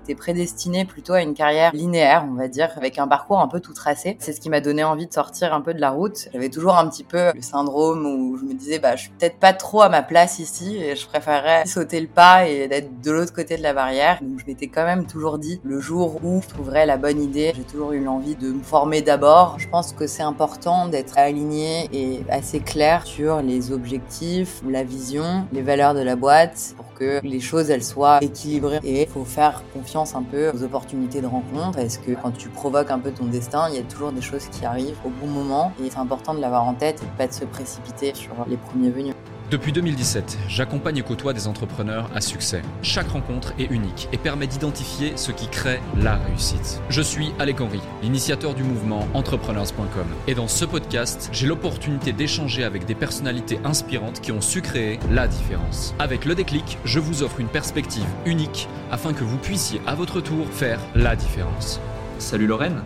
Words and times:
j'étais 0.00 0.14
prédestinée 0.14 0.84
plutôt 0.84 1.12
à 1.12 1.22
une 1.22 1.34
carrière 1.34 1.72
linéaire, 1.74 2.26
on 2.28 2.34
va 2.34 2.48
dire, 2.48 2.70
avec 2.76 2.98
un 2.98 3.08
parcours 3.08 3.40
un 3.40 3.48
peu 3.48 3.60
tout 3.60 3.74
tracé. 3.74 4.16
C'est 4.20 4.32
ce 4.32 4.40
qui 4.40 4.50
m'a 4.50 4.60
donné 4.60 4.84
envie 4.84 5.06
de 5.06 5.12
sortir 5.12 5.54
un 5.54 5.60
peu 5.60 5.74
de 5.74 5.80
la 5.80 5.90
route. 5.90 6.28
J'avais 6.32 6.48
toujours 6.48 6.76
un 6.76 6.88
petit 6.88 7.04
peu 7.04 7.32
le 7.34 7.42
syndrome 7.42 8.06
où 8.06 8.36
je 8.36 8.44
me 8.44 8.54
disais, 8.54 8.78
bah, 8.78 8.96
je 8.96 9.02
suis 9.02 9.10
peut-être 9.10 9.38
pas 9.38 9.52
trop 9.52 9.82
à 9.82 9.88
ma 9.88 10.02
place 10.02 10.38
ici 10.38 10.76
et 10.76 10.96
je 10.96 11.06
préférerais 11.06 11.66
sauter 11.66 12.00
le 12.00 12.06
pas 12.06 12.46
et 12.46 12.68
d'être 12.68 13.00
de 13.00 13.10
l'autre 13.10 13.32
côté 13.32 13.56
de 13.56 13.62
la 13.62 13.72
barrière. 13.72 14.18
Donc 14.22 14.38
je 14.40 14.46
m'étais 14.46 14.68
quand 14.68 14.84
même 14.84 15.06
toujours 15.06 15.38
dit, 15.38 15.60
le 15.64 15.80
jour 15.80 16.20
où 16.24 16.40
je 16.42 16.48
trouverais 16.48 16.86
la 16.86 16.96
bonne 16.96 17.20
idée, 17.20 17.52
j'ai 17.54 17.64
toujours 17.64 17.92
eu 17.92 18.02
l'envie 18.02 18.36
de 18.36 18.50
me 18.50 18.62
former 18.62 19.02
d'abord. 19.02 19.58
Je 19.58 19.68
pense 19.68 19.92
que 19.92 20.06
c'est 20.06 20.22
important 20.22 20.88
d'être 20.88 21.18
aligné 21.18 21.88
et 21.92 22.24
assez 22.30 22.60
clair 22.60 23.06
sur 23.06 23.42
les 23.42 23.72
objectifs, 23.72 24.62
la 24.68 24.84
vision, 24.84 25.46
les 25.52 25.62
valeurs 25.62 25.94
de 25.94 26.00
la 26.00 26.16
boîte 26.16 26.74
que 27.00 27.20
les 27.22 27.40
choses 27.40 27.70
elles 27.70 27.82
soient 27.82 28.22
équilibrées 28.22 28.80
et 28.84 29.02
il 29.02 29.08
faut 29.08 29.24
faire 29.24 29.64
confiance 29.72 30.14
un 30.14 30.22
peu 30.22 30.50
aux 30.50 30.62
opportunités 30.62 31.22
de 31.22 31.26
rencontre. 31.26 31.78
Est-ce 31.78 31.98
que 31.98 32.12
quand 32.12 32.32
tu 32.32 32.50
provoques 32.50 32.90
un 32.90 32.98
peu 32.98 33.10
ton 33.10 33.24
destin, 33.24 33.68
il 33.70 33.76
y 33.76 33.78
a 33.78 33.82
toujours 33.82 34.12
des 34.12 34.20
choses 34.20 34.46
qui 34.48 34.64
arrivent 34.66 34.98
au 35.04 35.08
bon 35.08 35.26
moment 35.26 35.72
et 35.82 35.90
c'est 35.90 35.98
important 35.98 36.34
de 36.34 36.40
l'avoir 36.40 36.64
en 36.64 36.74
tête 36.74 37.02
et 37.02 37.18
pas 37.18 37.26
de 37.26 37.32
se 37.32 37.44
précipiter 37.44 38.14
sur 38.14 38.34
les 38.46 38.58
premiers 38.58 38.90
venus. 38.90 39.14
Depuis 39.50 39.72
2017, 39.72 40.38
j'accompagne 40.46 40.98
et 40.98 41.02
côtoie 41.02 41.32
des 41.32 41.48
entrepreneurs 41.48 42.08
à 42.14 42.20
succès. 42.20 42.62
Chaque 42.82 43.08
rencontre 43.08 43.52
est 43.58 43.68
unique 43.68 44.08
et 44.12 44.16
permet 44.16 44.46
d'identifier 44.46 45.16
ce 45.16 45.32
qui 45.32 45.48
crée 45.48 45.80
la 45.96 46.14
réussite. 46.18 46.80
Je 46.88 47.02
suis 47.02 47.32
Alec 47.40 47.60
Henry, 47.60 47.80
l'initiateur 48.00 48.54
du 48.54 48.62
mouvement 48.62 49.08
entrepreneurs.com. 49.12 50.06
Et 50.28 50.36
dans 50.36 50.46
ce 50.46 50.64
podcast, 50.64 51.30
j'ai 51.32 51.48
l'opportunité 51.48 52.12
d'échanger 52.12 52.62
avec 52.62 52.84
des 52.84 52.94
personnalités 52.94 53.58
inspirantes 53.64 54.20
qui 54.20 54.30
ont 54.30 54.40
su 54.40 54.62
créer 54.62 55.00
la 55.10 55.26
différence. 55.26 55.96
Avec 55.98 56.26
le 56.26 56.36
déclic, 56.36 56.78
je 56.84 57.00
vous 57.00 57.24
offre 57.24 57.40
une 57.40 57.48
perspective 57.48 58.06
unique 58.26 58.68
afin 58.92 59.12
que 59.12 59.24
vous 59.24 59.38
puissiez 59.38 59.80
à 59.84 59.96
votre 59.96 60.20
tour 60.20 60.46
faire 60.46 60.78
la 60.94 61.16
différence. 61.16 61.80
Salut 62.20 62.46
Lorraine. 62.46 62.82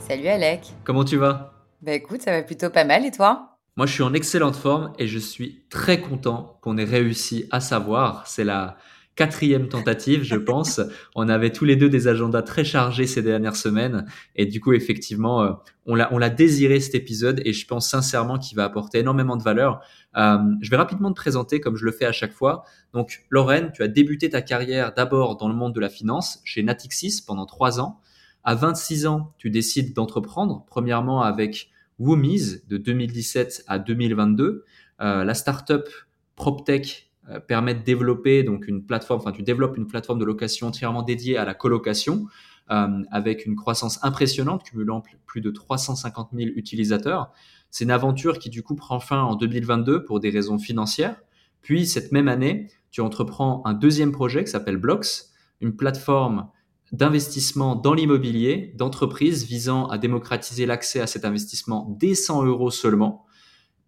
Salut 0.00 0.26
Alec. 0.26 0.62
Comment 0.82 1.04
tu 1.04 1.16
vas? 1.16 1.52
Bah 1.80 1.92
écoute, 1.92 2.22
ça 2.22 2.32
va 2.32 2.42
plutôt 2.42 2.70
pas 2.70 2.84
mal 2.84 3.06
et 3.06 3.12
toi? 3.12 3.57
Moi, 3.78 3.86
je 3.86 3.92
suis 3.92 4.02
en 4.02 4.12
excellente 4.12 4.56
forme 4.56 4.92
et 4.98 5.06
je 5.06 5.20
suis 5.20 5.62
très 5.70 6.00
content 6.00 6.58
qu'on 6.62 6.76
ait 6.78 6.84
réussi 6.84 7.44
à 7.52 7.60
savoir. 7.60 8.26
C'est 8.26 8.42
la 8.42 8.76
quatrième 9.14 9.68
tentative, 9.68 10.24
je 10.24 10.34
pense. 10.50 10.80
on 11.14 11.28
avait 11.28 11.52
tous 11.52 11.64
les 11.64 11.76
deux 11.76 11.88
des 11.88 12.08
agendas 12.08 12.42
très 12.42 12.64
chargés 12.64 13.06
ces 13.06 13.22
dernières 13.22 13.54
semaines 13.54 14.04
et 14.34 14.46
du 14.46 14.58
coup, 14.60 14.72
effectivement, 14.72 15.44
euh, 15.44 15.52
on 15.86 15.94
l'a 15.94 16.12
on 16.12 16.18
l'a 16.18 16.28
désiré 16.28 16.80
cet 16.80 16.96
épisode 16.96 17.40
et 17.44 17.52
je 17.52 17.68
pense 17.68 17.88
sincèrement 17.88 18.40
qu'il 18.40 18.56
va 18.56 18.64
apporter 18.64 18.98
énormément 18.98 19.36
de 19.36 19.44
valeur. 19.44 19.78
Euh, 20.16 20.38
je 20.60 20.70
vais 20.70 20.76
rapidement 20.76 21.10
te 21.10 21.16
présenter 21.16 21.60
comme 21.60 21.76
je 21.76 21.84
le 21.84 21.92
fais 21.92 22.06
à 22.06 22.12
chaque 22.12 22.32
fois. 22.32 22.64
Donc, 22.92 23.22
Lorraine, 23.30 23.70
tu 23.72 23.84
as 23.84 23.88
débuté 23.88 24.28
ta 24.28 24.42
carrière 24.42 24.92
d'abord 24.92 25.36
dans 25.36 25.48
le 25.48 25.54
monde 25.54 25.72
de 25.72 25.80
la 25.80 25.88
finance 25.88 26.40
chez 26.44 26.64
Natixis 26.64 27.22
pendant 27.24 27.46
trois 27.46 27.78
ans. 27.78 28.00
À 28.42 28.56
26 28.56 29.06
ans, 29.06 29.34
tu 29.38 29.50
décides 29.50 29.94
d'entreprendre, 29.94 30.64
premièrement 30.66 31.22
avec 31.22 31.70
Woomies 31.98 32.62
de 32.68 32.76
2017 32.76 33.64
à 33.66 33.78
2022. 33.78 34.64
Euh, 35.00 35.24
la 35.24 35.34
startup 35.34 35.88
PropTech 36.36 37.10
euh, 37.28 37.40
permet 37.40 37.74
de 37.74 37.82
développer 37.82 38.42
donc 38.42 38.68
une 38.68 38.84
plateforme, 38.84 39.20
enfin 39.20 39.32
tu 39.32 39.42
développes 39.42 39.76
une 39.76 39.86
plateforme 39.86 40.18
de 40.18 40.24
location 40.24 40.68
entièrement 40.68 41.02
dédiée 41.02 41.36
à 41.36 41.44
la 41.44 41.54
colocation 41.54 42.26
euh, 42.70 43.02
avec 43.10 43.46
une 43.46 43.56
croissance 43.56 44.02
impressionnante, 44.04 44.62
cumulant 44.62 45.02
plus 45.26 45.40
de 45.40 45.50
350 45.50 46.30
000 46.32 46.50
utilisateurs. 46.54 47.32
C'est 47.70 47.84
une 47.84 47.90
aventure 47.90 48.38
qui 48.38 48.50
du 48.50 48.62
coup 48.62 48.76
prend 48.76 49.00
fin 49.00 49.22
en 49.22 49.34
2022 49.34 50.04
pour 50.04 50.20
des 50.20 50.30
raisons 50.30 50.58
financières. 50.58 51.20
Puis 51.62 51.86
cette 51.86 52.12
même 52.12 52.28
année, 52.28 52.68
tu 52.90 53.00
entreprends 53.00 53.62
un 53.64 53.74
deuxième 53.74 54.12
projet 54.12 54.44
qui 54.44 54.50
s'appelle 54.50 54.76
Blocks, 54.76 55.24
une 55.60 55.76
plateforme 55.76 56.48
d'investissement 56.92 57.76
dans 57.76 57.94
l'immobilier 57.94 58.72
d'entreprises 58.76 59.44
visant 59.44 59.86
à 59.88 59.98
démocratiser 59.98 60.66
l'accès 60.66 61.00
à 61.00 61.06
cet 61.06 61.24
investissement 61.24 61.86
dès 61.98 62.14
100 62.14 62.44
euros 62.44 62.70
seulement. 62.70 63.26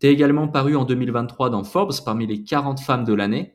Tu 0.01 0.07
es 0.07 0.13
également 0.13 0.49
paru 0.49 0.77
en 0.77 0.85
2023 0.85 1.51
dans 1.51 1.65
Forbes 1.65 1.95
parmi 2.05 2.27
les 2.27 2.43
40 2.43 2.81
femmes 2.81 3.05
de 3.05 3.15
l'année. 3.15 3.55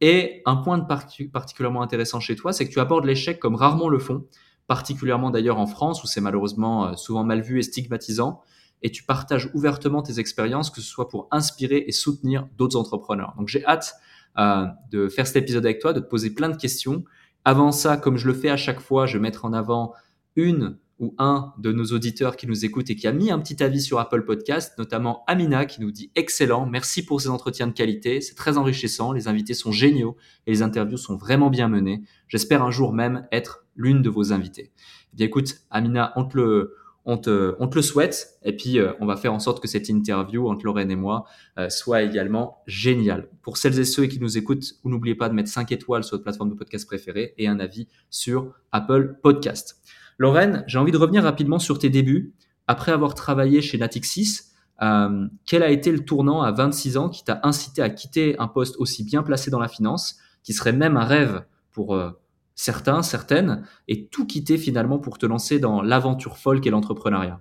Et 0.00 0.42
un 0.44 0.56
point 0.56 0.78
de 0.78 0.84
particulièrement 1.32 1.82
intéressant 1.82 2.20
chez 2.20 2.36
toi, 2.36 2.52
c'est 2.52 2.66
que 2.66 2.72
tu 2.72 2.80
abordes 2.80 3.06
l'échec 3.06 3.38
comme 3.38 3.54
rarement 3.54 3.88
le 3.88 3.98
font, 3.98 4.26
particulièrement 4.66 5.30
d'ailleurs 5.30 5.58
en 5.58 5.66
France 5.66 6.02
où 6.04 6.06
c'est 6.06 6.20
malheureusement 6.20 6.88
euh, 6.88 6.94
souvent 6.96 7.24
mal 7.24 7.40
vu 7.40 7.58
et 7.58 7.62
stigmatisant. 7.62 8.42
Et 8.82 8.90
tu 8.90 9.04
partages 9.04 9.50
ouvertement 9.54 10.02
tes 10.02 10.20
expériences, 10.20 10.70
que 10.70 10.82
ce 10.82 10.88
soit 10.88 11.08
pour 11.08 11.28
inspirer 11.30 11.84
et 11.86 11.92
soutenir 11.92 12.46
d'autres 12.58 12.76
entrepreneurs. 12.76 13.34
Donc 13.38 13.48
j'ai 13.48 13.64
hâte 13.64 13.94
euh, 14.38 14.66
de 14.90 15.08
faire 15.08 15.26
cet 15.26 15.36
épisode 15.36 15.64
avec 15.64 15.80
toi, 15.80 15.94
de 15.94 16.00
te 16.00 16.06
poser 16.06 16.34
plein 16.34 16.50
de 16.50 16.56
questions 16.56 17.04
avant 17.46 17.70
ça, 17.70 17.96
comme 17.96 18.16
je 18.16 18.26
le 18.26 18.34
fais 18.34 18.50
à 18.50 18.56
chaque 18.56 18.80
fois, 18.80 19.06
je 19.06 19.12
vais 19.12 19.22
mettre 19.22 19.44
en 19.44 19.52
avant 19.52 19.94
une 20.34 20.78
ou 20.98 21.14
un 21.16 21.52
de 21.58 21.70
nos 21.70 21.84
auditeurs 21.84 22.36
qui 22.36 22.48
nous 22.48 22.64
écoute 22.64 22.90
et 22.90 22.96
qui 22.96 23.06
a 23.06 23.12
mis 23.12 23.30
un 23.30 23.38
petit 23.38 23.62
avis 23.62 23.80
sur 23.80 24.00
Apple 24.00 24.24
Podcast, 24.24 24.76
notamment 24.78 25.22
Amina 25.28 25.64
qui 25.64 25.80
nous 25.80 25.92
dit 25.92 26.10
excellent, 26.16 26.66
merci 26.66 27.04
pour 27.04 27.20
ces 27.20 27.28
entretiens 27.28 27.68
de 27.68 27.72
qualité, 27.72 28.20
c'est 28.20 28.34
très 28.34 28.58
enrichissant, 28.58 29.12
les 29.12 29.28
invités 29.28 29.54
sont 29.54 29.70
géniaux 29.70 30.16
et 30.48 30.50
les 30.50 30.62
interviews 30.62 30.96
sont 30.96 31.14
vraiment 31.14 31.48
bien 31.48 31.68
menées. 31.68 32.02
J'espère 32.26 32.64
un 32.64 32.72
jour 32.72 32.92
même 32.92 33.28
être 33.30 33.64
l'une 33.76 34.02
de 34.02 34.10
vos 34.10 34.32
invités. 34.32 34.72
Eh 35.12 35.16
bien 35.16 35.26
écoute, 35.26 35.60
Amina, 35.70 36.14
on 36.16 36.28
le, 36.34 36.74
on 37.06 37.16
te, 37.18 37.54
le 37.58 37.82
souhaite. 37.82 38.38
Et 38.42 38.54
puis, 38.54 38.78
euh, 38.78 38.92
on 39.00 39.06
va 39.06 39.16
faire 39.16 39.32
en 39.32 39.38
sorte 39.38 39.62
que 39.62 39.68
cette 39.68 39.88
interview 39.88 40.48
entre 40.48 40.64
Lorraine 40.64 40.90
et 40.90 40.96
moi 40.96 41.24
euh, 41.58 41.68
soit 41.70 42.02
également 42.02 42.58
géniale. 42.66 43.28
Pour 43.42 43.56
celles 43.56 43.78
et 43.78 43.84
ceux 43.84 44.06
qui 44.06 44.20
nous 44.20 44.36
écoutent, 44.36 44.74
n'oubliez 44.84 45.14
pas 45.14 45.28
de 45.28 45.34
mettre 45.34 45.48
5 45.48 45.70
étoiles 45.72 46.04
sur 46.04 46.16
votre 46.16 46.24
plateforme 46.24 46.50
de 46.50 46.54
podcast 46.54 46.86
préférée 46.86 47.34
et 47.38 47.46
un 47.46 47.60
avis 47.60 47.86
sur 48.10 48.52
Apple 48.72 49.18
Podcast. 49.22 49.76
Lorraine, 50.18 50.64
j'ai 50.66 50.78
envie 50.78 50.92
de 50.92 50.98
revenir 50.98 51.22
rapidement 51.22 51.58
sur 51.58 51.78
tes 51.78 51.90
débuts. 51.90 52.34
Après 52.66 52.90
avoir 52.90 53.14
travaillé 53.14 53.62
chez 53.62 53.78
Natixis, 53.78 54.40
euh, 54.82 55.28
quel 55.46 55.62
a 55.62 55.70
été 55.70 55.92
le 55.92 56.04
tournant 56.04 56.42
à 56.42 56.52
26 56.52 56.96
ans 56.96 57.08
qui 57.08 57.24
t'a 57.24 57.40
incité 57.44 57.82
à 57.82 57.90
quitter 57.90 58.38
un 58.38 58.48
poste 58.48 58.76
aussi 58.78 59.04
bien 59.04 59.22
placé 59.22 59.50
dans 59.50 59.60
la 59.60 59.68
finance, 59.68 60.18
qui 60.42 60.52
serait 60.52 60.72
même 60.72 60.96
un 60.96 61.04
rêve 61.04 61.44
pour 61.70 61.94
euh, 61.94 62.10
certains, 62.56 63.02
certaines, 63.02 63.64
et 63.86 64.08
tout 64.08 64.26
quitter 64.26 64.58
finalement 64.58 64.98
pour 64.98 65.18
te 65.18 65.26
lancer 65.26 65.60
dans 65.60 65.82
l'aventure 65.82 66.38
folle 66.38 66.60
qu'est 66.60 66.70
l'entrepreneuriat 66.70 67.40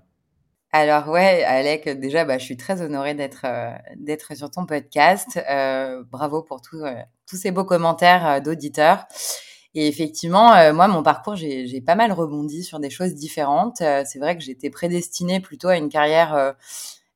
alors 0.78 1.08
ouais, 1.08 1.42
Alec, 1.46 1.88
déjà, 1.88 2.26
bah, 2.26 2.38
je 2.38 2.44
suis 2.44 2.58
très 2.58 2.81
honorée 2.81 3.14
d'être 3.14 3.44
euh, 3.46 3.72
d'être 3.96 4.36
sur 4.36 4.52
ton 4.52 4.66
podcast. 4.66 5.40
Euh, 5.50 6.03
bravo 6.12 6.42
pour 6.42 6.59
euh, 6.74 6.96
tous 7.30 7.38
ces 7.38 7.52
beaux 7.52 7.64
commentaires 7.64 8.42
d'auditeurs. 8.42 9.06
Et 9.74 9.88
effectivement, 9.88 10.74
moi, 10.74 10.90
mon 10.90 11.02
parcours, 11.02 11.38
j'ai 11.38 11.82
pas 11.82 11.96
mal 11.96 12.12
rebondi 12.12 12.62
sur 12.62 12.82
des 12.82 12.90
choses 12.90 13.14
différentes. 13.14 13.78
c'est 13.78 14.20
vrai 14.20 14.38
que 14.38 14.44
j'étais 14.44 14.70
prédestinée 14.70 15.40
plutôt 15.40 15.70
à 15.70 15.78
une 15.78 15.88
carrière 15.90 16.56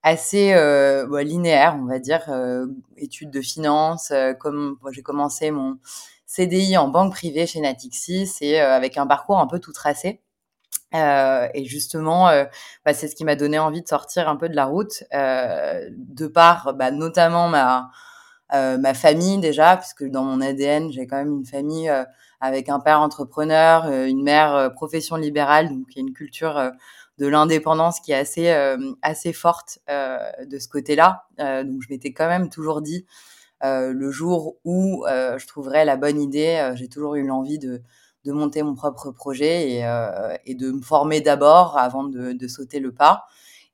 assez 0.03 0.53
bah, 1.09 1.23
linéaire, 1.23 1.77
on 1.81 1.85
va 1.85 1.99
dire, 1.99 2.29
études 2.97 3.31
de 3.31 3.39
finance. 3.39 4.11
comme 4.39 4.77
j'ai 4.91 5.01
commencé 5.01 5.51
mon 5.51 5.77
CDI 6.29 6.77
en 6.77 6.87
banque 6.89 7.11
privée 7.11 7.47
chez 7.47 7.59
Natixis 7.59 8.37
et 8.41 8.61
euh, 8.61 8.71
avec 8.75 8.97
un 8.97 9.07
parcours 9.07 9.39
un 9.39 9.47
peu 9.47 9.59
tout 9.59 9.73
tracé. 9.73 10.21
Euh, 10.95 11.47
et 11.53 11.65
justement, 11.65 12.29
euh, 12.29 12.45
bah, 12.85 12.93
c'est 12.93 13.07
ce 13.07 13.15
qui 13.15 13.25
m'a 13.25 13.35
donné 13.35 13.57
envie 13.59 13.81
de 13.81 13.87
sortir 13.87 14.29
un 14.29 14.35
peu 14.35 14.47
de 14.47 14.55
la 14.55 14.65
route, 14.65 15.03
euh, 15.13 15.89
de 15.91 16.27
par 16.27 16.73
bah, 16.75 16.91
notamment 16.91 17.47
ma 17.49 17.89
euh, 18.53 18.77
ma 18.79 18.93
famille 18.95 19.39
déjà, 19.39 19.77
puisque 19.77 20.03
dans 20.05 20.23
mon 20.23 20.41
ADN, 20.41 20.91
j'ai 20.91 21.05
quand 21.07 21.17
même 21.17 21.31
une 21.31 21.45
famille 21.45 21.91
avec 22.41 22.69
un 22.69 22.79
père 22.79 22.99
entrepreneur, 23.01 23.91
une 23.91 24.23
mère 24.23 24.71
profession 24.73 25.17
libérale, 25.17 25.69
donc 25.69 25.85
il 25.91 25.97
y 25.97 25.99
a 25.99 26.07
une 26.07 26.13
culture 26.13 26.71
de 27.19 27.27
l'indépendance 27.27 27.99
qui 27.99 28.11
est 28.11 28.15
assez 28.15 28.49
assez 29.03 29.33
forte 29.33 29.79
de 29.87 30.59
ce 30.59 30.67
côté-là. 30.67 31.25
donc 31.37 31.81
je 31.83 31.87
m'étais 31.91 32.11
quand 32.11 32.27
même 32.27 32.49
toujours 32.49 32.81
dit 32.81 33.05
le 33.61 34.11
jour 34.11 34.57
où 34.63 35.05
euh, 35.07 35.37
je 35.37 35.47
trouverai 35.47 35.85
la 35.85 35.97
bonne 35.97 36.21
idée, 36.21 36.59
euh, 36.61 36.75
j'ai 36.75 36.87
toujours 36.87 37.15
eu 37.15 37.25
l'envie 37.25 37.59
de, 37.59 37.81
de 38.25 38.31
monter 38.31 38.63
mon 38.63 38.75
propre 38.75 39.11
projet 39.11 39.81
et, 40.45 40.55
de 40.55 40.71
me 40.71 40.81
former 40.81 41.21
d'abord 41.21 41.77
avant 41.77 42.03
de, 42.03 42.47
sauter 42.47 42.79
le 42.79 42.93
pas. 42.93 43.25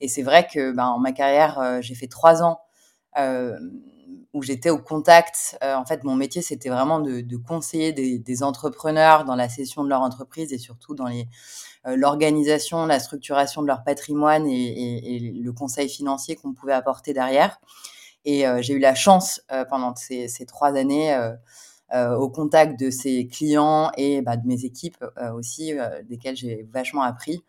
Et 0.02 0.08
c'est 0.08 0.24
vrai 0.24 0.48
que 0.52 0.72
ben, 0.72 0.88
en 0.88 1.00
ma 1.00 1.12
carrière, 1.12 1.82
j'ai 1.82 1.96
fait 1.96 2.08
trois 2.08 2.44
ans 2.44 2.60
où 4.34 4.42
j'étais 4.44 4.70
au 4.70 4.78
contact. 4.78 5.58
en 5.62 5.86
fait, 5.86 6.04
mon 6.04 6.16
métier, 6.16 6.42
c'était 6.42 6.70
vraiment 6.70 7.00
de, 7.00 7.38
conseiller 7.38 7.92
des, 7.94 8.44
entrepreneurs 8.44 9.26
dans 9.26 9.36
la 9.36 9.50
cession 9.50 9.84
de 9.84 9.90
leur 9.90 10.02
entreprise 10.02 10.54
et 10.54 10.60
surtout 10.60 10.94
dans 10.94 11.10
l'organisation, 11.86 12.86
la 12.86 13.00
structuration 13.00 13.62
de 13.64 13.68
leur 13.68 13.84
patrimoine 13.84 14.46
et 14.48 15.20
le 15.34 15.52
conseil 15.54 15.90
financier 15.90 16.36
qu'on 16.36 16.54
pouvait 16.54 16.74
apporter 16.74 17.14
derrière. 17.14 17.60
Et 18.26 18.48
euh, 18.48 18.62
j'ai 18.62 18.74
eu 18.74 18.80
la 18.80 18.96
chance 18.96 19.42
euh, 19.52 19.64
pendant 19.66 19.96
ces, 19.96 20.28
trois 20.48 20.76
années 20.76 21.14
euh, 21.94 22.16
au 22.16 22.30
contact 22.30 22.80
de 22.80 22.90
ces 22.90 23.28
clients 23.28 23.92
et 23.96 24.22
bah, 24.22 24.36
de 24.36 24.48
mes 24.48 24.66
équipes 24.66 25.04
aussi, 25.36 25.74
desquelles 26.10 26.36
j'ai 26.36 26.68
vachement 26.74 27.04
appris, 27.04 27.44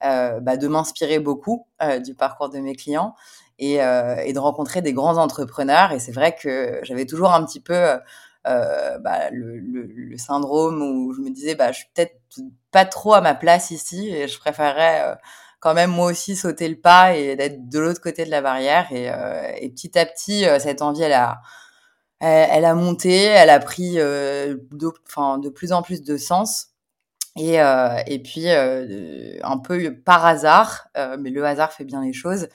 bah, 0.00 0.56
de 0.56 0.66
m'inspirer 0.66 1.20
beaucoup 1.20 1.66
du 2.02 2.14
parcours 2.14 2.48
de 2.48 2.58
mes 2.58 2.74
clients 2.74 3.14
et, 3.58 3.76
de 3.76 4.38
rencontrer 4.38 4.80
des 4.80 4.94
grands 4.94 5.18
entrepreneurs. 5.18 5.92
Et 5.92 6.00
c'est 6.00 6.10
vrai 6.10 6.34
que 6.34 6.80
j'avais 6.82 7.04
toujours 7.04 7.32
un 7.32 7.44
petit 7.44 7.60
peu 7.60 7.98
bah, 8.44 9.30
le, 9.30 9.58
le, 9.58 10.16
syndrome 10.16 10.82
où 10.82 11.12
je 11.12 11.20
me 11.20 11.30
disais 11.30 11.54
bah 11.54 11.70
je 11.70 11.80
suis 11.80 11.88
peut-être 11.94 12.18
pas 12.72 12.86
trop 12.86 13.12
à 13.12 13.20
ma 13.20 13.34
place 13.34 13.70
ici 13.70 14.08
et 14.08 14.26
je 14.26 14.38
préférerais 14.38 15.16
quand 15.62 15.74
même 15.74 15.90
moi 15.90 16.10
aussi 16.10 16.36
sauter 16.36 16.68
le 16.68 16.78
pas 16.78 17.14
et 17.16 17.36
d'être 17.36 17.68
de 17.70 17.78
l'autre 17.78 18.02
côté 18.02 18.26
de 18.26 18.30
la 18.30 18.42
barrière. 18.42 18.92
Et, 18.92 19.06
et 19.64 19.70
petit 19.70 19.98
à 19.98 20.04
petit 20.04 20.44
cette 20.58 20.82
envie 20.82 21.02
elle 21.02 21.14
a 21.14 21.40
elle, 22.20 22.64
a 22.64 22.74
monté 22.74 23.14
elle 23.24 23.50
a 23.50 23.60
pris 23.60 23.94
de, 23.94 24.60
enfin, 25.08 25.38
de 25.38 25.48
plus 25.48 25.72
en 25.72 25.82
plus 25.82 26.02
de 26.02 26.16
sens. 26.16 26.72
Et, 27.36 27.60
euh, 27.60 27.96
et 28.06 28.18
puis, 28.22 28.48
euh, 28.48 29.38
un 29.42 29.58
peu 29.58 29.94
par 29.94 30.24
hasard, 30.26 30.88
euh, 30.96 31.16
mais 31.18 31.30
le 31.30 31.44
hasard 31.44 31.72
fait 31.72 31.84
bien 31.84 32.02
les 32.02 32.12
choses, 32.12 32.48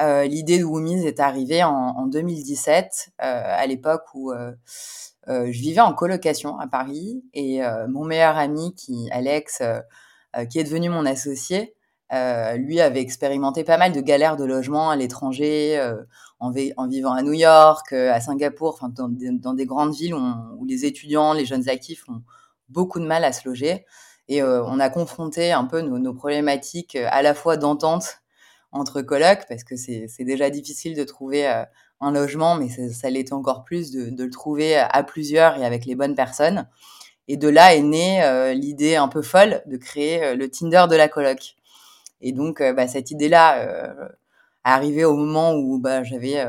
euh, 0.00 0.24
l'idée 0.24 0.58
de 0.58 0.64
Woomies 0.64 1.06
est 1.06 1.20
arrivée 1.20 1.64
en, 1.64 1.70
en 1.72 2.06
2017, 2.06 3.12
à 3.18 3.66
l'époque 3.66 4.04
où 4.14 4.32
je 5.26 5.50
vivais 5.50 5.80
en 5.80 5.94
colocation 5.94 6.58
à 6.58 6.66
Paris. 6.66 7.22
Et 7.34 7.60
mon 7.88 8.04
meilleur 8.04 8.36
ami, 8.38 8.74
qui 8.74 9.08
Alex, 9.10 9.62
qui 10.48 10.58
est 10.58 10.64
devenu 10.64 10.88
mon 10.88 11.06
associé, 11.06 11.74
lui 12.10 12.80
avait 12.80 13.00
expérimenté 13.00 13.64
pas 13.64 13.78
mal 13.78 13.92
de 13.92 14.00
galères 14.00 14.36
de 14.36 14.44
logement 14.44 14.90
à 14.90 14.96
l'étranger, 14.96 15.80
en, 16.40 16.52
en, 16.76 16.88
vivant 16.88 17.12
à 17.12 17.22
New 17.22 17.32
York, 17.32 17.92
à 17.92 18.20
Singapour, 18.20 18.74
enfin 18.74 18.88
dans, 18.88 19.08
dans, 19.08 19.54
des 19.54 19.66
grandes 19.66 19.94
villes 19.94 20.14
où, 20.14 20.20
où, 20.58 20.64
les 20.64 20.84
étudiants, 20.86 21.32
les 21.34 21.44
jeunes 21.44 21.68
actifs 21.68 22.08
ont 22.08 22.22
beaucoup 22.70 23.00
de 23.00 23.06
mal 23.06 23.24
à 23.24 23.32
se 23.32 23.48
loger. 23.48 23.84
Et 24.30 24.42
euh, 24.42 24.62
on 24.64 24.78
a 24.78 24.88
confronté 24.90 25.50
un 25.50 25.64
peu 25.64 25.80
nos, 25.80 25.98
nos 25.98 26.14
problématiques 26.14 26.94
euh, 26.94 27.08
à 27.10 27.20
la 27.20 27.34
fois 27.34 27.56
d'entente 27.56 28.22
entre 28.70 29.02
colocs, 29.02 29.44
parce 29.48 29.64
que 29.64 29.74
c'est 29.74 30.06
déjà 30.20 30.48
difficile 30.50 30.94
de 30.94 31.02
trouver 31.02 31.48
euh, 31.48 31.64
un 32.00 32.12
logement, 32.12 32.54
mais 32.54 32.68
ça, 32.68 32.88
ça 32.90 33.10
l'était 33.10 33.32
encore 33.32 33.64
plus 33.64 33.90
de, 33.90 34.08
de, 34.10 34.24
le 34.24 34.30
trouver 34.30 34.76
à 34.76 35.02
plusieurs 35.02 35.58
et 35.58 35.66
avec 35.66 35.84
les 35.84 35.96
bonnes 35.96 36.14
personnes. 36.14 36.68
Et 37.26 37.36
de 37.36 37.48
là 37.48 37.74
est 37.74 37.82
née 37.82 38.22
euh, 38.22 38.54
l'idée 38.54 38.94
un 38.94 39.08
peu 39.08 39.22
folle 39.22 39.62
de 39.66 39.76
créer 39.76 40.36
le 40.36 40.48
Tinder 40.48 40.84
de 40.88 40.94
la 40.94 41.08
coloc. 41.08 41.56
Et 42.20 42.32
donc, 42.32 42.62
bah, 42.62 42.86
cette 42.86 43.10
idée-là 43.10 43.60
euh, 43.60 44.08
est 44.64 44.68
arrivée 44.68 45.04
au 45.04 45.16
moment 45.16 45.54
où 45.54 45.78
bah, 45.78 46.02
j'avais, 46.02 46.44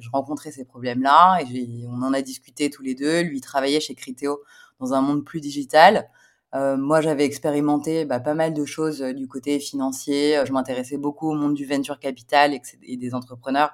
je 0.00 0.10
rencontrais 0.10 0.52
ces 0.52 0.64
problèmes-là 0.64 1.40
et 1.42 1.84
on 1.88 2.02
en 2.02 2.12
a 2.12 2.22
discuté 2.22 2.70
tous 2.70 2.82
les 2.82 2.94
deux. 2.94 3.22
Lui 3.22 3.40
travaillait 3.40 3.80
chez 3.80 3.94
Criteo 3.94 4.40
dans 4.80 4.94
un 4.94 5.00
monde 5.00 5.24
plus 5.24 5.40
digital. 5.40 6.08
Euh, 6.54 6.76
moi, 6.76 7.00
j'avais 7.00 7.24
expérimenté 7.24 8.04
bah, 8.04 8.18
pas 8.18 8.34
mal 8.34 8.52
de 8.54 8.64
choses 8.64 9.02
euh, 9.02 9.12
du 9.12 9.28
côté 9.28 9.60
financier. 9.60 10.36
Euh, 10.36 10.44
je 10.44 10.52
m'intéressais 10.52 10.98
beaucoup 10.98 11.30
au 11.30 11.34
monde 11.34 11.54
du 11.54 11.64
venture 11.64 12.00
capital 12.00 12.54
et, 12.82 12.96
des 12.96 13.14
entrepreneurs 13.14 13.70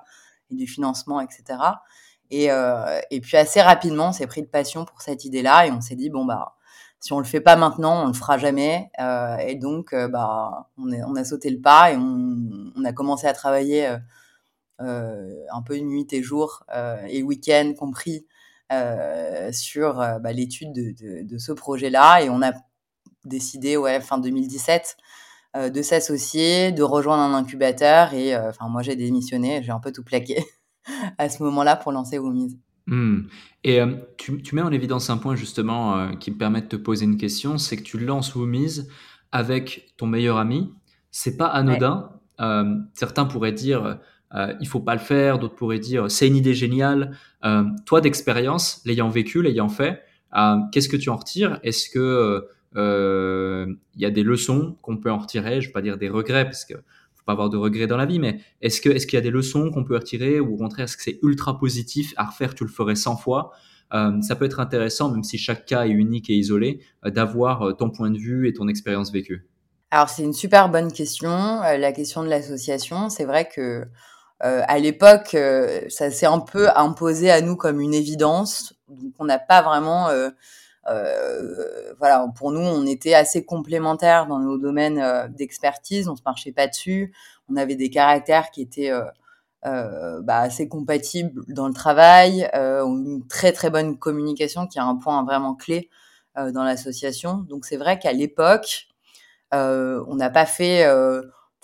et 0.51 0.57
du 0.57 0.67
financement, 0.67 1.21
etc. 1.21 1.59
Et, 2.31 2.51
euh, 2.51 3.01
et 3.11 3.21
puis 3.21 3.37
assez 3.37 3.63
rapidement, 3.63 4.09
on 4.09 4.13
s'est 4.13 4.27
pris 4.27 4.43
de 4.43 4.49
passion 4.49 4.85
pour 4.85 5.01
cette 5.01 5.25
idée-là 5.25 5.67
et 5.67 5.71
on 5.71 5.81
s'est 5.81 5.95
dit 5.95 6.11
bon 6.11 6.25
bah 6.25 6.57
si 7.01 7.13
on 7.13 7.19
le 7.19 7.25
fait 7.25 7.41
pas 7.41 7.57
maintenant, 7.57 8.05
on 8.05 8.07
le 8.09 8.15
fera 8.15 8.39
jamais. 8.39 8.91
Euh, 9.01 9.37
et 9.39 9.55
donc 9.55 9.95
bah 9.95 10.69
on, 10.79 11.17
a 11.17 11.25
sauté 11.25 11.51
le 11.51 11.61
pas 11.61 11.93
et 11.93 11.97
on, 11.97 12.85
a 12.85 12.93
commencé 12.93 13.27
à 13.27 13.33
travailler 13.33 13.87
un 14.79 15.63
peu 15.65 15.77
nuit 15.79 16.07
et 16.13 16.23
jour 16.23 16.65
et 17.09 17.23
week-end 17.23 17.73
compris 17.79 18.27
euh, 18.73 19.53
sur 19.53 20.01
euh, 20.01 20.19
bah, 20.19 20.33
l'étude 20.33 20.73
de, 20.73 21.39
ce 21.39 21.53
projet-là. 21.53 22.23
Et 22.23 22.31
on 22.31 22.43
a 22.43 22.53
décidé, 23.25 23.77
ouais, 23.77 24.01
fin 24.01 24.19
2017, 24.19 24.97
euh, 25.57 25.71
de 25.71 25.83
s'associer, 25.83 26.73
de 26.73 26.83
rejoindre 26.83 27.23
un 27.23 27.35
incubateur. 27.35 28.13
Et 28.13 28.37
enfin, 28.37 28.69
moi, 28.69 28.83
j'ai 28.83 28.97
démissionné, 28.97 29.63
j'ai 29.63 29.71
un 29.71 29.79
peu 29.79 29.93
tout 29.93 30.03
plaqué 30.03 30.45
à 31.19 31.29
ce 31.29 31.43
moment-là 31.45 31.77
pour 31.77 31.93
lancer 31.93 32.19
Woomies. 32.19 32.59
Mmh. 32.87 33.23
Et 33.65 33.81
euh, 33.81 33.95
tu, 34.17 34.41
tu, 34.43 34.55
mets 34.55 34.63
en 34.63 34.71
évidence 34.71 35.11
un 35.11 35.17
point 35.17 35.35
justement 35.35 35.99
euh, 35.99 36.13
qui 36.13 36.31
me 36.31 36.37
permet 36.37 36.63
de 36.63 36.69
te 36.69 36.77
poser 36.77 37.05
une 37.05 37.17
question, 37.17 37.59
c'est 37.59 37.77
que 37.77 37.83
tu 37.83 37.99
lances 37.99 38.35
Woomies 38.35 38.83
avec 39.33 39.93
ton 39.97 40.07
meilleur 40.07 40.39
ami. 40.39 40.73
C'est 41.11 41.37
pas 41.37 41.47
anodin. 41.47 42.11
Ouais. 42.39 42.45
Euh, 42.47 42.77
certains 42.95 43.25
pourraient 43.25 43.53
dire 43.53 43.99
euh, 44.35 44.53
il 44.61 44.69
faut 44.69 44.81
pas 44.81 44.95
le 44.95 45.01
faire, 45.01 45.39
d'autres 45.39 45.55
pourraient 45.55 45.79
dire 45.79 46.11
c'est 46.11 46.27
une 46.27 46.37
idée 46.37 46.55
géniale. 46.55 47.17
Euh, 47.45 47.65
toi 47.85 48.01
d'expérience, 48.01 48.83
l'ayant 48.85 49.09
vécu, 49.09 49.43
l'ayant 49.43 49.69
fait, 49.69 50.03
euh, 50.37 50.57
qu'est-ce 50.73 50.89
que 50.89 50.97
tu 50.97 51.11
en 51.11 51.17
retires? 51.17 51.61
Est-ce 51.63 51.89
que 51.89 52.49
euh, 52.77 53.75
il 53.95 54.01
y 54.01 54.05
a 54.05 54.11
des 54.11 54.23
leçons 54.23 54.77
qu'on 54.83 54.97
peut 54.97 55.11
en 55.11 55.19
retirer? 55.19 55.61
Je 55.61 55.69
vais 55.69 55.73
pas 55.73 55.83
dire 55.83 55.97
des 55.97 56.09
regrets 56.09 56.45
parce 56.45 56.65
que 56.65 56.75
pas 57.27 57.33
avoir 57.33 57.51
de 57.51 57.57
regrets 57.57 57.87
dans 57.87 57.97
la 57.97 58.07
vie, 58.07 58.19
mais 58.19 58.41
est-ce 58.63 58.81
que 58.81 58.89
est-ce 58.89 59.07
qu'il 59.07 59.17
y 59.17 59.21
a 59.21 59.23
des 59.23 59.31
leçons 59.31 59.71
qu'on 59.71 59.85
peut 59.85 59.97
retirer 59.97 60.41
ou 60.41 60.55
au 60.55 60.57
contraire 60.57 60.85
est-ce 60.85 60.97
que 60.97 61.03
c'est 61.03 61.19
ultra 61.23 61.59
positif 61.59 62.15
à 62.17 62.25
refaire 62.25 62.55
Tu 62.55 62.65
le 62.65 62.71
ferais 62.71 62.95
100 62.95 63.17
fois? 63.17 63.51
Euh, 63.95 64.21
ça 64.23 64.35
peut 64.35 64.47
être 64.47 64.61
intéressant, 64.61 65.11
même 65.11 65.23
si 65.23 65.39
chaque 65.39 65.67
cas 65.67 65.87
est 65.87 65.91
unique 65.91 66.31
et 66.31 66.35
isolé, 66.35 66.81
euh, 67.05 67.11
d'avoir 67.11 67.77
ton 67.77 67.91
point 67.91 68.11
de 68.11 68.19
vue 68.19 68.49
et 68.49 68.53
ton 68.53 68.69
expérience 68.69 69.13
vécue. 69.13 69.49
Alors 69.91 70.09
c'est 70.09 70.23
une 70.23 70.33
super 70.33 70.69
bonne 70.69 70.91
question, 70.91 71.61
la 71.61 71.93
question 71.93 72.25
de 72.25 72.29
l'association. 72.29 73.09
C'est 73.09 73.25
vrai 73.25 73.49
que 73.49 73.87
euh, 74.45 74.63
à 74.69 74.79
l'époque, 74.79 75.35
euh, 75.35 75.81
ça 75.89 76.11
s'est 76.11 76.27
un 76.27 76.41
peu 76.41 76.69
imposé 76.77 77.31
à 77.31 77.41
nous 77.41 77.57
comme 77.57 77.81
une 77.81 77.95
évidence. 77.95 78.75
Donc, 78.89 79.15
on 79.19 79.25
n'a 79.25 79.39
pas 79.39 79.63
vraiment, 79.63 80.09
euh, 80.89 80.93
euh, 80.93 81.95
voilà, 81.99 82.27
pour 82.37 82.53
nous, 82.53 82.61
on 82.61 82.87
était 82.87 83.15
assez 83.15 83.45
complémentaires 83.45 84.27
dans 84.27 84.39
nos 84.39 84.59
domaines 84.59 84.99
euh, 84.99 85.29
d'expertise. 85.29 86.09
On 86.09 86.17
se 86.17 86.23
marchait 86.25 86.53
pas 86.53 86.67
dessus. 86.67 87.13
On 87.49 87.57
avait 87.57 87.77
des 87.77 87.91
caractères 87.91 88.51
qui 88.51 88.63
étaient 88.63 88.93
bah, 89.63 90.39
assez 90.39 90.69
compatibles 90.69 91.43
dans 91.49 91.67
le 91.69 91.75
travail, 91.75 92.49
une 92.55 93.27
très 93.29 93.53
très 93.53 93.71
bonne 93.71 93.99
communication, 93.99 94.67
qui 94.67 94.79
est 94.79 94.83
un 94.83 94.97
point 94.97 95.25
vraiment 95.25 95.55
clé 95.55 95.91
dans 96.37 96.65
l'association. 96.65 97.39
Donc, 97.49 97.65
c'est 97.65 97.77
vrai 97.77 97.99
qu'à 97.99 98.13
l'époque, 98.13 98.89
on 99.53 100.15
n'a 100.17 100.31
pas 100.31 100.47
fait 100.47 100.85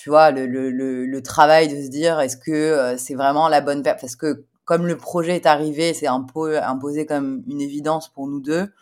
tu 0.02 0.10
vois, 0.10 0.32
le, 0.32 0.46
le, 0.46 1.06
le, 1.06 1.22
travail 1.22 1.68
de 1.68 1.80
se 1.80 1.88
dire 1.88 2.18
est-ce 2.18 2.36
que 2.36 2.50
euh, 2.50 2.96
c'est 2.96 3.14
vraiment 3.14 3.48
la 3.48 3.60
bonne 3.60 3.84
Parce 3.84 4.16
que 4.16 4.46
comme 4.64 4.84
le 4.84 4.96
projet 4.96 5.36
est 5.36 5.46
arrivé, 5.46 5.94
c'est 5.94 6.08
imposé 6.08 7.06
comme 7.06 7.44
une 7.46 7.60
évidence 7.60 8.08
pour 8.08 8.26
nous 8.26 8.40
deux 8.40 8.72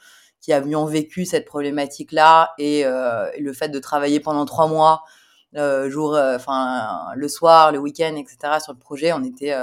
qui 0.40 0.52
avions 0.52 0.86
vécu 0.86 1.24
cette 1.24 1.44
problématique-là 1.44 2.52
et, 2.58 2.84
euh, 2.84 3.30
le 3.38 3.52
fait 3.52 3.68
de 3.68 3.78
travailler 3.78 4.20
pendant 4.20 4.46
trois 4.46 4.66
mois, 4.68 5.04
euh, 5.56 5.90
jour, 5.90 6.14
euh, 6.14 6.36
enfin 6.36 7.08
le 7.14 7.28
soir, 7.28 7.72
le 7.72 7.78
week-end, 7.78 8.16
etc. 8.16 8.58
sur 8.62 8.72
le 8.72 8.78
projet, 8.78 9.12
on 9.12 9.22
était 9.22 9.54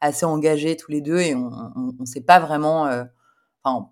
assez 0.00 0.26
engagés 0.26 0.76
tous 0.76 0.90
les 0.90 1.00
deux 1.00 1.18
et 1.18 1.34
on, 1.34 1.50
on 1.98 2.04
s'est 2.04 2.20
pas 2.20 2.40
vraiment, 2.40 2.84
enfin 3.62 3.90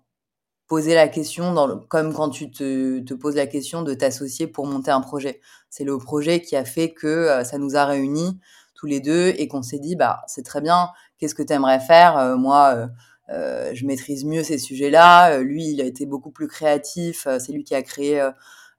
poser 0.67 0.95
la 0.95 1.07
question, 1.07 1.55
comme 1.87 2.13
quand 2.13 2.29
tu 2.29 2.51
te, 2.51 3.13
poses 3.13 3.35
la 3.35 3.47
question 3.47 3.83
de 3.83 3.93
t'associer 3.93 4.47
pour 4.47 4.67
monter 4.67 4.91
un 4.91 5.01
projet. 5.01 5.39
C'est 5.69 5.85
le 5.85 5.97
projet 5.97 6.41
qui 6.41 6.55
a 6.57 6.65
fait 6.65 6.93
que 6.93 7.43
ça 7.45 7.57
nous 7.57 7.75
a 7.77 7.85
réunis 7.85 8.39
tous 8.75 8.85
les 8.85 8.99
deux 8.99 9.29
et 9.37 9.47
qu'on 9.47 9.63
s'est 9.63 9.79
dit, 9.79 9.95
bah 9.95 10.21
c'est 10.27 10.43
très 10.43 10.61
bien, 10.61 10.89
qu'est-ce 11.17 11.35
que 11.35 11.43
tu 11.43 11.53
aimerais 11.53 11.79
faire 11.79 12.37
Moi, 12.37 12.89
euh, 13.29 13.71
je 13.73 13.85
maîtrise 13.85 14.25
mieux 14.25 14.43
ces 14.43 14.57
sujets-là. 14.57 15.39
lui, 15.39 15.65
il 15.65 15.81
a 15.81 15.85
été 15.85 16.05
beaucoup 16.05 16.31
plus 16.31 16.47
créatif. 16.47 17.27
c'est 17.39 17.51
lui 17.51 17.63
qui 17.63 17.75
a 17.75 17.81
créé 17.81 18.27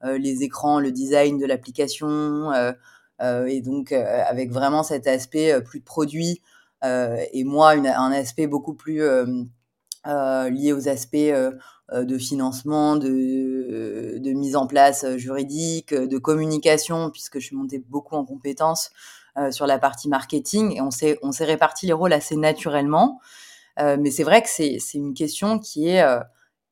les 0.02 0.42
écrans, 0.42 0.80
le 0.80 0.92
design 0.92 1.38
de 1.38 1.46
l'application. 1.46 2.52
et 3.20 3.60
donc, 3.60 3.92
avec 3.92 4.50
vraiment 4.50 4.82
cet 4.82 5.06
aspect 5.06 5.60
plus 5.62 5.80
de 5.80 5.84
produit. 5.84 6.42
et 6.82 7.44
moi, 7.44 7.72
un 7.72 8.12
aspect 8.12 8.46
beaucoup 8.46 8.74
plus... 8.74 9.02
lié 10.06 10.72
aux 10.72 10.88
aspects 10.88 11.32
euh, 11.90 12.04
de 12.04 12.18
financement, 12.18 12.96
de, 12.96 14.20
mise 14.34 14.56
en 14.56 14.66
place 14.66 15.04
euh, 15.04 15.16
juridique, 15.16 15.94
euh, 15.94 16.06
de 16.06 16.18
communication, 16.18 17.10
puisque 17.10 17.38
je 17.38 17.46
suis 17.46 17.56
montée 17.56 17.82
beaucoup 17.88 18.14
en 18.14 18.26
compétences 18.26 18.90
euh, 19.38 19.50
sur 19.50 19.66
la 19.66 19.78
partie 19.78 20.06
marketing 20.06 20.76
et 20.76 20.82
on 20.82 20.90
s'est 20.90 21.18
on 21.22 21.32
s'est 21.32 21.46
réparti 21.46 21.86
les 21.86 21.94
rôles 21.94 22.12
assez 22.12 22.36
naturellement. 22.36 23.20
Euh, 23.80 23.96
mais 24.00 24.10
c'est 24.10 24.24
vrai 24.24 24.42
que 24.42 24.48
c'est 24.48 24.78
une 24.94 25.14
question 25.14 25.58
qui 25.58 25.88
est 25.88 26.02
euh, 26.02 26.20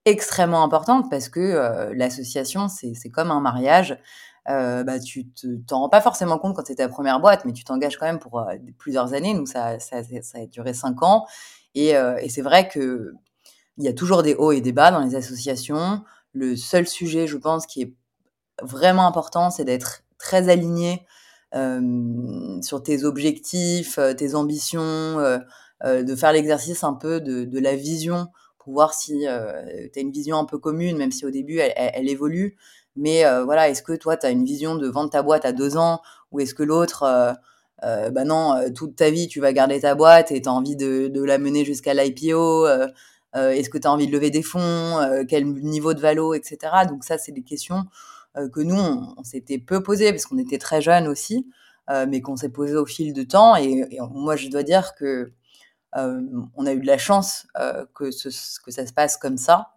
extrêmement 0.04 0.62
importante 0.62 1.10
parce 1.10 1.28
que 1.28 1.92
l'association 1.94 2.68
c'est 2.68 3.10
comme 3.10 3.30
un 3.30 3.40
mariage. 3.40 3.98
bah 4.46 5.00
tu 5.00 5.26
t'en 5.66 5.80
rends 5.80 5.88
pas 5.88 6.00
forcément 6.00 6.38
compte 6.38 6.54
quand 6.54 6.64
c'est 6.66 6.76
ta 6.76 6.88
première 6.88 7.20
boîte, 7.20 7.44
mais 7.44 7.52
tu 7.52 7.64
t'engages 7.64 7.96
quand 7.98 8.06
même 8.06 8.20
pour 8.20 8.44
plusieurs 8.78 9.14
années. 9.14 9.34
Nous 9.34 9.46
ça 9.46 9.80
ça 9.80 9.96
a 9.98 10.46
duré 10.46 10.74
cinq 10.74 11.02
ans 11.02 11.26
et, 11.74 11.90
et 11.90 12.28
c'est 12.28 12.42
vrai 12.42 12.68
que 12.68 13.14
il 13.78 13.84
y 13.84 13.88
a 13.88 13.92
toujours 13.92 14.22
des 14.22 14.34
hauts 14.34 14.52
et 14.52 14.60
des 14.60 14.72
bas 14.72 14.90
dans 14.90 15.00
les 15.00 15.14
associations. 15.14 16.02
Le 16.32 16.56
seul 16.56 16.86
sujet, 16.86 17.26
je 17.26 17.36
pense, 17.36 17.66
qui 17.66 17.82
est 17.82 17.94
vraiment 18.62 19.06
important, 19.06 19.50
c'est 19.50 19.64
d'être 19.64 20.02
très 20.18 20.48
aligné 20.48 21.06
euh, 21.54 22.60
sur 22.62 22.82
tes 22.82 23.04
objectifs, 23.04 23.98
euh, 23.98 24.14
tes 24.14 24.34
ambitions, 24.34 24.80
euh, 24.82 25.38
euh, 25.38 25.38
de 25.84 26.16
faire 26.16 26.32
l'exercice 26.32 26.84
un 26.84 26.94
peu 26.94 27.20
de, 27.20 27.58
la 27.58 27.76
vision 27.76 28.28
pour 28.66 28.72
voir 28.72 28.94
si 28.94 29.28
euh, 29.28 29.86
tu 29.92 29.98
as 30.00 30.02
une 30.02 30.10
vision 30.10 30.38
un 30.38 30.44
peu 30.44 30.58
commune, 30.58 30.96
même 30.96 31.12
si 31.12 31.24
au 31.24 31.30
début 31.30 31.58
elle, 31.58 32.08
évolue. 32.08 32.56
Mais 32.96 33.24
euh, 33.24 33.44
voilà, 33.44 33.68
est-ce 33.68 33.80
que 33.80 33.92
toi, 33.92 34.16
tu 34.16 34.26
as 34.26 34.30
une 34.30 34.44
vision 34.44 34.74
de 34.74 34.88
vendre 34.88 35.08
ta 35.08 35.22
boîte 35.22 35.44
à 35.44 35.52
deux 35.52 35.76
ans 35.76 36.00
ou 36.32 36.40
est-ce 36.40 36.52
que 36.52 36.64
l'autre, 36.64 37.04
euh, 37.84 38.10
bah 38.10 38.24
non, 38.24 38.56
toute 38.74 38.96
ta 38.96 39.08
vie, 39.10 39.28
tu 39.28 39.38
vas 39.38 39.52
garder 39.52 39.80
ta 39.80 39.94
boîte 39.94 40.32
et 40.32 40.42
tu 40.42 40.48
as 40.48 40.52
envie 40.52 40.74
de, 40.74 41.22
la 41.22 41.38
mener 41.38 41.64
jusqu'à 41.64 41.94
l'IPO 41.94 42.66
Est-ce 43.34 43.70
que 43.70 43.78
tu 43.78 43.86
as 43.86 43.92
envie 43.92 44.08
de 44.08 44.12
lever 44.12 44.30
des 44.30 44.42
fonds 44.42 45.24
Quel 45.28 45.46
niveau 45.46 45.94
de 45.94 46.00
valo, 46.00 46.34
etc. 46.34 46.58
Donc 46.88 47.04
ça, 47.04 47.18
c'est 47.18 47.32
des 47.32 47.44
questions 47.44 47.84
que 48.34 48.60
nous, 48.60 48.80
on, 49.16 49.22
s'était 49.22 49.58
peu 49.58 49.80
posées 49.80 50.10
parce 50.10 50.26
qu'on 50.26 50.38
était 50.38 50.58
très 50.58 50.82
jeunes 50.82 51.06
aussi, 51.06 51.46
mais 52.08 52.20
qu'on 52.20 52.34
s'est 52.34 52.48
posé 52.48 52.74
au 52.74 52.86
fil 52.86 53.12
du 53.12 53.28
temps. 53.28 53.54
Et, 53.54 53.86
moi, 54.10 54.34
je 54.34 54.48
dois 54.48 54.64
dire 54.64 54.96
que 54.96 55.30
on 55.94 56.66
a 56.66 56.72
eu 56.72 56.80
de 56.80 56.86
la 56.86 56.98
chance 56.98 57.46
que, 57.94 58.10
ce, 58.10 58.28
que 58.60 58.70
ça 58.70 58.86
se 58.86 58.92
passe 58.92 59.16
comme 59.16 59.38
ça. 59.38 59.72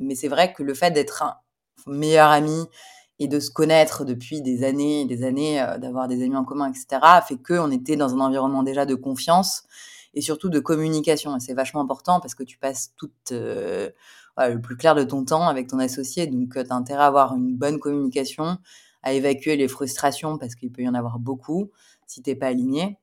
mais 0.00 0.14
c'est 0.14 0.28
vrai 0.28 0.52
que 0.52 0.62
le 0.62 0.74
fait 0.74 0.90
d'être 0.90 1.22
un 1.22 1.36
meilleur 1.86 2.28
ami 2.28 2.66
et 3.18 3.28
de 3.28 3.38
se 3.38 3.50
connaître 3.50 4.04
depuis 4.04 4.42
des 4.42 4.64
années 4.64 5.02
et 5.02 5.04
des 5.04 5.24
années, 5.24 5.64
d'avoir 5.78 6.08
des 6.08 6.22
amis 6.22 6.36
en 6.36 6.44
commun, 6.44 6.70
etc., 6.70 7.00
fait 7.26 7.36
qu'on 7.36 7.70
était 7.70 7.96
dans 7.96 8.14
un 8.14 8.20
environnement 8.20 8.62
déjà 8.62 8.86
de 8.86 8.94
confiance 8.94 9.64
et 10.14 10.20
surtout 10.20 10.48
de 10.48 10.58
communication. 10.58 11.36
Et 11.36 11.40
c'est 11.40 11.54
vachement 11.54 11.80
important 11.80 12.20
parce 12.20 12.34
que 12.34 12.42
tu 12.42 12.58
passes 12.58 12.94
tout 12.96 13.10
le 13.30 13.92
plus 14.62 14.76
clair 14.76 14.94
de 14.94 15.04
ton 15.04 15.24
temps 15.24 15.48
avec 15.48 15.68
ton 15.68 15.78
associé. 15.78 16.26
Donc, 16.26 16.52
tu 16.52 16.58
as 16.58 16.74
intérêt 16.74 17.02
à 17.02 17.06
avoir 17.06 17.34
une 17.34 17.56
bonne 17.56 17.78
communication, 17.78 18.58
à 19.02 19.12
évacuer 19.12 19.56
les 19.56 19.68
frustrations 19.68 20.38
parce 20.38 20.54
qu'il 20.54 20.72
peut 20.72 20.82
y 20.82 20.88
en 20.88 20.94
avoir 20.94 21.18
beaucoup 21.18 21.70
si 22.06 22.22
t'es 22.22 22.34
pas 22.34 22.48
aligné. 22.48 22.98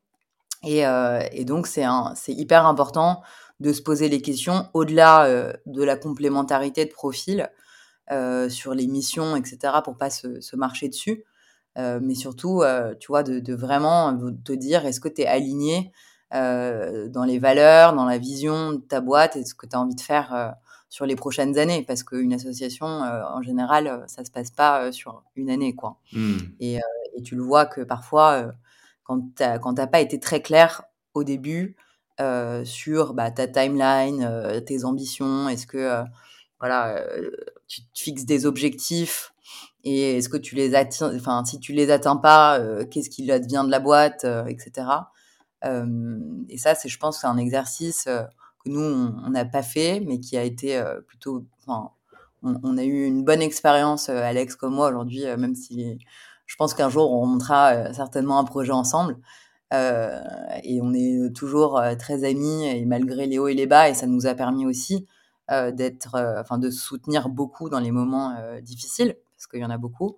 Et, 0.63 0.85
euh, 0.87 1.21
et 1.31 1.45
donc, 1.45 1.67
c'est 1.67 1.83
hyper 2.27 2.65
important 2.65 3.21
de 3.59 3.73
se 3.73 3.81
poser 3.81 4.09
les 4.09 4.21
questions 4.21 4.67
au-delà 4.73 5.25
euh, 5.25 5.53
de 5.65 5.83
la 5.83 5.95
complémentarité 5.95 6.85
de 6.85 6.91
profil 6.91 7.49
euh, 8.11 8.49
sur 8.49 8.73
les 8.73 8.87
missions, 8.87 9.35
etc., 9.35 9.73
pour 9.83 9.97
pas 9.97 10.09
se, 10.09 10.39
se 10.41 10.55
marcher 10.55 10.89
dessus. 10.89 11.23
Euh, 11.77 11.99
mais 12.01 12.15
surtout, 12.15 12.61
euh, 12.61 12.95
tu 12.99 13.07
vois, 13.07 13.23
de, 13.23 13.39
de, 13.39 13.53
vraiment 13.53 14.17
te 14.43 14.51
dire 14.51 14.85
est-ce 14.85 14.99
que 14.99 15.09
tu 15.09 15.21
es 15.21 15.27
aligné 15.27 15.91
euh, 16.33 17.07
dans 17.07 17.23
les 17.23 17.37
valeurs, 17.39 17.93
dans 17.93 18.05
la 18.05 18.17
vision 18.17 18.73
de 18.73 18.77
ta 18.77 18.99
boîte 18.99 19.35
et 19.35 19.45
ce 19.45 19.53
que 19.53 19.67
tu 19.67 19.75
as 19.75 19.79
envie 19.79 19.95
de 19.95 20.01
faire 20.01 20.55
sur 20.89 21.05
les 21.05 21.15
prochaines 21.15 21.57
années? 21.59 21.83
Parce 21.87 22.03
qu'une 22.03 22.33
association 22.33 22.87
en 22.87 23.41
général 23.43 24.03
ça 24.07 24.25
se 24.25 24.31
passe 24.31 24.49
pas 24.49 24.91
sur 24.91 25.23
une 25.35 25.49
année 25.49 25.75
quoi 25.75 25.97
mmh. 26.13 26.37
et, 26.59 26.79
et, 27.15 27.21
tu 27.23 27.35
le 27.35 27.43
vois 27.43 27.65
que 27.65 27.81
parfois 27.81 28.51
quand 29.07 29.21
tu 29.35 29.43
n'as 29.43 29.87
pas 29.87 30.01
été 30.01 30.19
très 30.19 30.41
clair 30.41 30.83
au 31.13 31.23
début 31.23 31.75
euh, 32.19 32.65
sur 32.65 33.13
bah, 33.13 33.29
ta 33.29 33.47
timeline, 33.47 34.23
euh, 34.23 34.59
tes 34.59 34.85
ambitions, 34.85 35.47
est-ce 35.49 35.67
que 35.67 35.77
euh, 35.77 36.03
voilà, 36.59 37.03
tu 37.67 37.81
te 37.83 37.99
fixes 37.99 38.25
des 38.25 38.47
objectifs 38.47 39.33
et 39.83 40.17
est-ce 40.17 40.27
que 40.27 40.37
tu 40.37 40.55
les 40.55 40.73
atteins, 40.73 41.15
enfin 41.15 41.45
si 41.45 41.59
tu 41.59 41.73
les 41.73 41.91
atteins 41.91 42.15
pas, 42.15 42.59
qu'est-ce 42.89 43.11
qu'il 43.11 43.31
advient 43.31 43.63
de 43.65 43.69
la 43.69 43.79
boîte, 43.79 44.25
etc. 44.47 44.87
et 45.63 46.57
ça, 46.57 46.73
c'est, 46.73 46.89
je 46.89 46.97
pense, 46.97 47.21
c'est 47.21 47.27
un 47.27 47.37
exercice 47.37 48.05
que 48.05 48.69
nous 48.69 48.81
on 48.81 49.29
n'a 49.29 49.45
pas 49.45 49.61
fait, 49.61 49.99
mais 49.99 50.19
qui 50.19 50.35
a 50.35 50.43
été 50.43 50.83
plutôt, 51.05 51.45
on, 51.67 51.91
on, 52.41 52.77
a 52.77 52.83
eu 52.83 53.05
une 53.05 53.23
bonne 53.23 53.43
expérience, 53.43 54.09
Alex 54.09 54.55
comme 54.55 54.73
moi 54.73 54.89
aujourd'hui, 54.89 55.25
même 55.37 55.53
si 55.53 55.99
je 56.47 56.55
pense 56.55 56.73
qu'un 56.73 56.89
jour, 56.89 57.11
on 57.11 57.27
montera 57.27 57.73
euh, 57.73 57.93
certainement 57.93 58.39
un 58.39 58.45
projet 58.45 58.71
ensemble. 58.71 59.17
Euh, 59.73 60.21
et 60.63 60.79
on 60.81 60.93
est 60.93 61.35
toujours 61.35 61.77
euh, 61.77 61.95
très 61.95 62.23
amis, 62.23 62.65
et 62.65 62.85
malgré 62.85 63.27
les 63.27 63.37
hauts 63.37 63.49
et 63.49 63.53
les 63.53 63.67
bas, 63.67 63.89
et 63.89 63.93
ça 63.93 64.07
nous 64.07 64.25
a 64.25 64.33
permis 64.33 64.65
aussi 64.65 65.05
euh, 65.51 65.71
d'être, 65.71 66.15
euh, 66.15 66.41
enfin, 66.41 66.57
de 66.57 66.69
soutenir 66.69 67.29
beaucoup 67.29 67.69
dans 67.69 67.79
les 67.79 67.91
moments 67.91 68.35
difficiles, 68.61 69.17
parce 69.35 69.47
qu'il 69.47 69.59
y 69.59 69.65
en 69.65 69.69
a 69.69 69.77
beaucoup, 69.77 70.17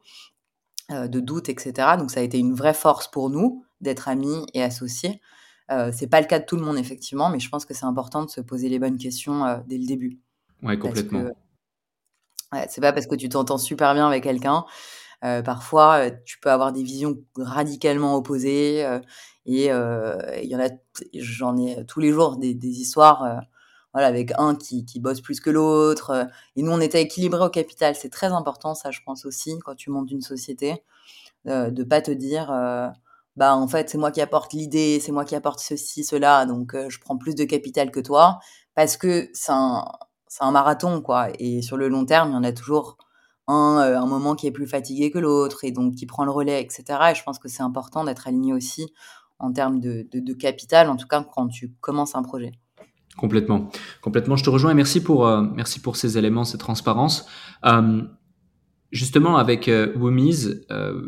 de 0.90 1.20
doutes, 1.20 1.50
etc. 1.50 1.98
Donc 2.00 2.10
ça 2.10 2.20
a 2.20 2.24
été 2.24 2.40
une 2.40 2.56
vraie 2.56 2.74
force 2.74 3.08
pour 3.08 3.30
nous 3.30 3.64
d'être 3.80 4.08
amis 4.08 4.46
et 4.56 4.64
associés. 4.64 5.22
C'est 5.92 6.08
pas 6.08 6.20
le 6.20 6.26
cas 6.26 6.40
de 6.40 6.46
tout 6.46 6.56
le 6.56 6.64
monde 6.64 6.80
effectivement, 6.80 7.30
mais 7.30 7.40
je 7.40 7.48
pense 7.48 7.64
que 7.64 7.76
c'est 7.76 7.86
important 7.86 8.24
de 8.24 8.30
se 8.32 8.42
poser 8.42 8.70
les 8.70 8.80
bonnes 8.80 8.98
questions 8.98 9.62
dès 9.68 9.78
le 9.78 9.86
début. 9.86 10.20
Ouais, 10.64 10.80
complètement. 10.80 11.26
Ouais, 12.52 12.66
c'est 12.70 12.82
pas 12.82 12.92
parce 12.92 13.06
que 13.06 13.14
tu 13.14 13.30
t'entends 13.30 13.60
super 13.60 13.94
bien 13.94 14.08
avec 14.08 14.24
quelqu'un 14.24 14.66
parfois, 15.22 16.08
euh, 16.08 16.12
tu 16.26 16.40
peux 16.40 16.52
avoir 16.52 16.72
des 16.72 16.84
visions 16.84 17.18
radicalement 17.38 18.16
opposées. 18.16 18.86
Euh, 18.86 19.00
et 19.46 19.66
il 19.66 20.50
y 20.50 20.56
en 20.56 20.60
a, 20.60 20.70
j'en 21.16 21.58
ai 21.58 21.86
tous 21.86 22.00
les 22.00 22.12
jours 22.12 22.38
des, 22.38 22.54
des 22.54 22.82
histoires 22.82 23.42
voilà, 23.94 24.08
avec 24.08 24.32
un 24.38 24.56
qui, 24.56 24.86
qui 24.86 25.00
bosse 25.00 25.22
plus 25.22 25.40
que 25.40 25.50
l'autre. 25.50 26.28
Et 26.56 26.62
nous, 26.62 26.72
on 26.72 26.80
était 26.82 27.02
équilibrés 27.02 27.46
au 27.46 27.50
capital. 27.50 27.96
C'est 27.96 28.10
très 28.10 28.28
important, 28.28 28.76
ça, 28.76 28.92
je 28.92 29.00
pense 29.06 29.26
aussi, 29.26 29.58
quand 29.66 29.76
tu 29.76 29.90
montes 29.90 30.12
une 30.12 30.22
société, 30.22 30.84
euh, 31.48 31.72
de 31.72 31.84
pas 31.84 32.02
te 32.02 32.12
dire, 32.12 32.52
euh, 32.52 32.90
bah, 33.38 33.56
en 33.56 33.68
fait, 33.68 33.90
c'est 33.90 33.98
moi 33.98 34.12
qui 34.12 34.22
apporte 34.22 34.54
l'idée, 34.54 35.00
c'est 35.00 35.12
moi 35.12 35.26
qui 35.26 35.36
apporte 35.36 35.60
ceci, 35.60 36.04
cela, 36.04 36.46
donc 36.46 36.76
euh, 36.76 36.90
je 36.90 37.00
prends 37.00 37.18
plus 37.18 37.36
de 37.36 37.46
capital 37.46 37.92
que 37.92 38.00
toi, 38.02 38.40
parce 38.76 38.98
que 38.98 39.30
c'est 39.34 39.54
un, 39.54 39.86
un 40.42 40.52
marathon, 40.52 41.02
quoi. 41.02 41.30
Et 41.40 41.62
sur 41.62 41.78
le 41.78 41.88
long 41.88 42.06
terme, 42.06 42.32
il 42.32 42.34
y 42.34 42.38
en 42.38 42.44
a 42.44 42.52
toujours 42.52 42.98
un, 43.50 43.80
euh, 43.80 44.00
un 44.00 44.06
moment 44.06 44.36
qui 44.36 44.48
est 44.48 44.52
plus 44.52 44.68
fatigué 44.68 45.12
que 45.12 45.20
l'autre 45.20 45.64
et 45.64 45.72
donc 45.72 45.96
qui 45.96 46.06
prend 46.06 46.24
le 46.24 46.32
relais, 46.32 46.62
etc. 46.62 46.84
Et 47.12 47.16
je 47.16 47.24
pense 47.24 47.40
que 47.40 47.50
c'est 47.50 47.64
important 47.64 48.04
d'être 48.04 48.28
aligné 48.28 48.54
aussi 48.54 48.94
en 49.40 49.52
termes 49.52 49.80
de, 49.80 50.34
capital, 50.34 50.90
en 50.90 50.98
tout 50.98 51.08
cas 51.08 51.24
quand 51.24 51.48
tu 51.48 51.72
commences 51.82 52.16
un 52.16 52.24
projet. 52.24 52.52
Complètement, 53.18 53.70
complètement. 54.02 54.36
Je 54.36 54.44
te 54.44 54.50
rejoins 54.50 54.72
et 54.72 54.76
merci 54.76 55.02
pour 55.02 55.28
euh, 55.28 55.44
merci 55.56 55.82
pour 55.82 55.96
ces 55.96 56.18
éléments, 56.18 56.46
cette 56.46 56.60
transparence. 56.60 57.26
Euh, 57.66 58.02
justement, 58.92 59.38
avec 59.38 59.68
euh, 59.68 59.94
Woomies, 59.98 60.46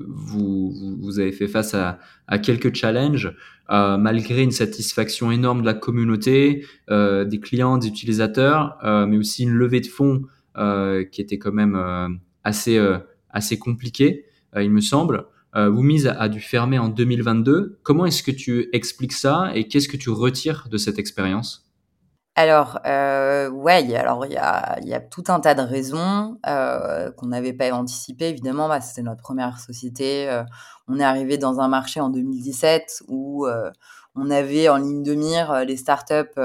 vous, 0.07 0.97
vous 0.99 1.19
avez 1.19 1.31
fait 1.31 1.47
face 1.47 1.73
à, 1.73 1.99
quelques 2.39 2.73
challenges, 2.73 3.33
malgré 3.69 4.43
une 4.43 4.51
satisfaction 4.51 5.31
énorme 5.31 5.61
de 5.61 5.65
la 5.65 5.73
communauté, 5.73 6.65
des 6.89 7.39
clients, 7.41 7.77
des 7.77 7.87
utilisateurs, 7.87 8.77
mais 9.07 9.17
aussi 9.17 9.43
une 9.43 9.53
levée 9.53 9.81
de 9.81 9.87
fonds 9.87 10.23
qui 11.11 11.21
était 11.21 11.37
quand 11.37 11.53
même 11.53 12.19
assez, 12.43 12.77
euh, 12.77 12.99
assez 13.29 13.57
compliqué, 13.59 14.25
euh, 14.55 14.63
il 14.63 14.71
me 14.71 14.81
semble. 14.81 15.25
Euh, 15.55 15.69
Woomies 15.69 16.07
a, 16.07 16.19
a, 16.19 16.29
dû 16.29 16.39
fermer 16.39 16.79
en 16.79 16.87
2022. 16.87 17.79
Comment 17.83 18.05
est-ce 18.05 18.23
que 18.23 18.31
tu 18.31 18.69
expliques 18.73 19.13
ça 19.13 19.51
et 19.53 19.67
qu'est-ce 19.67 19.89
que 19.89 19.97
tu 19.97 20.09
retires 20.09 20.67
de 20.69 20.77
cette 20.77 20.97
expérience? 20.97 21.71
Alors, 22.35 22.79
euh, 22.85 23.49
ouais, 23.49 23.93
alors 23.95 24.25
il 24.25 24.31
y 24.31 24.37
a, 24.37 24.79
y 24.83 24.93
a 24.93 25.01
tout 25.01 25.25
un 25.27 25.41
tas 25.41 25.53
de 25.53 25.61
raisons 25.61 26.39
euh, 26.47 27.11
qu'on 27.11 27.27
n'avait 27.27 27.51
pas 27.53 27.71
anticipées. 27.73 28.29
Évidemment, 28.29 28.69
bah, 28.69 28.79
c'était 28.79 29.01
notre 29.01 29.21
première 29.21 29.59
société. 29.59 30.29
Euh, 30.29 30.43
on 30.87 30.97
est 30.97 31.03
arrivé 31.03 31.37
dans 31.37 31.59
un 31.59 31.67
marché 31.67 31.99
en 31.99 32.09
2017 32.09 33.03
où 33.09 33.47
on 34.15 34.29
avait 34.29 34.69
en 34.69 34.77
ligne 34.77 35.03
de 35.03 35.13
mire 35.13 35.63
les 35.65 35.77
startups 35.77 36.35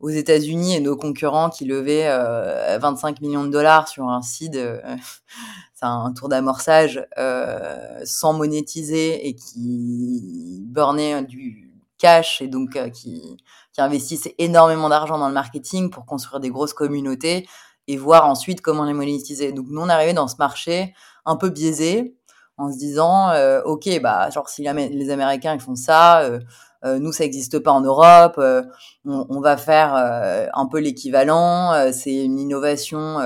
aux 0.00 0.08
États-Unis 0.08 0.74
et 0.76 0.80
nos 0.80 0.96
concurrents 0.96 1.50
qui 1.50 1.64
levaient 1.66 2.08
euh, 2.08 2.78
25 2.80 3.20
millions 3.20 3.44
de 3.44 3.50
dollars 3.50 3.86
sur 3.86 4.08
un 4.08 4.22
site, 4.22 4.56
euh, 4.56 4.80
c'est 5.74 5.86
un 5.86 6.12
tour 6.12 6.28
d'amorçage 6.28 7.06
euh, 7.18 8.00
sans 8.04 8.32
monétiser 8.32 9.28
et 9.28 9.34
qui 9.34 10.60
burnaient 10.64 11.22
du 11.22 11.70
cash 12.00 12.42
et 12.42 12.48
donc 12.48 12.74
euh, 12.74 12.88
qui, 12.88 13.36
qui 13.72 13.80
investissent 13.80 14.28
énormément 14.38 14.88
d'argent 14.88 15.18
dans 15.18 15.28
le 15.28 15.34
marketing 15.34 15.90
pour 15.90 16.06
construire 16.06 16.40
des 16.40 16.50
grosses 16.50 16.72
communautés 16.72 17.46
et 17.86 17.96
voir 17.96 18.26
ensuite 18.26 18.60
comment 18.60 18.84
les 18.84 18.94
monétiser. 18.94 19.52
Donc 19.52 19.66
nous 19.68 19.80
on 19.80 19.88
arrivé 19.88 20.12
dans 20.12 20.26
ce 20.26 20.36
marché 20.38 20.94
un 21.24 21.36
peu 21.36 21.50
biaisé 21.50 22.16
en 22.56 22.72
se 22.72 22.78
disant 22.78 23.30
euh, 23.30 23.62
ok 23.64 24.00
bah 24.00 24.30
genre 24.30 24.48
si 24.48 24.62
les 24.62 25.10
Américains 25.10 25.54
ils 25.54 25.60
font 25.60 25.76
ça 25.76 26.22
euh, 26.22 26.40
nous, 26.84 27.12
ça 27.12 27.24
n'existe 27.24 27.58
pas 27.58 27.72
en 27.72 27.80
Europe. 27.80 28.36
Euh, 28.38 28.62
on, 29.04 29.26
on, 29.28 29.40
va 29.40 29.56
faire 29.56 29.94
euh, 29.94 30.46
un 30.54 30.66
peu 30.66 30.78
l'équivalent. 30.78 31.92
c'est 31.92 32.24
une 32.24 32.38
innovation, 32.38 33.18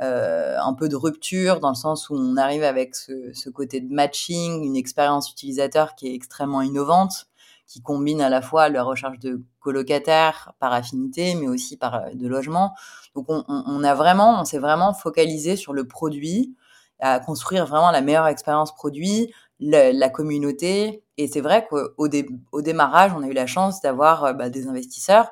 un 0.00 0.74
peu 0.74 0.88
de 0.88 0.96
rupture 0.96 1.60
dans 1.60 1.68
le 1.68 1.76
sens 1.76 2.10
où 2.10 2.14
on 2.16 2.36
arrive 2.36 2.64
avec 2.64 2.96
ce, 2.96 3.32
ce 3.32 3.50
côté 3.50 3.80
de 3.80 3.92
matching, 3.92 4.64
une 4.64 4.76
expérience 4.76 5.30
utilisateur 5.30 5.94
qui 5.94 6.08
est 6.08 6.14
extrêmement 6.14 6.62
innovante, 6.62 7.26
qui 7.68 7.82
combine 7.82 8.20
à 8.20 8.28
la 8.28 8.42
fois 8.42 8.68
la 8.68 8.82
recherche 8.82 9.18
de 9.20 9.42
colocataires 9.60 10.52
par 10.58 10.72
affinité, 10.72 11.34
mais 11.36 11.48
aussi 11.48 11.76
par 11.76 12.12
de 12.12 12.26
logement. 12.26 12.74
Donc, 13.14 13.26
on, 13.28 13.44
on, 13.48 13.84
a 13.84 13.94
vraiment, 13.94 14.40
on 14.40 14.44
s'est 14.44 14.58
vraiment 14.58 14.92
focalisé 14.92 15.54
sur 15.56 15.72
le 15.72 15.86
produit, 15.86 16.56
à 16.98 17.20
construire 17.20 17.66
vraiment 17.66 17.90
la 17.90 18.00
meilleure 18.00 18.26
expérience 18.26 18.74
produit, 18.74 19.32
la 19.60 20.08
communauté. 20.08 21.02
Et 21.22 21.28
c'est 21.28 21.40
vrai 21.40 21.68
qu'au 21.68 22.08
dé, 22.08 22.26
au 22.50 22.62
démarrage, 22.62 23.12
on 23.16 23.22
a 23.22 23.28
eu 23.28 23.32
la 23.32 23.46
chance 23.46 23.80
d'avoir 23.80 24.24
euh, 24.24 24.32
bah, 24.32 24.50
des 24.50 24.66
investisseurs 24.66 25.30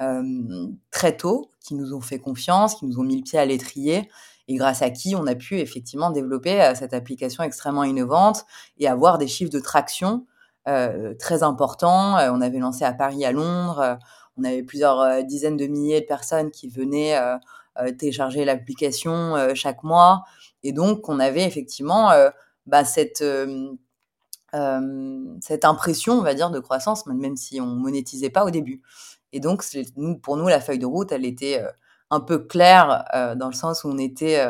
euh, 0.00 0.22
très 0.90 1.14
tôt 1.14 1.50
qui 1.60 1.74
nous 1.74 1.92
ont 1.92 2.00
fait 2.00 2.18
confiance, 2.18 2.76
qui 2.76 2.86
nous 2.86 2.98
ont 2.98 3.02
mis 3.02 3.18
le 3.18 3.22
pied 3.22 3.38
à 3.38 3.44
l'étrier. 3.44 4.08
Et 4.48 4.54
grâce 4.54 4.80
à 4.80 4.88
qui 4.88 5.14
on 5.14 5.26
a 5.26 5.34
pu 5.34 5.58
effectivement 5.58 6.10
développer 6.10 6.62
euh, 6.62 6.74
cette 6.74 6.94
application 6.94 7.42
extrêmement 7.42 7.84
innovante 7.84 8.46
et 8.78 8.88
avoir 8.88 9.18
des 9.18 9.28
chiffres 9.28 9.52
de 9.52 9.60
traction 9.60 10.26
très 11.20 11.44
importants. 11.44 12.16
On 12.16 12.40
avait 12.40 12.58
lancé 12.58 12.84
à 12.84 12.92
Paris, 12.92 13.24
à 13.24 13.30
Londres, 13.30 13.98
on 14.36 14.42
avait 14.42 14.64
plusieurs 14.64 15.22
dizaines 15.22 15.56
de 15.56 15.68
milliers 15.68 16.00
de 16.00 16.06
personnes 16.06 16.50
qui 16.50 16.66
venaient 16.66 17.16
télécharger 17.98 18.44
l'application 18.44 19.36
chaque 19.54 19.84
mois. 19.84 20.24
Et 20.64 20.72
donc 20.72 21.08
on 21.08 21.20
avait 21.20 21.44
effectivement 21.44 22.10
bah, 22.66 22.84
cette, 22.84 23.22
cette 25.40 25.64
impression, 25.64 26.14
on 26.14 26.22
va 26.22 26.34
dire, 26.34 26.50
de 26.50 26.60
croissance, 26.60 27.06
même 27.06 27.36
si 27.36 27.60
on 27.60 27.66
monétisait 27.66 28.30
pas 28.30 28.44
au 28.44 28.50
début. 28.50 28.82
Et 29.32 29.40
donc, 29.40 29.64
nous, 29.96 30.16
pour 30.18 30.36
nous, 30.36 30.48
la 30.48 30.60
feuille 30.60 30.78
de 30.78 30.86
route, 30.86 31.12
elle 31.12 31.24
était 31.24 31.62
un 32.10 32.20
peu 32.20 32.38
claire 32.38 33.04
dans 33.36 33.48
le 33.48 33.54
sens 33.54 33.84
où 33.84 33.88
on 33.88 33.98
était 33.98 34.40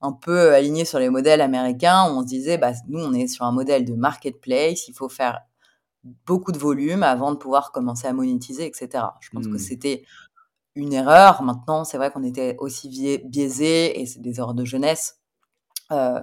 un 0.00 0.12
peu 0.12 0.52
aligné 0.52 0.84
sur 0.84 0.98
les 0.98 1.10
modèles 1.10 1.40
américains. 1.40 2.10
Où 2.10 2.18
on 2.18 2.22
se 2.22 2.26
disait, 2.26 2.58
bah, 2.58 2.72
nous, 2.88 3.00
on 3.00 3.12
est 3.12 3.28
sur 3.28 3.44
un 3.44 3.52
modèle 3.52 3.84
de 3.84 3.94
marketplace. 3.94 4.88
Il 4.88 4.94
faut 4.94 5.08
faire 5.08 5.40
beaucoup 6.26 6.52
de 6.52 6.58
volume 6.58 7.02
avant 7.02 7.32
de 7.32 7.36
pouvoir 7.36 7.72
commencer 7.72 8.06
à 8.06 8.12
monétiser, 8.12 8.66
etc. 8.66 9.04
Je 9.20 9.30
pense 9.30 9.46
que 9.46 9.52
mmh. 9.52 9.58
c'était 9.58 10.04
une 10.74 10.92
erreur. 10.92 11.42
Maintenant, 11.42 11.84
c'est 11.84 11.96
vrai 11.96 12.10
qu'on 12.10 12.22
était 12.22 12.56
aussi 12.58 12.88
biaisé 13.24 14.00
et 14.00 14.06
c'est 14.06 14.20
des 14.20 14.38
erreurs 14.38 14.54
de 14.54 14.64
jeunesse 14.64 15.18
euh, 15.92 16.20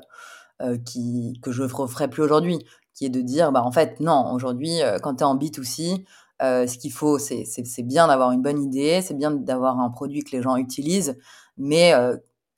euh, 0.62 0.78
qui, 0.78 1.40
que 1.42 1.52
je 1.52 1.64
ne 1.64 1.72
referai 1.72 2.10
plus 2.10 2.22
aujourd'hui, 2.22 2.60
est 3.06 3.10
de 3.10 3.22
dire, 3.22 3.52
bah, 3.52 3.64
en 3.64 3.72
fait, 3.72 4.00
non, 4.00 4.32
aujourd'hui, 4.34 4.82
euh, 4.82 5.00
quand 5.00 5.16
tu 5.16 5.22
es 5.22 5.26
en 5.26 5.36
B2C, 5.36 6.06
ce 6.42 6.78
qu'il 6.78 6.92
faut, 6.92 7.20
c'est 7.20 7.84
bien 7.84 8.08
d'avoir 8.08 8.32
une 8.32 8.42
bonne 8.42 8.62
idée, 8.62 9.02
c'est 9.04 9.14
bien 9.14 9.30
d'avoir 9.30 9.80
un 9.80 9.90
produit 9.92 10.24
que 10.24 10.36
les 10.36 10.42
gens 10.42 10.56
utilisent, 10.56 11.16
mais 11.56 11.94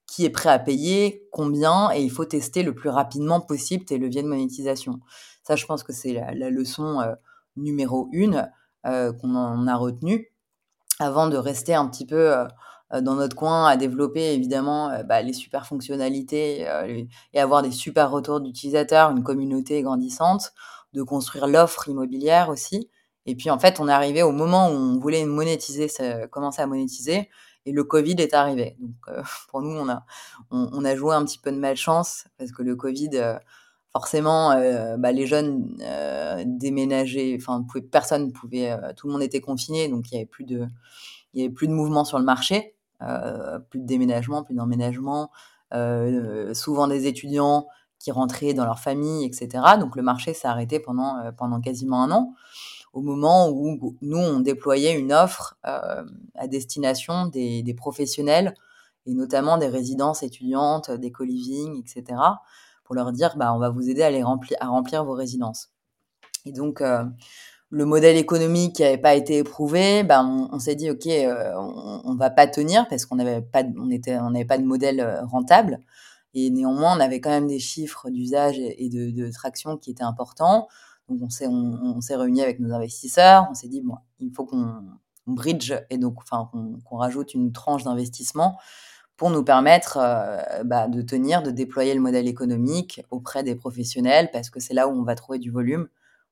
qui 0.07 0.23
est 0.23 0.29
prêt 0.29 0.49
à 0.49 0.57
payer, 0.57 1.27
combien, 1.33 1.91
et 1.91 2.01
il 2.01 2.09
faut 2.09 2.23
tester 2.23 2.63
le 2.63 2.73
plus 2.73 2.87
rapidement 2.87 3.41
possible 3.41 3.83
tes 3.83 3.97
leviers 3.97 4.23
de 4.23 4.29
monétisation. 4.29 5.01
Ça, 5.45 5.57
je 5.57 5.65
pense 5.65 5.83
que 5.83 5.91
c'est 5.91 6.13
la, 6.13 6.49
leçon 6.49 7.03
numéro 7.57 8.07
une 8.13 8.49
qu'on 8.85 9.67
a 9.67 9.75
retenue 9.75 10.31
avant 10.99 11.27
de 11.27 11.35
rester 11.35 11.75
un 11.75 11.89
petit 11.89 12.05
peu 12.05 12.33
dans 13.01 13.15
notre 13.15 13.35
coin 13.35 13.67
à 13.67 13.77
développer 13.77 14.33
évidemment 14.33 14.91
bah, 15.05 15.21
les 15.21 15.33
super 15.33 15.65
fonctionnalités 15.65 16.67
et 17.33 17.39
avoir 17.39 17.63
des 17.63 17.71
super 17.71 18.11
retours 18.11 18.39
d'utilisateurs, 18.39 19.11
une 19.11 19.23
communauté 19.23 19.81
grandissante, 19.81 20.53
de 20.93 21.01
construire 21.01 21.47
l'offre 21.47 21.89
immobilière 21.89 22.49
aussi. 22.49 22.89
Et 23.25 23.35
puis 23.35 23.49
en 23.49 23.59
fait, 23.59 23.79
on 23.79 23.87
est 23.87 23.91
arrivé 23.91 24.21
au 24.21 24.31
moment 24.31 24.69
où 24.69 24.73
on 24.73 24.99
voulait 24.99 25.25
monétiser, 25.25 25.87
commencer 26.29 26.61
à 26.61 26.67
monétiser, 26.67 27.29
et 27.65 27.71
le 27.71 27.83
Covid 27.83 28.15
est 28.19 28.33
arrivé. 28.33 28.75
Donc 28.79 28.95
pour 29.49 29.61
nous, 29.61 29.75
on 29.75 29.89
a, 29.89 30.05
on, 30.51 30.85
a 30.85 30.95
joué 30.95 31.15
un 31.15 31.23
petit 31.25 31.39
peu 31.39 31.51
de 31.51 31.57
malchance 31.57 32.25
parce 32.37 32.51
que 32.51 32.61
le 32.61 32.75
Covid, 32.75 33.37
forcément, 33.91 34.49
bah, 34.97 35.11
les 35.11 35.25
jeunes 35.25 35.77
déménageaient, 36.45 37.37
enfin 37.39 37.65
personne 37.91 38.33
pouvait, 38.33 38.75
tout 38.97 39.07
le 39.07 39.13
monde 39.13 39.23
était 39.23 39.41
confiné, 39.41 39.87
donc 39.87 40.11
il 40.11 40.15
y 40.15 40.17
avait 40.17 40.25
plus 40.25 40.45
de, 40.45 40.67
il 41.33 41.41
y 41.41 41.45
avait 41.45 41.53
plus 41.53 41.67
de 41.67 41.73
mouvement 41.73 42.05
sur 42.05 42.19
le 42.19 42.25
marché, 42.25 42.72
plus 43.69 43.79
de 43.79 43.85
déménagement, 43.85 44.43
plus 44.43 44.55
d'emménagement, 44.55 45.31
souvent 46.53 46.87
des 46.87 47.07
étudiants 47.07 47.67
qui 47.99 48.11
rentraient 48.11 48.53
dans 48.53 48.65
leur 48.65 48.79
famille, 48.79 49.25
etc. 49.25 49.63
Donc 49.79 49.95
le 49.95 50.03
marché 50.03 50.33
s'est 50.33 50.47
arrêté 50.47 50.79
pendant 50.79 51.31
pendant 51.37 51.61
quasiment 51.61 52.03
un 52.03 52.11
an 52.11 52.33
au 52.91 53.01
moment 53.01 53.49
où 53.49 53.95
nous, 54.01 54.17
on 54.17 54.39
déployait 54.39 54.93
une 54.93 55.11
offre 55.13 55.57
à 55.63 56.47
destination 56.47 57.25
des, 57.27 57.75
professionnels 57.75 58.53
et 59.05 59.13
notamment 59.13 59.57
des 59.57 59.67
résidences 59.67 60.23
étudiantes, 60.23 60.91
des 60.91 61.11
co-living, 61.11 61.79
etc 61.79 62.15
pour 62.83 62.95
leur 62.95 63.11
dire 63.11 63.35
bah, 63.37 63.53
on 63.53 63.59
va 63.59 63.69
vous 63.69 63.89
aider 63.89 64.03
à, 64.03 64.11
les 64.11 64.23
remplir, 64.23 64.57
à 64.59 64.67
remplir 64.67 65.03
vos 65.03 65.13
résidences. 65.13 65.71
Et 66.45 66.51
donc, 66.51 66.81
euh, 66.81 67.05
le 67.73 67.85
modèle 67.85 68.17
économique 68.17 68.79
n'avait 68.79 68.99
pas 68.99 69.15
été 69.15 69.39
éprouvé, 69.39 70.03
bah, 70.03 70.23
on, 70.23 70.59
s'est 70.59 70.75
dit 70.75 70.91
ok, 70.91 71.07
euh, 71.07 71.53
on, 72.03 72.13
ne 72.13 72.19
va 72.19 72.29
pas 72.29 72.45
tenir 72.45 72.87
parce 72.87 73.07
qu'on 73.07 73.15
n'avait 73.15 73.41
pas, 73.41 73.63
on 73.79 73.89
était, 73.89 74.15
on 74.17 74.29
n'avait 74.29 74.45
pas 74.45 74.59
de 74.59 74.63
modèle 74.63 74.99
euh, 74.99 75.25
rentable. 75.25 75.79
Et 76.35 76.51
néanmoins, 76.51 76.95
on 76.95 76.99
avait 76.99 77.19
quand 77.19 77.31
même 77.31 77.47
des 77.47 77.57
chiffres 77.57 78.11
d'usage 78.11 78.59
et 78.59 78.89
de, 78.89 79.31
traction 79.31 79.77
qui 79.77 79.89
étaient 79.89 80.03
importants. 80.03 80.67
Donc, 81.09 81.19
on 81.23 81.29
s'est, 81.31 81.47
on, 81.47 81.99
s'est 81.99 82.15
réunis 82.15 82.43
avec 82.43 82.59
nos 82.59 82.73
investisseurs. 82.73 83.47
On 83.49 83.55
s'est 83.55 83.67
dit 83.67 83.81
bon, 83.81 83.95
il 84.19 84.31
faut 84.31 84.45
qu'on 84.45 84.83
bridge 85.25 85.73
et 85.89 85.97
donc, 85.97 86.19
enfin, 86.19 86.51
qu'on 86.85 86.97
rajoute 86.97 87.33
une 87.33 87.53
tranche 87.53 87.83
d'investissement 87.83 88.59
pour 89.17 89.31
nous 89.31 89.43
permettre 89.43 89.97
euh, 89.99 90.63
bah, 90.63 90.87
de 90.87 91.01
tenir, 91.01 91.41
de 91.41 91.49
déployer 91.49 91.95
le 91.95 92.01
modèle 92.01 92.27
économique 92.27 93.01
auprès 93.09 93.41
des 93.41 93.55
professionnels, 93.55 94.29
parce 94.31 94.51
que 94.51 94.59
c'est 94.59 94.75
là 94.75 94.87
où 94.87 94.91
on 94.91 95.03
va 95.03 95.15
trouver 95.15 95.39
du 95.39 95.49
volume 95.49 95.87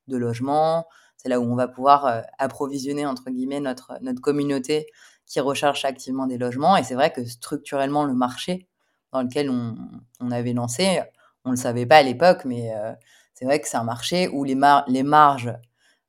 de 0.07 0.17
logement, 0.17 0.85
c'est 1.21 1.29
là 1.29 1.39
où 1.39 1.43
on 1.43 1.55
va 1.55 1.67
pouvoir 1.67 2.05
euh, 2.05 2.21
approvisionner, 2.39 3.05
entre 3.05 3.29
guillemets, 3.29 3.59
notre, 3.59 3.93
notre 4.01 4.21
communauté 4.21 4.87
qui 5.27 5.39
recherche 5.39 5.85
activement 5.85 6.25
des 6.25 6.39
logements. 6.39 6.77
Et 6.77 6.83
c'est 6.83 6.95
vrai 6.95 7.11
que 7.11 7.23
structurellement, 7.25 8.05
le 8.05 8.13
marché 8.13 8.67
dans 9.11 9.21
lequel 9.21 9.49
on, 9.49 9.75
on 10.19 10.31
avait 10.31 10.53
lancé, 10.53 11.01
on 11.45 11.49
ne 11.49 11.55
le 11.55 11.61
savait 11.61 11.85
pas 11.85 11.97
à 11.97 12.03
l'époque, 12.03 12.45
mais 12.45 12.73
euh, 12.75 12.93
c'est 13.33 13.45
vrai 13.45 13.59
que 13.59 13.67
c'est 13.67 13.77
un 13.77 13.83
marché 13.83 14.27
où 14.29 14.43
les, 14.43 14.55
marges 14.55 15.53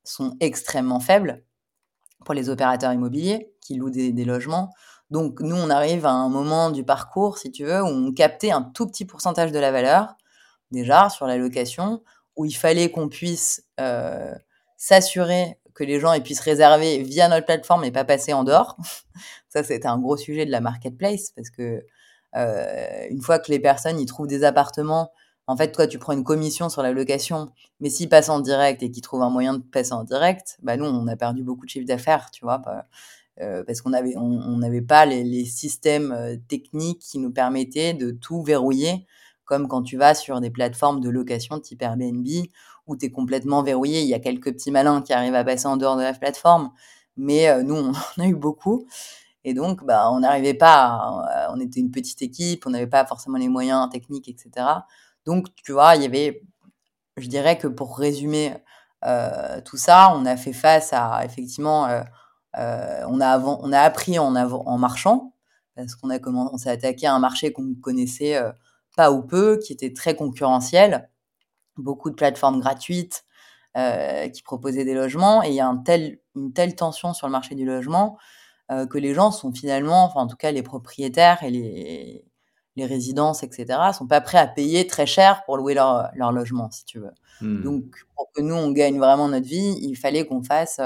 sont 0.05 0.37
extrêmement 0.41 1.01
faibles 1.01 1.45
pour 2.25 2.35
les 2.35 2.49
opérateurs 2.49 2.93
immobiliers 2.93 3.53
qui 3.61 3.75
louent 3.75 3.91
des, 3.91 4.25
logements. 4.25 4.71
Donc 5.11 5.41
nous, 5.41 5.57
on 5.57 5.71
arrive 5.71 6.07
à 6.07 6.13
un 6.13 6.29
moment 6.29 6.71
du 6.71 6.85
parcours, 6.85 7.39
si 7.39 7.51
tu 7.51 7.65
veux, 7.65 7.83
où 7.83 7.87
on 7.87 8.13
captait 8.13 8.51
un 8.51 8.63
tout 8.63 8.87
petit 8.87 9.05
pourcentage 9.05 9.53
de 9.53 9.59
la 9.59 9.73
valeur, 9.73 10.15
déjà, 10.71 11.09
sur 11.11 11.27
la 11.27 11.37
location, 11.37 12.03
où 12.37 12.45
il 12.45 12.55
fallait 12.55 12.91
qu'on 12.91 13.09
puisse 13.09 13.65
euh, 13.81 14.35
s'assurer 14.83 15.61
que 15.75 15.85
les 15.85 16.01
gens 16.01 16.19
puissent 16.21 16.41
réserver 16.41 17.05
via 17.05 17.29
notre 17.29 17.47
plateforme 17.47 17.85
et 17.85 17.93
pas 17.93 18.05
passer 18.05 18.33
en 18.33 18.43
dehors. 18.43 18.77
Ça, 19.49 19.63
c'était 19.63 19.87
un 19.87 19.97
gros 19.97 20.17
sujet 20.17 20.45
de 20.45 20.51
la 20.51 20.61
marketplace, 20.61 21.31
parce 21.37 21.51
que 21.51 21.87
euh, 22.35 23.07
une 23.09 23.23
fois 23.23 23.39
que 23.39 23.53
les 23.53 23.61
personnes 23.61 24.01
y 24.01 24.07
trouvent 24.07 24.27
des 24.27 24.43
appartements, 24.43 25.13
en 25.47 25.57
fait, 25.57 25.71
toi, 25.71 25.87
tu 25.87 26.01
prends 26.01 26.15
une 26.15 26.25
commission 26.25 26.69
sur 26.69 26.83
la 26.83 26.91
location, 26.91 27.53
mais 27.79 27.91
s'ils 27.91 28.09
passent 28.09 28.29
en 28.29 28.41
direct 28.41 28.83
et 28.83 28.91
qu'ils 28.91 29.03
trouvent 29.03 29.23
un 29.23 29.31
moyen 29.31 29.55
de 29.55 29.63
passer 29.63 29.93
en 29.93 30.03
direct, 30.03 30.59
bah 30.63 30.77
nous, 30.77 30.85
on 30.85 31.07
a 31.07 31.15
perdu 31.15 31.45
beaucoup 31.45 31.65
de 31.65 31.71
chiffre 31.71 31.87
d'affaires, 31.87 32.33
tu 32.33 32.45
vois. 32.45 32.61
Euh, 33.41 33.63
parce 33.65 33.83
qu'on 33.83 33.93
avait 33.93 34.17
on 34.17 34.59
n'avait 34.59 34.83
pas 34.83 35.07
les, 35.07 35.23
les 35.23 35.45
systèmes 35.45 36.11
euh, 36.13 36.37
techniques 36.49 36.99
qui 36.99 37.19
nous 37.21 37.31
permettaient 37.31 37.95
de 37.95 38.11
tout 38.11 38.43
verrouiller, 38.43 39.07
comme 39.45 39.69
quand 39.69 39.83
tu 39.83 39.97
vas 39.97 40.15
sur 40.15 40.41
des 40.41 40.51
plateformes 40.51 41.01
de 41.01 41.09
location 41.09 41.61
type 41.61 41.83
Airbnb 41.83 42.27
où 42.87 42.97
tu 42.97 43.07
es 43.07 43.11
complètement 43.11 43.63
verrouillé. 43.63 44.01
Il 44.03 44.09
y 44.09 44.15
a 44.15 44.19
quelques 44.19 44.53
petits 44.53 44.71
malins 44.71 45.03
qui 45.03 45.13
arrivent 45.13 45.35
à 45.35 45.45
passer 45.45 45.67
en 45.67 45.77
dehors 45.77 45.97
de 45.97 46.03
la 46.03 46.13
plateforme, 46.15 46.71
mais 47.17 47.49
euh, 47.49 47.63
nous, 47.63 47.75
on 47.75 47.93
en 48.21 48.23
a 48.23 48.27
eu 48.27 48.35
beaucoup. 48.35 48.87
Et 49.45 49.55
donc, 49.55 49.85
bah, 49.85 50.11
on 50.13 50.21
n'arrivait 50.21 50.55
pas, 50.55 51.49
on 51.53 51.59
était 51.61 51.81
une 51.81 51.91
petite 51.91 52.23
équipe, 52.23 52.65
on 52.67 52.71
n'avait 52.71 52.87
pas 52.87 53.05
forcément 53.05 53.39
les 53.39 53.49
moyens 53.49 53.91
techniques, 53.91 54.29
etc. 54.29 54.67
Donc, 55.27 55.53
tu 55.57 55.73
vois, 55.73 55.97
il 55.97 56.03
y 56.03 56.05
avait, 56.07 56.43
je 57.17 57.27
dirais 57.27 57.59
que 57.59 57.67
pour 57.67 57.99
résumer 57.99 58.55
euh, 59.05 59.61
tout 59.65 59.77
ça, 59.77 60.13
on 60.15 60.27
a 60.27 60.37
fait 60.37 60.53
face 60.53 60.93
à 60.93 61.25
effectivement 61.25 61.89
euh, 62.59 63.03
on, 63.07 63.21
a 63.21 63.39
on 63.39 63.73
a 63.73 63.81
appris 63.81 64.19
en, 64.19 64.35
en 64.37 64.79
marchant, 64.79 65.35
parce 65.75 65.95
qu'on 65.95 66.11
a 66.11 66.19
commencé 66.19 66.69
à 66.69 66.73
attaquer 66.73 67.07
un 67.07 67.19
marché 67.19 67.53
qu'on 67.53 67.75
connaissait 67.81 68.37
euh, 68.37 68.53
pas 68.97 69.11
ou 69.11 69.23
peu, 69.23 69.59
qui 69.59 69.73
était 69.73 69.93
très 69.93 70.15
concurrentiel, 70.15 71.09
beaucoup 71.77 72.11
de 72.11 72.15
plateformes 72.15 72.61
gratuites 72.61 73.25
euh, 73.77 74.29
qui 74.29 74.43
proposaient 74.43 74.85
des 74.85 74.95
logements, 74.95 75.43
et 75.43 75.49
il 75.49 75.55
y 75.55 75.61
a 75.61 75.67
un 75.67 75.79
tel, 75.79 76.19
une 76.37 76.53
telle 76.53 76.75
tension 76.75 77.15
sur 77.15 77.27
le 77.27 77.33
marché 77.33 77.55
du 77.55 77.65
logement 77.65 78.19
que 78.89 78.97
les 78.97 79.13
gens 79.13 79.31
sont 79.33 79.53
finalement, 79.53 80.05
enfin 80.05 80.21
en 80.21 80.27
tout 80.27 80.37
cas 80.37 80.51
les 80.51 80.63
propriétaires 80.63 81.43
et 81.43 81.51
les, 81.51 82.25
les 82.77 82.87
résidences, 82.87 83.43
etc., 83.43 83.79
sont 83.93 84.07
pas 84.07 84.23
prêts 84.23 84.39
à 84.39 84.47
payer 84.47 84.87
très 84.87 85.05
cher 85.05 85.45
pour 85.45 85.59
louer 85.59 85.75
leur, 85.75 86.09
leur 86.15 86.33
logement, 86.33 86.71
si 86.71 86.87
tu 86.87 86.99
veux. 86.99 87.11
Mmh. 87.43 87.65
Donc, 87.65 87.85
pour 88.17 88.31
que 88.33 88.41
nous, 88.41 88.55
on 88.55 88.73
gagne 88.73 88.97
vraiment 88.97 89.29
notre 89.29 89.47
vie, 89.47 89.77
il 89.83 89.95
fallait 89.95 90.25
qu'on 90.25 90.43
fasse 90.43 90.81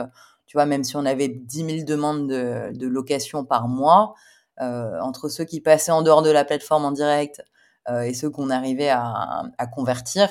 tu 0.46 0.56
vois, 0.56 0.66
même 0.66 0.84
si 0.84 0.96
on 0.96 1.04
avait 1.04 1.28
10 1.28 1.66
000 1.66 1.84
demandes 1.84 2.28
de, 2.28 2.86
location 2.86 3.44
par 3.44 3.68
mois, 3.68 4.14
euh, 4.60 4.98
entre 5.00 5.28
ceux 5.28 5.44
qui 5.44 5.60
passaient 5.60 5.92
en 5.92 6.02
dehors 6.02 6.22
de 6.22 6.30
la 6.30 6.44
plateforme 6.44 6.84
en 6.84 6.92
direct 6.92 7.42
euh, 7.90 8.02
et 8.02 8.14
ceux 8.14 8.30
qu'on 8.30 8.48
arrivait 8.50 8.88
à, 8.88 9.42
convertir, 9.74 10.28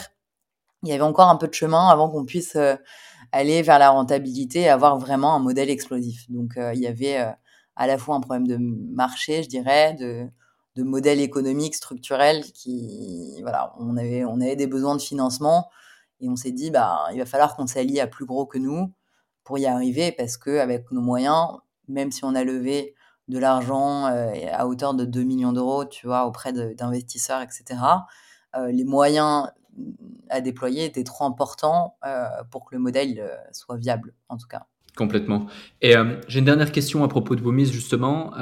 il 0.86 0.90
y 0.90 0.94
avait 0.94 1.04
encore 1.04 1.30
un 1.30 1.36
peu 1.38 1.48
de 1.48 1.54
chemin 1.54 1.90
avant 1.90 2.10
qu'on 2.10 2.26
puisse 2.26 2.56
euh, 2.56 2.76
aller 3.32 3.62
vers 3.62 3.80
la 3.80 3.90
rentabilité 3.90 4.62
et 4.62 4.70
avoir 4.70 4.98
vraiment 4.98 5.36
un 5.36 5.40
modèle 5.40 5.70
explosif. 5.70 6.30
Donc, 6.30 6.54
il 6.58 6.80
y 6.80 6.88
avait 6.88 7.18
à 7.76 7.88
la 7.88 7.98
fois 7.98 8.16
un 8.16 8.22
problème 8.22 8.48
de 8.48 8.58
marché, 8.58 9.44
je 9.44 9.50
dirais, 9.50 9.94
de, 9.96 10.28
de 10.76 10.84
modèle 10.84 11.20
économique 11.20 11.76
structurel 11.76 12.44
qui, 12.54 13.42
voilà, 13.42 13.74
on 13.80 13.98
avait, 13.98 14.26
on 14.26 14.42
avait 14.42 14.56
des 14.56 14.68
besoins 14.68 14.96
de 14.96 15.02
financement 15.02 15.70
et 16.20 16.30
on 16.30 16.36
s'est 16.36 16.52
dit, 16.52 16.72
bah, 16.72 17.08
il 17.14 17.20
va 17.20 17.26
falloir 17.26 17.56
qu'on 17.56 17.68
s'allie 17.68 18.00
à 18.00 18.08
plus 18.08 18.26
gros 18.26 18.46
que 18.46 18.58
nous 18.58 18.92
pour 19.44 19.58
y 19.58 19.66
arriver 19.66 20.12
parce 20.12 20.38
que 20.38 20.60
avec 20.60 20.92
nos 20.92 21.02
moyens, 21.02 21.58
même 21.88 22.12
si 22.12 22.26
on 22.26 22.36
a 22.36 22.44
levé 22.44 22.96
de 23.28 23.40
l'argent 23.40 24.08
euh, 24.08 24.34
à 24.52 24.68
hauteur 24.68 24.94
de 24.94 25.06
2 25.06 25.24
millions 25.24 25.54
d'euros, 25.54 25.86
tu 25.86 26.08
vois, 26.08 26.26
auprès 26.26 26.54
d'investisseurs, 26.54 27.42
etc., 27.42 27.80
euh, 28.56 28.72
les 28.72 28.84
moyens 28.84 29.50
à 30.30 30.42
déployer 30.42 30.86
étaient 30.86 31.04
trop 31.04 31.26
importants 31.26 31.98
euh, 32.06 32.26
pour 32.52 32.66
que 32.66 32.76
le 32.76 32.82
modèle 32.82 33.22
soit 33.52 33.78
viable, 33.78 34.14
en 34.30 34.38
tout 34.38 34.48
cas. 34.48 34.66
Complètement. 34.96 35.48
Et 35.82 35.94
j'ai 36.28 36.40
une 36.40 36.46
dernière 36.46 36.72
question 36.72 37.04
à 37.04 37.08
propos 37.10 37.36
de 37.36 37.42
vos 37.42 37.52
mises, 37.52 37.72
justement. 37.72 38.34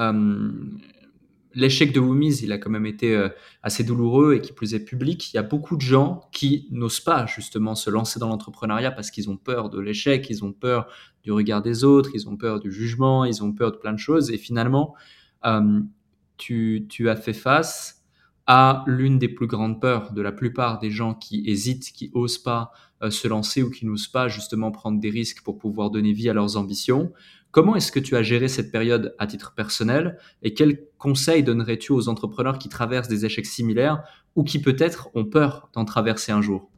l'échec 1.55 1.93
de 1.93 1.99
Woomies, 1.99 2.39
il 2.43 2.51
a 2.51 2.57
quand 2.57 2.69
même 2.69 2.85
été 2.85 3.15
euh, 3.15 3.29
assez 3.61 3.83
douloureux 3.83 4.35
et 4.35 4.41
qui 4.41 4.53
plus 4.53 4.73
est 4.73 4.83
public. 4.83 5.33
Il 5.33 5.35
y 5.35 5.39
a 5.39 5.43
beaucoup 5.43 5.75
de 5.75 5.81
gens 5.81 6.29
qui 6.31 6.67
n'osent 6.71 6.99
pas 6.99 7.25
justement 7.25 7.75
se 7.75 7.89
lancer 7.89 8.19
dans 8.19 8.27
l'entrepreneuriat 8.27 8.91
parce 8.91 9.11
qu'ils 9.11 9.29
ont 9.29 9.37
peur 9.37 9.69
de 9.69 9.79
l'échec, 9.79 10.29
ils 10.29 10.43
ont 10.43 10.51
peur 10.51 10.87
du 11.23 11.31
regard 11.31 11.61
des 11.61 11.83
autres, 11.83 12.11
ils 12.13 12.27
ont 12.27 12.37
peur 12.37 12.59
du 12.59 12.71
jugement, 12.71 13.25
ils 13.25 13.43
ont 13.43 13.51
peur 13.53 13.71
de 13.71 13.77
plein 13.77 13.93
de 13.93 13.99
choses. 13.99 14.31
Et 14.31 14.37
finalement, 14.37 14.95
euh, 15.45 15.81
tu, 16.37 16.85
tu 16.89 17.09
as 17.09 17.15
fait 17.15 17.33
face 17.33 18.02
à 18.45 18.83
l'une 18.87 19.19
des 19.19 19.29
plus 19.29 19.47
grandes 19.47 19.79
peurs 19.79 20.11
de 20.11 20.21
la 20.21 20.31
plupart 20.31 20.79
des 20.79 20.91
gens 20.91 21.13
qui 21.13 21.43
hésitent, 21.45 21.91
qui 21.93 22.11
osent 22.13 22.37
pas 22.37 22.71
euh, 23.01 23.09
se 23.09 23.27
lancer 23.27 23.63
ou 23.63 23.69
qui 23.69 23.85
n'osent 23.85 24.07
pas 24.07 24.27
justement 24.27 24.71
prendre 24.71 24.99
des 24.99 25.09
risques 25.09 25.43
pour 25.43 25.57
pouvoir 25.57 25.91
donner 25.91 26.13
vie 26.13 26.29
à 26.29 26.33
leurs 26.33 26.57
ambitions. 26.57 27.13
Comment 27.51 27.75
est-ce 27.75 27.91
que 27.91 27.99
tu 27.99 28.15
as 28.15 28.23
géré 28.23 28.47
cette 28.47 28.71
période 28.71 29.15
à 29.19 29.27
titre 29.27 29.53
personnel 29.55 30.17
et 30.41 30.53
quels 30.53 30.87
conseils 30.97 31.43
donnerais-tu 31.43 31.91
aux 31.91 32.09
entrepreneurs 32.09 32.57
qui 32.57 32.67
traversent 32.67 33.07
des 33.07 33.25
échecs 33.25 33.45
similaires 33.45 34.03
ou 34.35 34.43
qui 34.43 34.59
peut-être 34.59 35.09
ont 35.13 35.25
peur 35.25 35.69
d'en 35.73 35.85
traverser 35.85 36.31
un 36.31 36.41
jour? 36.41 36.69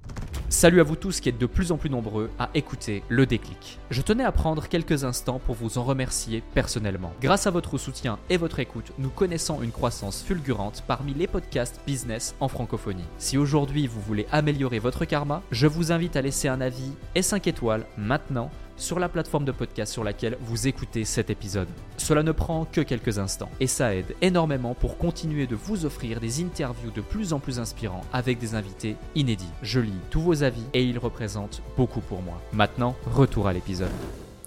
Salut 0.50 0.80
à 0.80 0.84
vous 0.84 0.96
tous 0.96 1.22
qui 1.22 1.30
êtes 1.30 1.40
de 1.40 1.48
plus 1.48 1.72
en 1.72 1.78
plus 1.78 1.90
nombreux 1.90 2.30
à 2.38 2.52
écouter 2.54 3.02
le 3.10 3.26
déclic. 3.26 3.80
Je 3.90 4.04
tenais 4.04 4.24
à 4.24 4.32
prendre 4.32 4.68
quelques 4.68 5.04
instants 5.04 5.40
pour 5.40 5.56
vous 5.56 5.80
en 5.80 5.84
remercier 5.84 6.44
personnellement. 6.54 7.14
Grâce 7.20 7.48
à 7.48 7.52
votre 7.52 7.80
soutien 7.80 8.20
et 8.30 8.38
votre 8.38 8.60
écoute, 8.60 8.92
nous 9.00 9.10
connaissons 9.10 9.64
une 9.64 9.72
croissance 9.72 10.22
fulgurante 10.22 10.84
parmi 10.88 11.16
les 11.16 11.26
podcasts 11.26 11.82
business 11.88 12.36
en 12.40 12.48
francophonie. 12.48 13.04
Si 13.18 13.40
aujourd'hui 13.40 13.88
vous 13.88 14.02
voulez 14.02 14.28
améliorer 14.32 14.78
votre 14.78 15.06
karma, 15.06 15.42
je 15.50 15.66
vous 15.66 15.92
invite 15.92 16.16
à 16.16 16.22
laisser 16.22 16.48
un 16.48 16.62
avis 16.62 16.92
et 17.16 17.24
5 17.24 17.48
étoiles 17.48 17.88
maintenant 17.98 18.52
sur 18.78 19.00
la 19.00 19.10
plateforme 19.10 19.46
de 19.46 19.52
podcast 19.52 19.92
sur 19.92 20.04
laquelle 20.04 20.38
vous 20.42 20.68
écoutez 20.68 21.06
cet 21.06 21.30
épisode. 21.30 21.68
Cela 21.98 22.24
ne 22.24 22.32
prend 22.32 22.66
que 22.66 22.82
quelques 22.82 23.20
instants 23.20 23.50
et 23.60 23.68
ça 23.68 23.96
aide 23.96 24.16
énormément 24.22 24.74
pour 24.74 24.98
continuer 24.98 25.48
de 25.48 25.56
vous 25.56 25.86
offrir 25.86 26.20
des 26.20 26.44
interviews 26.44 26.92
de 26.92 27.02
plus 27.02 27.34
en 27.34 27.40
plus 27.40 27.60
inspirants 27.60 28.04
avec 28.14 28.38
des 28.38 28.56
invités 28.56 28.96
inédits. 29.16 29.50
Je 29.62 29.80
lis 29.80 29.94
tous 30.10 30.22
vos 30.22 30.44
avis 30.44 30.66
et 30.74 30.84
ils 30.84 31.00
représentent 31.00 31.62
beaucoup 31.78 32.02
pour 32.02 32.22
moi. 32.22 32.42
Maintenant, 32.54 32.96
retour 33.14 33.48
à 33.48 33.54
l'épisode. 33.54 33.92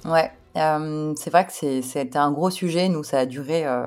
Ouais, 0.04 0.30
euh, 0.56 1.14
c'est 1.16 1.30
vrai 1.30 1.46
que 1.46 1.52
c'était 1.52 2.18
un 2.18 2.32
gros 2.32 2.50
sujet. 2.50 2.88
Nous, 2.88 3.04
ça 3.04 3.20
a 3.20 3.26
duré 3.26 3.66
euh, 3.66 3.86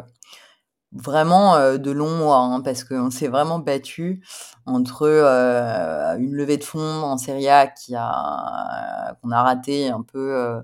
vraiment 0.92 1.56
euh, 1.56 1.78
de 1.78 1.92
longs 1.92 2.18
mois 2.18 2.40
hein, 2.40 2.62
parce 2.62 2.84
qu'on 2.84 3.10
s'est 3.10 3.28
vraiment 3.28 3.60
battu 3.60 4.22
entre 4.65 5.04
euh, 5.04 6.17
une 6.17 6.34
levée 6.34 6.58
de 6.58 6.63
fonds 6.63 6.80
en 7.04 7.17
Serie 7.17 7.50
A 7.50 7.67
qui 7.67 7.95
a 7.95 9.15
qu'on 9.21 9.32
a 9.32 9.43
raté 9.43 9.89
un 9.89 10.02
peu 10.02 10.36
euh, 10.36 10.62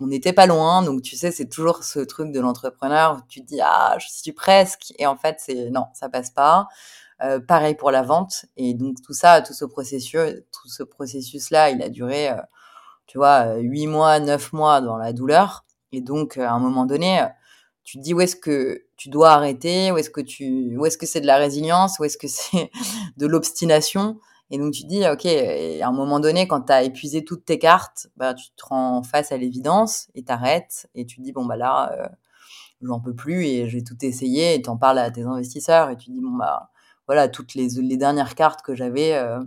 on 0.00 0.08
n'était 0.08 0.32
pas 0.32 0.46
loin. 0.46 0.82
Donc 0.82 1.02
tu 1.02 1.16
sais 1.16 1.30
c'est 1.30 1.48
toujours 1.48 1.84
ce 1.84 2.00
truc 2.00 2.32
de 2.32 2.40
l'entrepreneur 2.40 3.20
tu 3.28 3.40
dis 3.42 3.60
ah 3.62 3.96
je 3.98 4.08
suis 4.08 4.32
presque. 4.32 4.92
Et 4.98 5.06
en 5.06 5.16
fait 5.16 5.36
c'est 5.40 5.70
non 5.70 5.86
ça 5.94 6.08
passe 6.08 6.30
pas. 6.30 6.68
Pareil 7.48 7.74
pour 7.76 7.90
la 7.90 8.02
vente. 8.02 8.46
Et 8.56 8.74
donc 8.74 8.96
tout 9.02 9.14
ça 9.14 9.42
tout 9.42 9.54
ce 9.54 9.64
processus 9.64 10.18
tout 10.52 10.68
ce 10.68 10.82
processus 10.82 11.50
là 11.50 11.70
il 11.70 11.82
a 11.82 11.88
duré 11.88 12.30
tu 13.06 13.18
vois 13.18 13.56
huit 13.56 13.86
mois 13.86 14.20
neuf 14.20 14.52
mois 14.52 14.80
dans 14.80 14.96
la 14.98 15.12
douleur. 15.12 15.64
Et 15.92 16.00
donc 16.00 16.38
à 16.38 16.52
un 16.52 16.58
moment 16.58 16.86
donné 16.86 17.24
tu 17.86 17.98
dis 17.98 18.14
où 18.14 18.20
est-ce 18.20 18.34
que 18.34 18.84
tu 18.96 19.10
dois 19.10 19.30
arrêter, 19.30 19.92
où 19.92 19.96
est-ce 19.96 20.10
que 20.10 20.20
tu, 20.20 20.76
où 20.76 20.84
est-ce 20.86 20.98
que 20.98 21.06
c'est 21.06 21.20
de 21.20 21.26
la 21.26 21.36
résilience, 21.36 22.00
où 22.00 22.04
est-ce 22.04 22.18
que 22.18 22.26
c'est 22.26 22.70
de 23.16 23.26
l'obstination. 23.26 24.18
Et 24.50 24.58
donc 24.58 24.74
tu 24.74 24.82
te 24.82 24.88
dis, 24.88 25.06
ok, 25.06 25.24
à 25.24 25.86
un 25.86 25.92
moment 25.92 26.18
donné, 26.18 26.48
quand 26.48 26.62
tu 26.62 26.72
as 26.72 26.82
épuisé 26.82 27.24
toutes 27.24 27.44
tes 27.44 27.60
cartes, 27.60 28.08
bah, 28.16 28.34
tu 28.34 28.50
te 28.56 28.66
rends 28.66 29.04
face 29.04 29.30
à 29.30 29.36
l'évidence 29.36 30.08
et 30.16 30.24
t'arrêtes 30.24 30.88
et 30.96 31.06
tu 31.06 31.18
te 31.18 31.22
dis, 31.22 31.32
bon, 31.32 31.46
bah 31.46 31.56
là, 31.56 31.92
euh, 31.92 32.08
j'en 32.82 33.00
peux 33.00 33.14
plus 33.14 33.44
et 33.44 33.68
j'ai 33.68 33.84
tout 33.84 33.96
essayé 34.04 34.54
et 34.54 34.62
t'en 34.62 34.76
parles 34.76 34.98
à 34.98 35.10
tes 35.12 35.22
investisseurs 35.22 35.88
et 35.90 35.96
tu 35.96 36.10
dis, 36.10 36.20
bon, 36.20 36.32
bah 36.32 36.70
voilà, 37.06 37.28
toutes 37.28 37.54
les, 37.54 37.68
les 37.68 37.96
dernières 37.96 38.34
cartes 38.34 38.62
que 38.62 38.74
j'avais, 38.74 39.14
euh, 39.14 39.38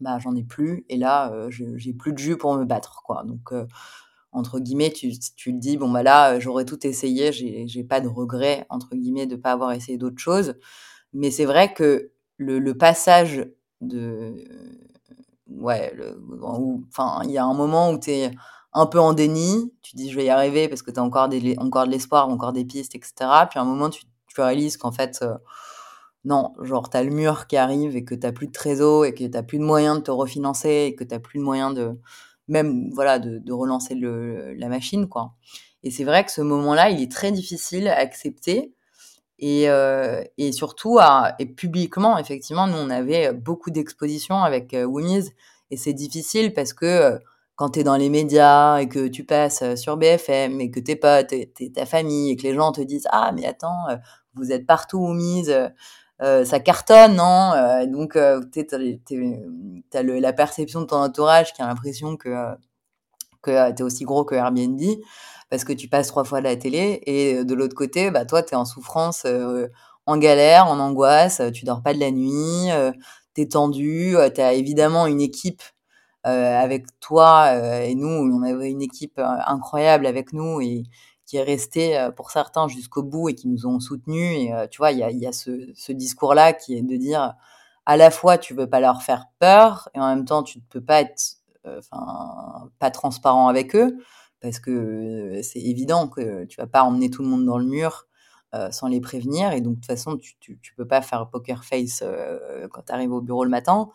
bah 0.00 0.18
j'en 0.18 0.36
ai 0.36 0.44
plus 0.44 0.84
et 0.90 0.98
là, 0.98 1.32
euh, 1.32 1.50
j'ai 1.50 1.94
plus 1.94 2.12
de 2.12 2.18
jus 2.18 2.36
pour 2.36 2.54
me 2.54 2.66
battre, 2.66 3.02
quoi. 3.02 3.22
Donc, 3.24 3.52
entre 4.32 4.60
guillemets, 4.60 4.92
tu, 4.92 5.12
tu 5.36 5.52
te 5.52 5.58
dis, 5.58 5.76
bon, 5.76 5.90
bah 5.90 6.02
là, 6.02 6.38
j'aurais 6.38 6.64
tout 6.64 6.86
essayé, 6.86 7.32
j'ai 7.32 7.84
pas 7.84 8.00
de 8.00 8.08
regret, 8.08 8.66
entre 8.70 8.94
guillemets, 8.94 9.26
de 9.26 9.36
pas 9.36 9.52
avoir 9.52 9.72
essayé 9.72 9.98
d'autres 9.98 10.18
choses. 10.20 10.54
Mais 11.12 11.30
c'est 11.30 11.44
vrai 11.44 11.72
que 11.74 12.12
le, 12.36 12.72
passage 12.74 13.46
de. 13.80 14.36
Ouais, 15.48 15.92
enfin, 16.88 17.22
il 17.24 17.32
y 17.32 17.38
a 17.38 17.44
un 17.44 17.54
moment 17.54 17.90
où 17.90 17.98
tu 17.98 18.10
es 18.10 18.30
un 18.72 18.86
peu 18.86 19.00
en 19.00 19.12
déni, 19.12 19.72
tu 19.82 19.96
dis, 19.96 20.10
je 20.10 20.16
vais 20.16 20.26
y 20.26 20.30
arriver 20.30 20.68
parce 20.68 20.82
que 20.82 20.90
tu 20.90 21.00
as 21.00 21.02
encore, 21.02 21.28
des, 21.28 21.56
encore 21.58 21.86
de 21.86 21.90
l'espoir, 21.90 22.28
encore 22.28 22.52
des 22.52 22.64
pistes, 22.64 22.94
etc. 22.94 23.12
Puis 23.50 23.58
à 23.58 23.62
un 23.62 23.64
moment, 23.64 23.90
tu, 23.90 24.02
tu 24.28 24.40
réalises 24.40 24.76
qu'en 24.76 24.92
fait, 24.92 25.20
euh, 25.22 25.36
non, 26.24 26.52
genre, 26.62 26.90
tu 26.90 26.96
as 26.96 27.02
le 27.02 27.10
mur 27.10 27.46
qui 27.46 27.56
arrive 27.56 27.96
et 27.96 28.04
que 28.04 28.14
tu 28.14 28.32
plus 28.32 28.46
de 28.46 28.52
trésor 28.52 29.06
et 29.06 29.14
que 29.14 29.24
tu 29.24 29.42
plus 29.46 29.58
de 29.58 29.64
moyens 29.64 29.98
de 29.98 30.02
te 30.02 30.10
refinancer 30.10 30.86
et 30.88 30.94
que 30.94 31.04
tu 31.04 31.18
plus 31.20 31.38
de 31.38 31.44
moyens 31.44 31.74
de 31.74 31.98
même 32.50 32.90
voilà 32.92 33.18
de, 33.18 33.52
relancer 33.52 33.94
la 33.94 34.68
machine 34.68 35.08
quoi. 35.08 35.34
Et 35.82 35.90
c'est 35.90 36.04
vrai 36.04 36.24
que 36.24 36.30
ce 36.30 36.42
moment-là, 36.42 36.90
il 36.90 37.00
est 37.00 37.10
très 37.10 37.32
difficile 37.32 37.88
à 37.88 37.96
accepter 37.96 38.74
et, 39.38 39.70
euh, 39.70 40.22
et 40.36 40.52
surtout 40.52 40.98
et 41.38 41.46
publiquement 41.46 42.18
effectivement, 42.18 42.66
nous 42.66 42.76
on 42.76 42.90
avait 42.90 43.32
beaucoup 43.32 43.70
d'expositions 43.70 44.42
avec 44.42 44.74
euh, 44.74 44.86
et 45.70 45.76
c'est 45.76 45.94
difficile 45.94 46.52
parce 46.52 46.74
que 46.74 46.84
euh, 46.84 47.18
quand 47.54 47.70
tu 47.70 47.80
es 47.80 47.84
dans 47.84 47.96
les 47.96 48.10
médias 48.10 48.78
et 48.78 48.88
que 48.88 49.08
tu 49.08 49.24
passes 49.24 49.62
euh, 49.62 49.76
sur 49.76 49.96
BFM 49.96 50.60
et 50.60 50.70
que 50.70 50.80
tes 50.80 50.96
potes, 50.96 51.32
ta 51.74 51.86
famille 51.86 52.32
et 52.32 52.36
que 52.36 52.42
les 52.42 52.54
gens 52.54 52.72
te 52.72 52.80
disent 52.82 53.08
ah 53.10 53.32
mais 53.34 53.46
attends 53.46 53.86
vous 54.34 54.52
êtes 54.52 54.66
partout 54.66 54.98
Woomies 54.98 55.48
euh, 56.22 56.44
ça 56.44 56.60
cartonne, 56.60 57.16
non 57.16 57.52
euh, 57.54 57.86
Donc, 57.86 58.16
euh, 58.16 58.42
tu 58.52 58.66
as 59.94 60.02
la 60.02 60.32
perception 60.32 60.82
de 60.82 60.86
ton 60.86 60.96
entourage 60.96 61.52
qui 61.54 61.62
a 61.62 61.66
l'impression 61.66 62.16
que, 62.16 62.28
que 63.42 63.72
tu 63.72 63.76
es 63.78 63.82
aussi 63.82 64.04
gros 64.04 64.24
que 64.24 64.34
Airbnb 64.34 64.80
parce 65.48 65.64
que 65.64 65.72
tu 65.72 65.88
passes 65.88 66.08
trois 66.08 66.24
fois 66.24 66.38
à 66.38 66.42
la 66.42 66.56
télé. 66.56 67.02
Et 67.06 67.44
de 67.44 67.54
l'autre 67.54 67.74
côté, 67.74 68.10
bah, 68.10 68.24
toi, 68.24 68.42
tu 68.42 68.54
es 68.54 68.56
en 68.56 68.64
souffrance, 68.64 69.26
en 70.06 70.16
galère, 70.18 70.66
en 70.66 70.78
angoisse, 70.78 71.42
tu 71.52 71.64
dors 71.64 71.82
pas 71.82 71.94
de 71.94 72.00
la 72.00 72.10
nuit, 72.12 72.68
tu 73.34 73.42
es 73.42 73.48
tendu, 73.48 74.14
tu 74.34 74.40
as 74.40 74.52
évidemment 74.52 75.06
une 75.06 75.20
équipe 75.20 75.62
avec 76.22 76.86
toi. 77.00 77.52
et 77.84 77.94
nous, 77.96 78.06
on 78.08 78.42
avait 78.42 78.70
une 78.70 78.82
équipe 78.82 79.18
incroyable 79.18 80.06
avec 80.06 80.32
nous. 80.32 80.60
Qui 81.30 81.36
est 81.36 81.44
resté 81.44 81.96
euh, 81.96 82.10
pour 82.10 82.32
certains 82.32 82.66
jusqu'au 82.66 83.04
bout 83.04 83.28
et 83.28 83.36
qui 83.36 83.46
nous 83.46 83.64
ont 83.64 83.78
soutenus. 83.78 84.36
Et 84.36 84.52
euh, 84.52 84.66
tu 84.66 84.78
vois, 84.78 84.90
il 84.90 84.98
y 84.98 85.26
a, 85.26 85.32
ce, 85.32 85.92
discours-là 85.92 86.52
qui 86.52 86.76
est 86.76 86.82
de 86.82 86.96
dire 86.96 87.36
à 87.86 87.96
la 87.96 88.10
fois 88.10 88.36
tu 88.36 88.52
veux 88.52 88.68
pas 88.68 88.80
leur 88.80 89.02
faire 89.02 89.26
peur 89.38 89.88
et 89.94 90.00
en 90.00 90.08
même 90.08 90.24
temps 90.24 90.42
tu 90.42 90.58
ne 90.58 90.64
peux 90.68 90.80
pas 90.80 91.02
être 91.02 91.36
euh, 91.66 91.80
pas 92.80 92.90
transparent 92.90 93.46
avec 93.46 93.76
eux 93.76 93.96
parce 94.40 94.58
que 94.58 95.40
c'est 95.44 95.60
évident 95.60 96.08
que 96.08 96.46
tu 96.46 96.60
vas 96.60 96.66
pas 96.66 96.82
emmener 96.82 97.10
tout 97.10 97.22
le 97.22 97.28
monde 97.28 97.44
dans 97.44 97.58
le 97.58 97.64
mur 97.64 98.08
sans 98.72 98.88
les 98.88 99.00
prévenir. 99.00 99.52
Et 99.52 99.60
donc 99.60 99.74
de 99.74 99.80
toute 99.80 99.86
façon 99.86 100.16
tu, 100.16 100.34
tu, 100.40 100.58
tu 100.60 100.74
peux 100.74 100.86
pas 100.86 101.00
faire 101.00 101.28
poker 101.30 101.64
face 101.64 102.02
quand 102.72 102.82
tu 102.82 102.92
arrives 102.92 103.12
au 103.12 103.20
bureau 103.20 103.44
le 103.44 103.50
matin. 103.50 103.88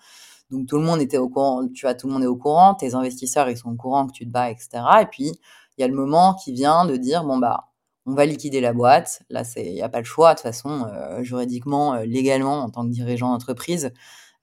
Donc 0.52 0.68
tout 0.68 0.78
le 0.78 0.84
monde 0.84 1.02
était 1.02 1.18
au 1.18 1.28
courant 1.28 1.68
tu 1.68 1.86
vois 1.86 1.96
tout 1.96 2.08
le 2.08 2.14
monde 2.14 2.24
est 2.24 2.28
au 2.28 2.38
courant 2.38 2.76
tes 2.76 2.94
investisseurs 2.94 3.50
ils 3.50 3.58
sont 3.58 3.72
au 3.72 3.76
courant 3.76 4.06
que 4.06 4.14
tu 4.14 4.26
te 4.26 4.32
bats 4.32 4.52
etc 4.52 4.68
et 5.02 5.08
puis 5.08 5.32
il 5.78 5.82
y 5.82 5.84
a 5.84 5.88
le 5.88 5.94
moment 5.94 6.36
qui 6.36 6.54
vient 6.54 6.86
de 6.86 6.96
dire 6.98 7.24
bon 7.24 7.38
bah 7.38 7.70
on 8.06 8.14
va 8.14 8.26
liquider 8.26 8.62
la 8.62 8.74
boîte. 8.74 9.24
Là, 9.30 9.44
il 9.58 9.74
n'y 9.74 9.82
a 9.82 9.90
pas 9.90 10.00
le 10.00 10.06
choix. 10.06 10.34
De 10.34 10.40
toute 10.40 10.44
façon, 10.44 10.86
euh, 10.88 11.24
juridiquement, 11.24 11.96
euh, 11.96 12.06
légalement, 12.06 12.62
en 12.62 12.70
tant 12.70 12.86
que 12.86 12.92
dirigeant 12.92 13.32
d'entreprise, 13.32 13.92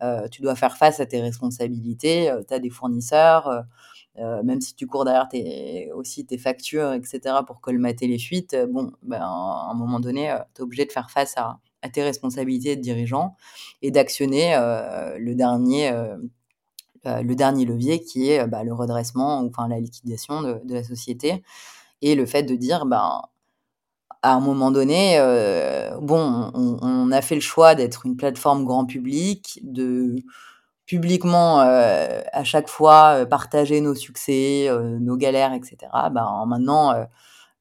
euh, 0.03 0.27
tu 0.29 0.43
dois 0.43 0.57
faire 0.57 0.77
face 0.77 0.99
à 1.01 1.07
tes 1.07 1.21
responsabilités. 1.21 2.33
tu 2.49 2.55
as 2.55 2.59
des 2.59 2.71
fournisseurs, 2.71 3.65
même 4.17 4.61
si 4.61 4.75
tu 4.75 4.87
cours 4.87 5.05
derrière 5.05 5.29
tes, 5.29 5.93
aussi 5.93 6.27
tes 6.27 6.39
factures, 6.39 6.93
etc., 6.93 7.21
pour 7.47 7.61
colmater 7.61 8.09
les 8.09 8.19
fuites. 8.19 8.57
bon, 8.69 8.93
ben, 9.03 9.21
à 9.23 9.69
un 9.71 9.75
moment 9.75 10.01
donné, 10.01 10.37
tu 10.55 10.63
es 10.63 10.65
obligé 10.65 10.85
de 10.87 10.93
faire 10.93 11.11
face 11.11 11.35
à, 11.37 11.61
à, 11.83 11.89
tes 11.89 12.03
responsabilités 12.03 12.75
de 12.77 12.81
dirigeant 12.81 13.37
et 13.81 13.93
d'actionner 13.93 14.57
le 15.19 15.35
dernier 15.35 15.93
le 17.05 17.35
dernier 17.35 17.65
levier 17.65 18.03
qui 18.03 18.31
est 18.31 18.47
bah, 18.47 18.65
le 18.65 18.73
redressement, 18.73 19.39
enfin 19.41 19.69
la 19.69 19.81
liquidation 19.81 20.43
de, 20.43 20.61
la 20.69 20.85
société, 20.85 21.43
et 22.01 22.15
le 22.15 22.27
fait 22.27 22.43
de 22.43 22.55
dire, 22.55 22.87
ben, 22.87 23.23
à 24.23 24.35
un 24.35 24.41
moment 24.41 24.71
donné, 24.71 25.19
euh, 25.19 25.99
bon, 26.01 26.51
on, 26.55 27.11
a 27.11 27.21
fait 27.23 27.35
le 27.35 27.41
choix 27.41 27.75
d'être 27.75 28.07
une 28.07 28.17
plateforme 28.17 28.65
grand 28.65 28.87
public, 28.87 29.61
de 29.65 30.17
publiquement 30.87 31.61
euh, 31.61 32.21
à 32.33 32.45
chaque 32.45 32.69
fois 32.69 33.21
euh, 33.21 33.27
partager 33.27 33.81
nos 33.81 33.95
succès, 33.95 34.69
euh, 34.69 34.99
nos 34.99 35.17
galères, 35.17 35.53
etc. 35.53 35.77
Ben, 36.13 36.45
maintenant, 36.47 36.93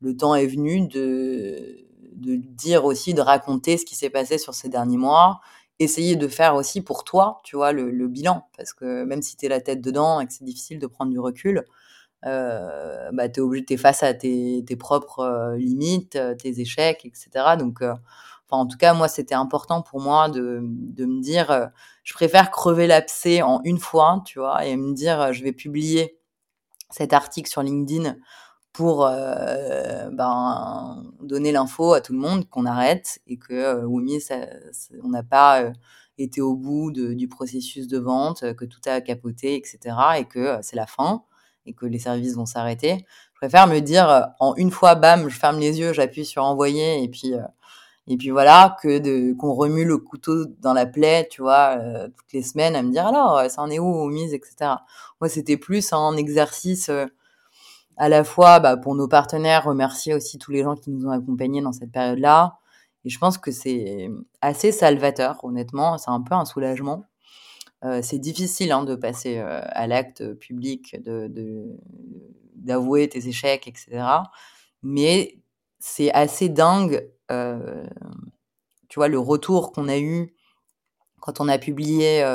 le 0.02 0.18
temps 0.18 0.36
est 0.36 0.48
venu 0.48 0.88
de, 0.88 1.86
de 2.14 2.36
dire 2.36 2.86
aussi, 2.86 3.14
de 3.14 3.22
raconter 3.22 3.78
ce 3.78 3.86
qui 3.86 3.96
s'est 3.96 4.10
passé 4.10 4.38
sur 4.38 4.54
ces 4.54 4.70
derniers 4.70 4.98
mois 4.98 5.42
essayer 5.84 6.16
de 6.16 6.28
faire 6.28 6.56
aussi 6.56 6.82
pour 6.82 7.04
toi, 7.04 7.42
tu 7.44 7.56
vois, 7.56 7.72
le, 7.72 8.08
bilan. 8.08 8.48
Parce 8.58 8.74
que 8.74 9.04
même 9.04 9.22
si 9.22 9.36
tu 9.38 9.46
es 9.46 9.50
la 9.50 9.62
tête 9.62 9.82
dedans 9.82 10.20
et 10.20 10.28
que 10.28 10.34
c'est 10.34 10.44
difficile 10.44 10.80
de 10.80 10.88
prendre 10.88 11.12
du 11.12 11.20
recul, 11.20 11.66
euh, 12.26 13.10
bah, 13.14 13.30
tu 13.30 13.40
es 13.40 13.44
obligé, 13.44 13.78
face 13.78 14.04
à 14.04 14.14
tes, 14.14 14.64
propres 14.80 15.20
euh, 15.20 15.58
limites, 15.58 16.16
euh, 16.16 16.36
tes 16.36 16.60
échecs, 16.60 17.06
etc. 17.06 17.56
Donc, 17.58 17.82
en 18.50 18.68
tout 18.68 18.78
cas, 18.78 18.94
moi, 18.94 19.08
c'était 19.08 19.36
important 19.36 19.82
pour 19.82 20.02
moi 20.02 20.30
de, 20.30 20.60
de 20.62 21.06
me 21.06 21.22
dire, 21.22 21.70
je 22.04 22.14
préfère 22.14 22.52
crever 22.52 22.86
l'abcès 22.88 23.42
en 23.42 23.62
une 23.64 23.80
fois, 23.80 24.22
tu 24.26 24.40
vois, 24.40 24.66
et 24.66 24.76
me 24.76 24.94
dire, 24.94 25.34
je 25.34 25.44
vais 25.44 25.54
publier 25.54 26.20
cet 26.90 27.14
article 27.14 27.50
sur 27.50 27.64
LinkedIn 27.64 28.18
pour 28.74 29.00
ben, 29.00 31.04
donner 31.22 31.52
l'info 31.52 31.94
à 31.94 32.02
tout 32.02 32.14
le 32.14 32.20
monde 32.20 32.48
qu'on 32.50 32.66
arrête 32.66 33.20
et 33.28 33.38
que 33.38 33.84
oui, 33.86 34.22
ça, 34.22 34.38
on 35.04 35.10
n'a 35.10 35.24
pas 35.24 35.72
été 36.18 36.42
au 36.42 36.56
bout 36.56 36.92
de, 36.92 37.14
du 37.14 37.28
processus 37.28 37.88
de 37.88 37.98
vente, 37.98 38.56
que 38.56 38.66
tout 38.66 38.80
a 38.86 39.02
capoté, 39.02 39.56
etc. 39.56 39.96
et 40.20 40.26
que 40.26 40.58
c'est 40.62 40.76
la 40.76 40.86
fin 40.86 41.24
et 41.66 41.74
que 41.74 41.86
les 41.86 42.00
services 42.00 42.36
vont 42.36 42.46
s'arrêter. 42.46 43.06
Je 43.34 43.40
préfère 43.40 43.68
me 43.68 43.80
dire 43.80 44.30
en 44.40 44.56
une 44.56 44.72
fois, 44.72 44.96
bam, 44.96 45.30
je 45.30 45.38
ferme 45.38 45.60
les 45.60 45.80
yeux, 45.80 45.94
j'appuie 45.94 46.26
sur 46.26 46.44
envoyer 46.44 47.04
et 47.04 47.08
puis 47.08 47.34
et 48.08 48.18
puis 48.18 48.32
voilà 48.32 48.78
que 48.82 49.00
de 49.00 49.34
qu'on 49.34 49.54
remue 49.54 49.86
le 49.86 49.98
couteau 49.98 50.46
dans 50.60 50.74
la 50.74 50.86
plaie, 50.86 51.28
tu 51.30 51.42
vois, 51.42 51.78
toutes 52.08 52.34
les 52.34 52.42
semaines 52.42 52.76
à 52.76 52.82
me 52.82 52.92
dire 52.92 53.06
alors 53.06 53.50
ça 53.50 53.62
en 53.62 53.70
est 53.70 53.80
où 53.80 54.08
mise, 54.08 54.34
etc. 54.34 54.72
Moi 55.20 55.30
c'était 55.30 55.58
plus 55.58 55.94
un 55.94 56.18
exercice 56.18 56.90
à 58.02 58.10
la 58.10 58.24
fois 58.24 58.60
bah, 58.60 58.78
pour 58.78 58.96
nos 58.96 59.08
partenaires, 59.08 59.66
remercier 59.66 60.16
aussi 60.16 60.40
tous 60.40 60.52
les 60.52 60.64
gens 60.64 60.76
qui 60.76 60.90
nous 60.90 61.06
ont 61.06 61.12
accompagnés 61.12 61.62
dans 61.62 61.72
cette 61.72 61.92
période-là. 61.92 62.58
Et 63.06 63.10
je 63.10 63.20
pense 63.20 63.38
que 63.38 63.52
c'est 63.52 64.10
assez 64.42 64.72
salvateur, 64.72 65.38
honnêtement. 65.44 66.00
C'est 66.00 66.10
un 66.10 66.20
peu 66.20 66.34
un 66.34 66.46
soulagement. 66.46 67.06
Euh, 67.86 68.00
c'est 68.02 68.18
difficile 68.18 68.72
hein, 68.72 68.86
de 68.86 68.96
passer 68.96 69.38
euh, 69.38 69.62
à 69.66 69.86
l'acte 69.86 70.34
public, 70.34 71.00
de, 71.04 71.78
d'avouer 72.56 73.08
tes 73.08 73.28
échecs, 73.28 73.68
etc. 73.68 74.04
Mais 74.82 75.38
c'est 75.78 76.12
assez 76.12 76.50
dingue, 76.50 77.08
euh, 77.30 77.86
tu 78.90 78.98
vois, 78.98 79.10
le 79.10 79.20
retour 79.20 79.72
qu'on 79.72 79.88
a 79.88 80.00
eu 80.00 80.34
quand 81.20 81.40
on 81.40 81.48
a 81.48 81.60
publié 81.60 82.26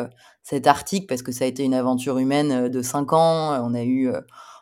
cet 0.44 0.68
article, 0.68 1.06
parce 1.06 1.22
que 1.22 1.32
ça 1.32 1.44
a 1.44 1.48
été 1.48 1.64
une 1.64 1.74
aventure 1.74 2.18
humaine 2.18 2.68
de 2.68 2.82
cinq 2.82 3.12
ans. 3.12 3.60
On 3.64 3.74
a 3.74 3.82
eu 3.82 4.12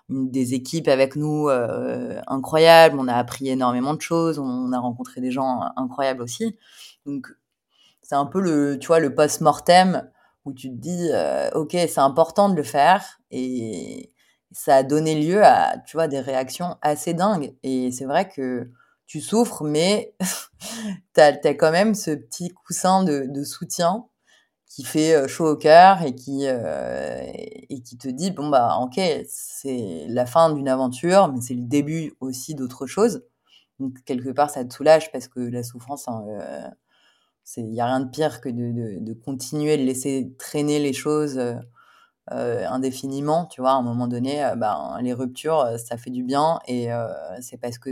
des 0.09 0.55
équipes 0.55 0.89
avec 0.89 1.17
nous 1.17 1.49
euh, 1.49 2.21
incroyables. 2.27 2.99
On 2.99 3.09
a 3.09 3.15
appris 3.15 3.49
énormément 3.49 3.95
de 3.95 4.01
choses. 4.01 4.39
On, 4.39 4.73
a 4.73 4.79
rencontré 4.79 5.21
des 5.21 5.31
gens 5.31 5.61
incroyables 5.77 6.23
aussi. 6.23 6.57
Donc, 7.07 7.29
c'est 8.03 8.15
un 8.15 8.27
peu 8.27 8.41
le, 8.41 8.79
tu 8.79 8.89
vois, 8.89 9.01
le 9.01 9.15
post-mortem 9.15 10.09
où 10.45 10.53
tu 10.53 10.69
te 10.69 10.77
dis, 10.77 11.09
euh, 11.13 11.51
ok, 11.55 11.73
c'est 11.73 11.99
important 11.99 12.49
de 12.51 12.55
le 12.55 12.63
faire 12.63 13.19
et 13.31 14.13
ça 14.53 14.77
a 14.77 14.83
donné 14.83 15.21
lieu 15.21 15.43
à, 15.43 15.79
tu 15.87 15.97
vois, 15.97 16.07
des 16.07 16.21
réactions 16.21 16.77
assez 16.83 17.15
dingues. 17.15 17.55
Et 17.63 17.91
c'est 17.91 18.05
vrai 18.05 18.29
que 18.29 18.71
tu 19.07 19.21
souffres, 19.21 19.65
mais 19.65 20.15
tu 21.15 21.21
as, 21.21 21.33
quand 21.55 21.73
même 21.73 21.95
ce 21.95 22.11
petit 22.11 22.51
coussin 22.51 23.05
de, 23.05 23.25
de 23.27 23.43
soutien 23.43 24.07
qui 24.75 24.83
fait 24.85 25.29
chaud 25.29 25.51
au 25.51 25.57
cœur 25.57 26.03
et 26.03 26.17
qui 26.17 26.49
euh, 26.49 27.21
et 27.69 27.81
qui 27.83 27.97
te 27.97 28.09
dit 28.09 28.33
bon 28.33 28.49
bah 28.49 28.79
ok 28.83 29.01
c'est 29.29 30.07
la 30.09 30.27
fin 30.27 30.53
d'une 30.53 30.69
aventure 30.69 31.33
mais 31.33 31.41
c'est 31.41 31.55
le 31.55 31.63
début 31.63 32.15
aussi 32.19 32.57
d'autre 32.57 32.87
chose. 32.87 33.25
Donc 33.79 34.03
quelque 34.05 34.31
part 34.31 34.51
ça 34.51 34.65
te 34.65 34.75
soulage 34.75 35.13
parce 35.13 35.29
que 35.29 35.39
la 35.39 35.63
souffrance 35.63 36.07
euh, 36.09 36.69
c'est 37.45 37.63
il 37.63 37.75
y 37.75 37.81
a 37.81 37.87
rien 37.87 38.01
de 38.01 38.11
pire 38.11 38.41
que 38.41 38.49
de, 38.49 38.73
de, 38.73 38.99
de, 39.01 39.13
continuer 39.15 39.77
de 39.77 39.85
laisser 39.85 40.35
traîner 40.39 40.81
les 40.81 40.93
choses 40.93 41.39
euh, 41.39 42.67
indéfiniment 42.69 43.47
tu 43.47 43.61
vois? 43.61 43.73
À 43.73 43.75
un 43.77 43.83
moment 43.83 44.09
donné 44.09 44.53
bah, 44.57 44.99
les 45.03 45.13
ruptures 45.15 45.79
ça 45.79 45.97
fait 45.99 46.11
du 46.11 46.25
bien 46.25 46.59
et 46.69 46.89
c'est 47.41 47.59
parce 47.59 47.79
que 47.79 47.91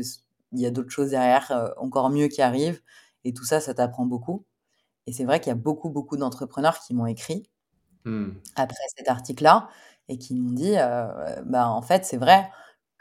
il 0.53 0.61
y 0.61 0.67
a 0.67 0.73
d'autres 0.73 0.91
choses 0.91 1.11
derrière 1.11 1.73
encore 1.79 2.11
mieux 2.11 2.29
qui 2.29 2.43
arrivent 2.43 2.81
et 3.25 3.35
tout 3.35 3.45
ça 3.45 3.61
ça 3.61 3.75
t'apprend 3.75 4.07
beaucoup 4.07 4.45
et 5.07 5.13
c'est 5.13 5.25
vrai 5.25 5.41
qu'il 5.41 5.49
y 5.49 5.53
a 5.53 5.57
beaucoup, 5.57 5.91
beaucoup 5.91 6.17
d'entrepreneurs 6.17 6.79
qui 6.79 6.95
m'ont 6.95 7.07
écrit 7.07 7.49
mmh. 8.05 8.31
après 8.57 8.85
cet 8.97 9.09
article-là 9.09 9.69
et 10.09 10.19
qui 10.19 10.35
m'ont 10.35 10.53
dit, 10.53 10.75
euh, 10.77 11.07
bah, 11.45 11.69
en 11.69 11.83
fait, 11.83 12.05
c'est 12.05 12.17
vrai 12.17 12.51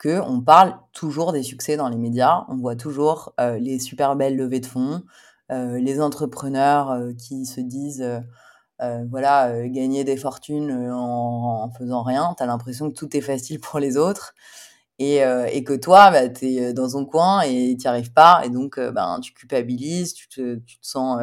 qu'on 0.01 0.41
parle 0.41 0.75
toujours 0.93 1.31
des 1.31 1.43
succès 1.43 1.77
dans 1.77 1.89
les 1.89 1.97
médias, 1.97 2.45
on 2.47 2.57
voit 2.57 2.75
toujours 2.75 3.33
euh, 3.39 3.57
les 3.59 3.79
super 3.79 4.15
belles 4.15 4.35
levées 4.35 4.59
de 4.59 4.65
fonds, 4.65 5.03
euh, 5.51 5.79
les 5.79 6.01
entrepreneurs 6.01 6.97
qui 7.17 7.45
se 7.45 7.61
disent, 7.61 8.05
voilà, 9.09 9.67
gagner 9.67 10.03
des 10.03 10.17
fortunes 10.17 10.71
en, 10.91 11.65
en 11.65 11.71
faisant 11.71 12.01
rien, 12.01 12.33
tu 12.35 12.41
as 12.41 12.47
l'impression 12.47 12.89
que 12.89 12.95
tout 12.95 13.15
est 13.15 13.21
facile 13.21 13.59
pour 13.59 13.79
les 13.79 13.95
autres. 13.95 14.33
Et, 14.97 15.17
et, 15.51 15.63
que 15.63 15.73
toi, 15.73 16.11
bah, 16.11 16.29
tu 16.29 16.45
es 16.45 16.73
dans 16.73 16.89
ton 16.89 17.05
coin 17.05 17.41
et 17.41 17.75
tu 17.75 17.85
n'y 17.85 17.87
arrives 17.87 18.13
pas. 18.13 18.41
Et 18.45 18.49
donc, 18.49 18.79
ben, 18.79 19.19
tu 19.19 19.33
culpabilises, 19.33 20.13
tu 20.13 20.29
te, 20.29 20.55
tu 20.57 20.79
te 20.79 20.85
sens 20.85 21.19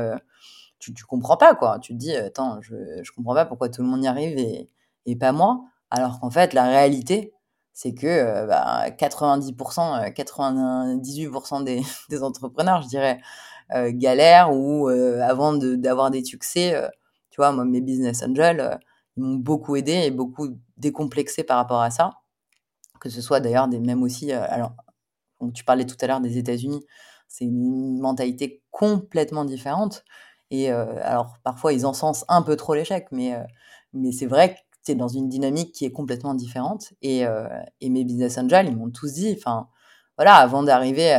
tu, 0.78 0.94
tu 0.94 1.04
comprends 1.04 1.36
pas, 1.36 1.54
quoi. 1.54 1.78
Tu 1.80 1.92
te 1.92 1.98
dis, 1.98 2.14
attends, 2.14 2.60
je, 2.62 2.74
je 3.02 3.12
comprends 3.12 3.34
pas 3.34 3.46
pourquoi 3.46 3.68
tout 3.68 3.82
le 3.82 3.88
monde 3.88 4.04
y 4.04 4.06
arrive 4.06 4.38
et, 4.38 4.70
et 5.06 5.16
pas 5.16 5.32
moi. 5.32 5.64
Alors 5.90 6.20
qu'en 6.20 6.30
fait, 6.30 6.52
la 6.52 6.64
réalité, 6.64 7.32
c'est 7.72 7.94
que 7.94 8.06
euh, 8.06 8.46
bah, 8.46 8.90
90%, 8.90 10.12
98% 10.12 11.60
euh, 11.60 11.64
des, 11.64 11.82
des, 12.08 12.22
entrepreneurs, 12.22 12.82
je 12.82 12.88
dirais, 12.88 13.20
euh, 13.74 13.90
galèrent 13.94 14.52
ou 14.52 14.88
euh, 14.88 15.20
avant 15.20 15.52
d'avoir 15.54 16.10
des 16.10 16.24
succès, 16.24 16.74
tu 17.30 17.36
vois, 17.40 17.52
moi, 17.52 17.64
mes 17.64 17.80
business 17.80 18.22
angels, 18.22 18.78
ils 19.16 19.22
m'ont 19.22 19.36
beaucoup 19.36 19.76
aidé 19.76 19.92
et 19.92 20.10
beaucoup 20.10 20.48
décomplexé 20.76 21.44
par 21.44 21.56
rapport 21.56 21.80
à 21.80 21.90
ça. 21.90 22.10
Que 23.00 23.10
ce 23.10 23.20
soit 23.20 23.40
d'ailleurs 23.40 23.68
des 23.68 23.78
même 23.78 24.02
aussi, 24.02 24.32
alors, 24.32 24.72
tu 25.54 25.64
parlais 25.64 25.86
tout 25.86 25.96
à 26.00 26.08
l'heure 26.08 26.20
des 26.20 26.36
États-Unis, 26.36 26.84
c'est 27.28 27.44
une 27.44 28.00
mentalité 28.00 28.62
complètement 28.72 29.44
différente. 29.44 30.04
Et 30.50 30.72
euh, 30.72 30.86
alors, 31.02 31.38
parfois, 31.44 31.72
ils 31.72 31.86
encensent 31.86 32.24
un 32.28 32.42
peu 32.42 32.56
trop 32.56 32.74
l'échec, 32.74 33.08
mais, 33.12 33.34
euh, 33.34 33.42
mais 33.92 34.12
c'est 34.12 34.26
vrai 34.26 34.54
que 34.54 34.58
es 34.90 34.94
dans 34.94 35.08
une 35.08 35.28
dynamique 35.28 35.72
qui 35.72 35.84
est 35.84 35.92
complètement 35.92 36.34
différente. 36.34 36.94
Et, 37.02 37.26
euh, 37.26 37.46
et 37.82 37.90
mes 37.90 38.04
business 38.04 38.38
angels, 38.38 38.68
ils 38.68 38.76
m'ont 38.76 38.90
tous 38.90 39.12
dit, 39.12 39.34
enfin, 39.38 39.68
voilà, 40.16 40.36
avant 40.36 40.62
d'arriver 40.62 41.12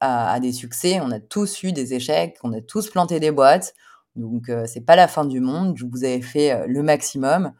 à, 0.00 0.38
des 0.40 0.52
succès, 0.52 1.00
on 1.00 1.10
a 1.10 1.18
tous 1.18 1.64
eu 1.64 1.72
des 1.72 1.94
échecs, 1.94 2.38
on 2.44 2.52
a 2.52 2.60
tous 2.60 2.90
planté 2.90 3.18
des 3.18 3.32
boîtes. 3.32 3.74
Donc, 4.14 4.50
c'est 4.66 4.82
pas 4.82 4.96
la 4.96 5.08
fin 5.08 5.24
du 5.24 5.40
monde. 5.40 5.76
Vous 5.92 6.04
avez 6.04 6.22
fait 6.22 6.66
le 6.68 6.82
maximum. 6.84 7.52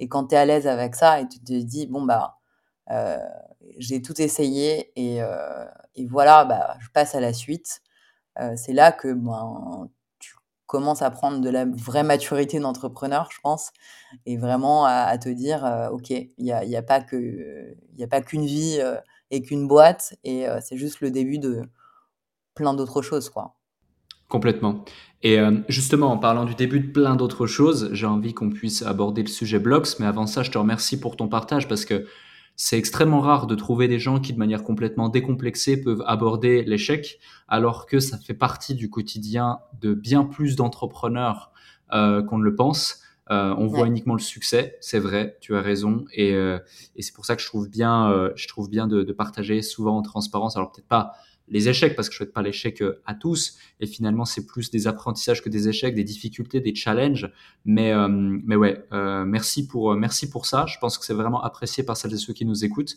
Et 0.00 0.08
quand 0.08 0.26
tu 0.28 0.34
es 0.34 0.38
à 0.38 0.44
l'aise 0.44 0.66
avec 0.66 0.96
ça 0.96 1.20
et 1.20 1.28
tu 1.28 1.38
te 1.38 1.52
dis, 1.52 1.86
bon, 1.86 2.02
bah, 2.02 2.38
euh, 2.90 3.18
j'ai 3.78 4.02
tout 4.02 4.20
essayé 4.20 4.92
et, 4.96 5.22
euh, 5.22 5.64
et, 5.94 6.06
voilà, 6.06 6.44
bah, 6.44 6.76
je 6.80 6.88
passe 6.90 7.14
à 7.14 7.20
la 7.20 7.32
suite. 7.32 7.82
Euh, 8.40 8.54
c'est 8.56 8.72
là 8.72 8.92
que 8.92 9.12
ben, 9.12 9.88
commence 10.66 11.02
à 11.02 11.10
prendre 11.10 11.40
de 11.40 11.50
la 11.50 11.66
vraie 11.66 12.02
maturité 12.02 12.58
d'entrepreneur, 12.58 13.28
je 13.32 13.38
pense, 13.42 13.70
et 14.26 14.36
vraiment 14.36 14.86
à, 14.86 15.16
te 15.18 15.28
dire, 15.28 15.64
euh, 15.64 15.88
ok, 15.90 16.10
il 16.10 16.32
n'y 16.38 16.52
a, 16.52 16.64
y 16.64 16.76
a, 16.76 16.82
pas 16.82 17.00
qu'une 17.00 18.46
vie 18.46 18.78
euh, 18.80 18.96
et 19.30 19.42
qu'une 19.42 19.68
boîte, 19.68 20.14
et 20.24 20.48
euh, 20.48 20.58
c'est 20.62 20.76
juste 20.76 21.00
le 21.00 21.10
début 21.10 21.38
de 21.38 21.62
plein 22.54 22.74
d'autres 22.74 23.02
choses, 23.02 23.28
quoi. 23.28 23.54
Complètement. 24.28 24.84
Et 25.22 25.38
justement, 25.68 26.10
en 26.10 26.18
parlant 26.18 26.44
du 26.44 26.54
début 26.54 26.80
de 26.80 26.90
plein 26.90 27.14
d'autres 27.14 27.46
choses, 27.46 27.90
j'ai 27.92 28.06
envie 28.06 28.34
qu'on 28.34 28.50
puisse 28.50 28.82
aborder 28.82 29.22
le 29.22 29.28
sujet 29.28 29.58
Blocks, 29.58 29.98
mais 30.00 30.06
avant 30.06 30.26
ça, 30.26 30.42
je 30.42 30.50
te 30.50 30.58
remercie 30.58 30.98
pour 30.98 31.16
ton 31.16 31.28
partage 31.28 31.68
parce 31.68 31.84
que 31.84 32.06
c'est 32.56 32.78
extrêmement 32.78 33.20
rare 33.20 33.46
de 33.46 33.54
trouver 33.54 33.88
des 33.88 33.98
gens 33.98 34.20
qui, 34.20 34.32
de 34.32 34.38
manière 34.38 34.62
complètement 34.62 35.08
décomplexée, 35.08 35.80
peuvent 35.80 36.02
aborder 36.06 36.62
l'échec, 36.64 37.18
alors 37.48 37.86
que 37.86 38.00
ça 38.00 38.18
fait 38.18 38.34
partie 38.34 38.74
du 38.74 38.90
quotidien 38.90 39.60
de 39.80 39.94
bien 39.94 40.24
plus 40.24 40.56
d'entrepreneurs 40.56 41.50
euh, 41.92 42.22
qu'on 42.22 42.38
ne 42.38 42.44
le 42.44 42.54
pense. 42.54 43.00
Euh, 43.30 43.54
on 43.56 43.66
voit 43.66 43.86
uniquement 43.86 44.14
le 44.14 44.20
succès, 44.20 44.76
c'est 44.80 44.98
vrai, 44.98 45.38
tu 45.40 45.56
as 45.56 45.62
raison, 45.62 46.04
et, 46.12 46.34
euh, 46.34 46.58
et 46.94 47.00
c'est 47.00 47.14
pour 47.14 47.24
ça 47.24 47.36
que 47.36 47.40
je 47.40 47.46
trouve 47.46 47.70
bien, 47.70 48.10
euh, 48.10 48.30
je 48.36 48.46
trouve 48.48 48.68
bien 48.68 48.86
de, 48.86 49.02
de, 49.02 49.12
partager 49.14 49.62
souvent 49.62 49.96
en 49.96 50.02
transparence. 50.02 50.56
Alors 50.56 50.70
peut-être 50.70 50.88
pas 50.88 51.12
les 51.48 51.68
échecs, 51.68 51.94
parce 51.94 52.08
que 52.08 52.14
je 52.14 52.18
souhaite 52.18 52.32
pas 52.32 52.42
l'échec 52.42 52.80
euh, 52.80 53.02
à 53.04 53.14
tous. 53.14 53.58
Et 53.80 53.86
finalement, 53.86 54.24
c'est 54.24 54.46
plus 54.46 54.70
des 54.70 54.86
apprentissages 54.86 55.42
que 55.42 55.48
des 55.48 55.68
échecs, 55.68 55.94
des 55.94 56.04
difficultés, 56.04 56.60
des 56.60 56.74
challenges. 56.74 57.30
Mais, 57.64 57.92
euh, 57.92 58.08
mais 58.08 58.56
ouais, 58.56 58.84
euh, 58.92 59.24
merci 59.24 59.66
pour 59.66 59.94
merci 59.94 60.30
pour 60.30 60.46
ça. 60.46 60.64
Je 60.66 60.78
pense 60.78 60.98
que 60.98 61.04
c'est 61.04 61.14
vraiment 61.14 61.42
apprécié 61.42 61.84
par 61.84 61.96
celles 61.96 62.14
et 62.14 62.18
ceux 62.18 62.32
qui 62.32 62.44
nous 62.46 62.64
écoutent. 62.64 62.96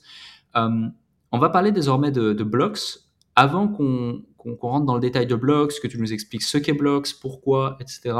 On 0.55 1.39
va 1.39 1.49
parler 1.49 1.71
désormais 1.71 2.11
de, 2.11 2.33
de 2.33 2.43
Blocks. 2.43 2.99
Avant 3.35 3.67
qu'on 3.67 4.23
qu'on 4.37 4.55
rentre 4.61 4.85
dans 4.85 4.95
le 4.95 5.01
détail 5.01 5.27
de 5.27 5.35
Blocks, 5.35 5.73
que 5.81 5.87
tu 5.87 5.99
nous 5.99 6.13
expliques 6.13 6.43
ce 6.43 6.57
qu'est 6.57 6.73
Blocks, 6.73 7.19
pourquoi, 7.19 7.77
etc. 7.81 8.17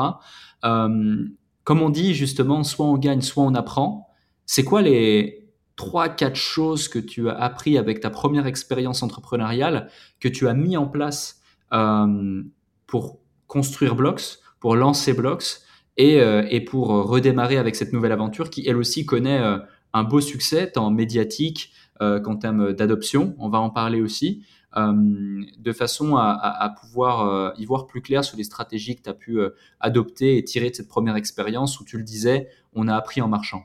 comme 0.62 1.82
on 1.82 1.90
dit 1.90 2.14
justement, 2.14 2.64
soit 2.64 2.86
on 2.86 2.98
gagne, 2.98 3.22
soit 3.22 3.44
on 3.44 3.56
apprend. 3.56 4.10
C'est 4.46 4.66
quoi 4.66 4.82
les 4.82 5.47
trois, 5.78 6.10
quatre 6.10 6.36
choses 6.36 6.90
que 6.90 7.00
tu 7.00 7.30
as 7.30 7.36
appris 7.36 7.78
avec 7.78 8.02
ta 8.02 8.10
première 8.10 8.48
expérience 8.48 9.02
entrepreneuriale, 9.04 9.90
que 10.20 10.28
tu 10.28 10.50
as 10.50 10.54
mis 10.54 10.76
en 10.76 10.88
place 10.88 11.40
euh, 11.72 12.44
pour 12.88 13.20
construire 13.48 13.96
Blocks, 13.96 14.40
pour 14.60 14.76
lancer 14.76 15.14
Blocks 15.14 15.62
et, 15.96 16.20
euh, 16.20 16.46
et, 16.50 16.62
pour 16.62 16.90
redémarrer 16.90 17.58
avec 17.58 17.76
cette 17.76 17.94
nouvelle 17.94 18.12
aventure 18.12 18.50
qui, 18.50 18.68
elle 18.68 18.78
aussi, 18.78 19.06
connaît 19.06 19.40
euh, 19.40 19.60
un 19.94 20.04
beau 20.04 20.20
succès, 20.20 20.72
tant 20.72 20.92
médiatique 20.92 21.72
euh, 22.02 22.20
qu'en 22.20 22.36
termes 22.36 22.74
d'adoption. 22.74 23.36
On 23.40 23.50
va 23.50 23.60
en 23.60 23.70
parler 23.70 24.02
aussi. 24.02 24.44
de 24.76 25.74
façon 25.74 26.18
à, 26.18 26.76
pouvoir 26.80 27.54
y 27.58 27.66
voir 27.66 27.88
plus 27.88 28.02
clair 28.02 28.24
sur 28.24 28.38
les 28.38 28.44
stratégies 28.44 28.96
que 28.96 29.02
tu 29.02 29.10
as 29.10 29.16
pu 29.16 29.40
adopter 29.80 30.38
et 30.38 30.44
tirer 30.44 30.70
de 30.70 30.76
cette 30.76 30.88
première 30.88 31.16
expérience 31.16 31.80
où 31.80 31.84
tu 31.84 31.98
le 31.98 32.04
disais, 32.04 32.50
on 32.74 32.88
a 32.88 32.96
appris 32.96 33.22
en 33.22 33.28
marchant. 33.28 33.64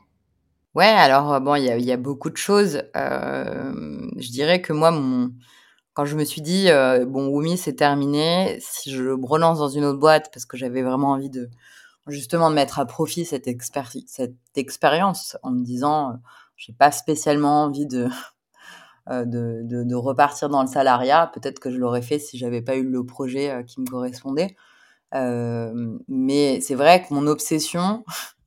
Ouais, 0.75 0.85
alors 0.85 1.39
bon, 1.39 1.55
il 1.55 1.65
y 1.65 1.91
a, 1.91 1.97
beaucoup 1.97 2.31
de 2.31 2.37
choses. 2.37 2.81
je 2.95 4.31
dirais 4.31 4.61
que 4.61 4.73
moi, 4.73 4.89
mon, 4.91 5.31
quand 5.93 6.05
je 6.05 6.15
me 6.15 6.25
suis 6.25 6.41
dit, 6.41 6.67
bon, 7.07 7.27
Wumi, 7.29 7.57
c'est 7.57 7.75
terminé, 7.75 8.57
si 8.59 8.91
je 8.91 9.03
me 9.03 9.25
relance 9.25 9.59
dans 9.59 9.69
une 9.69 9.85
autre 9.85 9.99
boîte, 9.99 10.31
parce 10.33 10.45
que 10.45 10.57
j'avais 10.57 10.81
vraiment 10.81 11.11
envie 11.11 11.29
de, 11.29 11.49
justement, 12.07 12.49
de 12.49 12.55
mettre 12.55 12.79
à 12.79 12.85
profit 12.85 13.25
cette, 13.25 13.47
cette 14.07 14.35
expérience 14.55 15.37
en 15.43 15.51
me 15.51 15.63
disant, 15.63 16.19
j'ai 16.57 16.73
pas 16.73 16.91
spécialement 16.91 17.63
envie 17.63 17.85
de, 17.87 18.09
de, 19.07 19.83
de, 19.83 19.95
repartir 19.95 20.49
dans 20.49 20.61
le 20.61 20.67
salariat. 20.67 21.31
Peut-être 21.33 21.59
que 21.59 21.71
je 21.71 21.77
l'aurais 21.77 22.01
fait 22.01 22.19
si 22.19 22.37
j'avais 22.37 22.61
pas 22.61 22.75
eu 22.75 22.83
le 22.83 23.05
projet 23.05 23.63
qui 23.67 23.81
me 23.81 23.85
correspondait. 23.85 24.55
mais 25.13 26.61
c'est 26.61 26.75
vrai 26.75 27.05
que 27.05 27.13
mon 27.13 27.27
obsession 27.27 28.03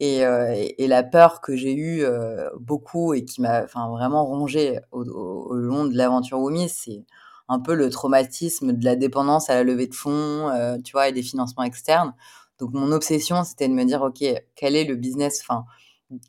et, 0.00 0.20
et, 0.20 0.86
la 0.86 1.02
peur 1.02 1.40
que 1.40 1.56
j'ai 1.56 1.74
eue 1.74 2.04
beaucoup 2.58 3.14
et 3.14 3.24
qui 3.24 3.40
m'a 3.40 3.64
vraiment 3.64 4.24
rongé 4.24 4.80
au, 4.92 5.54
long 5.54 5.84
de 5.84 5.96
l'aventure 5.96 6.40
Wumi, 6.40 6.68
c'est 6.68 7.04
un 7.48 7.60
peu 7.60 7.74
le 7.74 7.90
traumatisme 7.90 8.72
de 8.72 8.84
la 8.84 8.96
dépendance 8.96 9.50
à 9.50 9.54
la 9.54 9.62
levée 9.64 9.86
de 9.86 9.94
fonds, 9.94 10.50
tu 10.84 10.92
vois, 10.92 11.08
et 11.08 11.12
des 11.12 11.22
financements 11.22 11.64
externes. 11.64 12.14
Donc 12.58 12.72
mon 12.72 12.90
obsession, 12.92 13.44
c'était 13.44 13.68
de 13.68 13.74
me 13.74 13.84
dire, 13.84 14.02
ok, 14.02 14.24
quel 14.54 14.76
est 14.76 14.84
le 14.84 14.96
business, 14.96 15.40
enfin, 15.42 15.66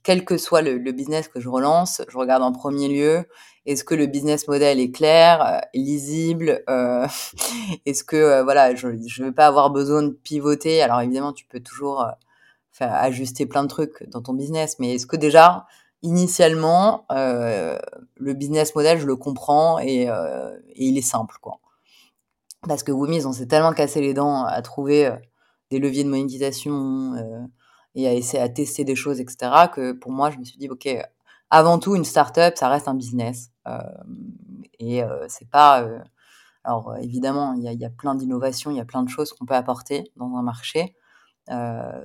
quel 0.04 0.26
que 0.26 0.38
soit 0.38 0.62
le, 0.62 0.92
business 0.92 1.28
que 1.28 1.40
je 1.40 1.50
relance, 1.50 2.02
je 2.10 2.18
regarde 2.18 2.44
en 2.44 2.52
premier 2.52 2.88
lieu, 2.88 3.26
est-ce 3.66 3.84
que 3.84 3.96
le 3.96 4.08
business 4.08 4.48
model 4.48 4.80
est 4.80 4.92
clair, 4.92 5.46
euh, 5.46 5.60
lisible, 5.74 6.64
euh, 6.70 7.08
est-ce 7.86 8.04
que 8.04 8.16
euh, 8.16 8.44
voilà, 8.44 8.76
je 8.76 8.88
ne 8.88 9.26
vais 9.26 9.32
pas 9.32 9.48
avoir 9.48 9.70
besoin 9.70 10.04
de 10.04 10.10
pivoter. 10.10 10.82
Alors 10.82 11.02
évidemment, 11.02 11.34
tu 11.34 11.46
peux 11.46 11.60
toujours 11.60 12.06
faire, 12.78 12.94
ajuster 12.94 13.46
plein 13.46 13.64
de 13.64 13.68
trucs 13.68 14.08
dans 14.10 14.22
ton 14.22 14.34
business, 14.34 14.78
mais 14.80 14.96
est-ce 14.96 15.08
que 15.08 15.16
déjà 15.16 15.66
initialement 16.04 17.06
le 17.10 18.34
business 18.34 18.76
model, 18.76 19.00
je 19.00 19.08
le 19.08 19.16
comprends 19.16 19.80
et, 19.80 20.04
et 20.04 20.86
il 20.86 20.98
est 20.98 21.02
simple 21.02 21.36
quoi. 21.42 21.60
Parce 22.68 22.84
que 22.84 22.92
Woomies, 22.92 23.26
on 23.26 23.34
s'est 23.34 23.48
tellement 23.48 23.74
cassé 23.74 24.00
les 24.02 24.14
dents 24.14 24.44
à 24.44 24.62
trouver 24.62 25.12
des 25.72 25.80
leviers 25.80 26.04
de 26.04 26.10
monétisation 26.10 27.16
et 27.96 28.08
à 28.08 28.14
essayer 28.14 28.42
à 28.42 28.48
tester 28.48 28.84
des 28.84 28.96
choses, 28.96 29.20
etc. 29.20 29.52
Que 29.74 29.92
pour 29.92 30.12
moi, 30.12 30.30
je 30.30 30.38
me 30.38 30.44
suis 30.44 30.58
dit, 30.58 30.70
ok, 30.70 30.88
avant 31.50 31.80
tout, 31.80 31.96
une 31.96 32.06
startup, 32.06 32.56
ça 32.56 32.70
reste 32.70 32.88
un 32.88 32.94
business. 32.94 33.52
Euh, 33.68 33.80
et 34.80 35.04
euh, 35.04 35.26
c'est 35.30 35.50
pas. 35.50 35.82
Euh, 35.84 36.00
alors 36.64 36.98
évidemment, 36.98 37.54
il 37.54 37.64
y 37.64 37.86
a, 37.86 37.90
plein 37.90 38.14
d'innovations, 38.14 38.72
il 38.72 38.78
y 38.78 38.82
a 38.82 38.86
plein 38.86 39.02
de 39.02 39.10
choses 39.10 39.32
qu'on 39.32 39.46
peut 39.46 39.56
apporter 39.56 40.12
dans 40.18 40.36
un 40.36 40.42
marché. 40.42 40.96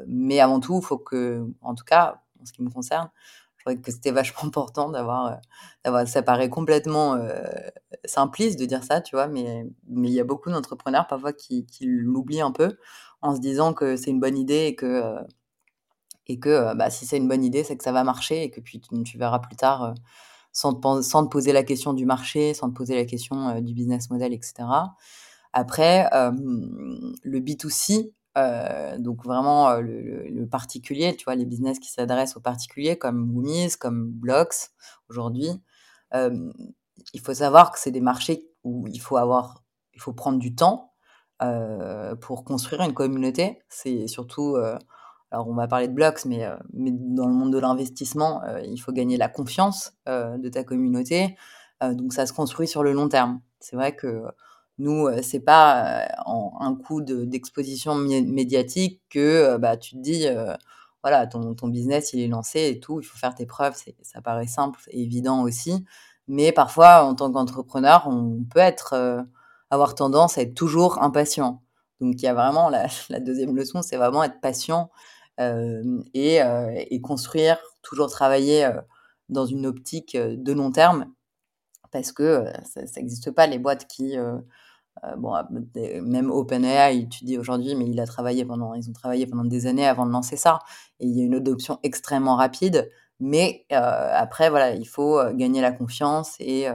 Mais 0.07 0.41
avant 0.41 0.61
tout, 0.61 0.79
il 0.83 0.85
faut 0.85 0.99
que, 0.99 1.47
en 1.63 1.75
tout 1.75 1.85
cas, 1.85 2.23
en 2.41 2.47
ce 2.47 2.53
qui 2.53 2.63
me 2.63 2.71
concerne, 2.71 3.11
je 3.57 3.65
trouvais 3.65 3.81
que 3.81 3.91
c'était 3.93 4.11
vachement 4.13 4.45
important 4.45 4.91
d'avoir, 4.91 5.39
d'avoir, 5.85 6.07
ça 6.07 6.23
paraît 6.23 6.49
complètement 6.49 7.19
simpliste 8.05 8.59
de 8.59 8.67
dire 8.67 8.85
ça, 8.85 9.01
tu 9.01 9.17
vois, 9.17 9.29
mais 9.29 9.67
mais 9.89 10.09
il 10.09 10.15
y 10.15 10.21
a 10.21 10.25
beaucoup 10.25 10.51
d'entrepreneurs 10.51 11.07
parfois 11.07 11.33
qui, 11.33 11.67
qui 11.67 11.87
l'oublient 11.87 12.41
un 12.41 12.53
peu 12.53 12.77
en 13.21 13.35
se 13.35 13.41
disant 13.41 13.73
que 13.73 13.97
c'est 13.97 14.11
une 14.11 14.21
bonne 14.21 14.37
idée 14.37 14.67
et 14.67 14.75
que 14.75 15.17
et 16.27 16.39
que 16.39 16.75
bah, 16.75 16.91
si 16.91 17.07
c'est 17.07 17.17
une 17.17 17.29
bonne 17.29 17.45
idée, 17.45 17.65
c'est 17.65 17.77
que 17.77 17.85
ça 17.85 17.93
va 17.93 18.05
marcher 18.05 18.45
et 18.45 18.51
que 18.51 18.61
puis 18.61 18.81
tu, 18.81 19.19
verras 19.19 19.41
plus 19.41 19.57
tard 19.57 19.95
sans, 20.53 20.75
te, 20.75 21.29
poser 21.29 21.53
la 21.53 21.63
question 21.63 21.95
du 21.95 22.07
marché, 22.07 22.55
sans 22.55 22.69
te 22.71 22.75
poser 22.75 22.95
la 22.95 23.05
question 23.05 23.61
du 23.61 23.75
business 23.75 24.11
model, 24.11 24.33
etc. 24.33 24.55
Après, 25.53 26.09
le 26.13 27.41
B2C, 27.41 28.13
donc 28.37 29.25
vraiment 29.25 29.77
le, 29.77 30.47
particulier, 30.47 31.15
tu 31.17 31.25
vois, 31.25 31.35
les 31.35 31.45
business 31.45 31.79
qui 31.79 31.91
s'adressent 31.91 32.37
aux 32.37 32.41
particuliers 32.41 32.97
comme 32.97 33.35
Woomies, 33.35 33.73
comme 33.79 34.11
Blocks 34.11 34.71
aujourd'hui, 35.09 35.51
il 36.15 37.21
faut 37.23 37.35
savoir 37.35 37.73
que 37.73 37.79
c'est 37.79 37.91
des 37.91 38.01
marchés 38.01 38.47
où 38.65 38.87
il 38.89 39.01
faut 39.01 39.17
avoir, 39.17 39.63
il 39.95 40.01
faut 40.01 40.13
prendre 40.13 40.39
du 40.39 40.55
temps 40.55 40.93
pour 42.21 42.45
construire 42.45 42.83
une 42.83 42.95
communauté. 42.95 43.63
C'est 43.69 44.07
surtout 44.07 44.57
alors 45.33 45.49
on 45.49 45.55
va 45.55 45.67
parler 45.67 45.89
de 45.89 45.95
blocks, 45.95 46.27
mais, 46.27 46.45
euh, 46.45 46.55
mais 46.75 46.91
dans 46.93 47.27
le 47.27 47.33
monde 47.33 47.53
de 47.53 47.59
l'investissement, 47.59 48.43
euh, 48.45 48.61
il 48.61 48.77
faut 48.79 48.93
gagner 48.93 49.17
la 49.17 49.29
confiance 49.29 49.95
euh, 50.07 50.37
de 50.37 50.49
ta 50.51 50.63
communauté. 50.63 51.37
donc 51.81 52.13
ça 52.13 52.27
se 52.27 52.33
construit 52.33 52.69
sur 52.69 52.85
le 52.85 52.93
long 52.93 53.09
terme. 53.09 53.41
C'est 53.59 53.75
vrai 53.75 53.97
que 53.97 54.23
nous, 54.83 55.09
c'est 55.23 55.41
pas 55.41 56.09
en 56.27 56.53
un 56.61 56.75
coup 56.75 57.01
d'exposition 57.03 57.95
médiatique 57.95 59.01
que 59.11 59.57
bah, 59.57 59.77
tu 59.77 59.95
te 59.95 60.01
dis, 60.01 60.27
voilà, 61.03 61.27
ton, 61.27 61.69
business 61.69 62.13
il 62.13 62.21
est 62.21 62.29
lancé 62.29 62.69
et 62.69 62.81
tout, 62.81 63.01
il 63.01 63.05
faut 63.05 63.17
faire 63.17 63.35
tes 63.35 63.47
preuves. 63.47 63.77
Ça 64.03 64.21
paraît 64.21 64.47
simple 64.49 64.81
et 64.89 65.03
évident 65.03 65.43
aussi. 65.43 65.85
Mais 66.29 66.51
parfois, 66.53 67.05
en 67.05 67.15
tant 67.15 67.31
qu'entrepreneur, 67.33 68.07
on 68.09 68.45
peut 68.51 68.59
être, 68.61 69.25
avoir 69.71 69.95
tendance 69.95 70.39
à 70.39 70.43
être 70.43 70.55
toujours 70.55 71.03
impatient. 71.03 71.63
Donc 72.01 72.15
il 72.21 72.25
y 72.25 72.29
a 72.29 72.35
vraiment 72.35 72.69
la, 72.69 72.89
deuxième 73.21 73.55
leçon, 73.57 73.83
c'est 73.83 73.97
vraiment 73.97 74.25
être 74.25 74.41
patient 74.41 74.91
et, 75.39 77.01
construire, 77.03 77.59
toujours 77.83 78.11
travailler 78.11 78.69
dans 79.29 79.47
une 79.47 79.65
optique 79.67 80.17
de 80.17 80.53
long 80.53 80.73
terme, 80.73 81.07
parce 81.93 82.11
que 82.11 82.45
ça 82.65 82.83
n'existe 82.97 83.31
pas 83.31 83.47
les 83.47 83.59
boîtes 83.59 83.87
qui 83.87 84.17
bon, 85.17 85.35
même 86.03 86.31
OpenAI, 86.31 87.09
tu 87.09 87.25
dis 87.25 87.39
aujourd'hui, 87.39 87.75
mais 87.75 87.87
il 87.87 88.01
a 88.01 88.07
travaillé 88.07 88.45
pendant, 88.45 88.75
ils 88.75 88.89
ont 88.89 88.93
travaillé 88.93 89.27
pendant 89.27 89.45
des 89.45 89.67
années 89.67 89.87
avant 89.87 90.07
de 90.07 90.13
lancer 90.13 90.37
ça. 90.37 90.61
Et 91.01 91.07
il 91.07 91.17
y 91.17 91.23
a 91.23 91.25
une 91.25 91.35
adoption 91.35 91.79
extrêmement 91.83 92.37
rapide. 92.37 92.91
Mais 93.21 93.67
après, 93.71 94.51
voilà, 94.51 94.75
il 94.75 94.87
faut 94.87 95.21
gagner 95.33 95.61
la 95.61 95.73
confiance 95.73 96.37
et, 96.41 96.67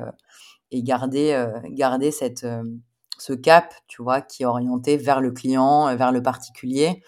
et 0.71 0.83
garder, 0.83 1.47
garder 1.69 2.11
cette, 2.11 2.45
ce 3.17 3.33
cap, 3.33 3.73
tu 3.87 4.01
vois, 4.01 4.21
qui 4.21 4.43
est 4.43 4.45
orienté 4.45 4.97
vers 4.97 5.21
le 5.21 5.31
client, 5.31 5.95
vers 5.95 6.11
le 6.11 6.21
particulier. 6.21 7.01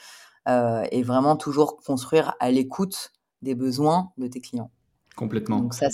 Euh, 0.49 0.83
et 0.91 1.03
vraiment 1.03 1.35
toujours 1.35 1.77
construire 1.77 2.33
à 2.39 2.49
l'écoute 2.49 3.11
des 3.41 3.55
besoins 3.55 4.11
de 4.17 4.27
tes 4.27 4.41
clients. 4.41 4.71
Complètement. 5.15 5.59
Donc 5.59 5.73
ça, 5.73 5.89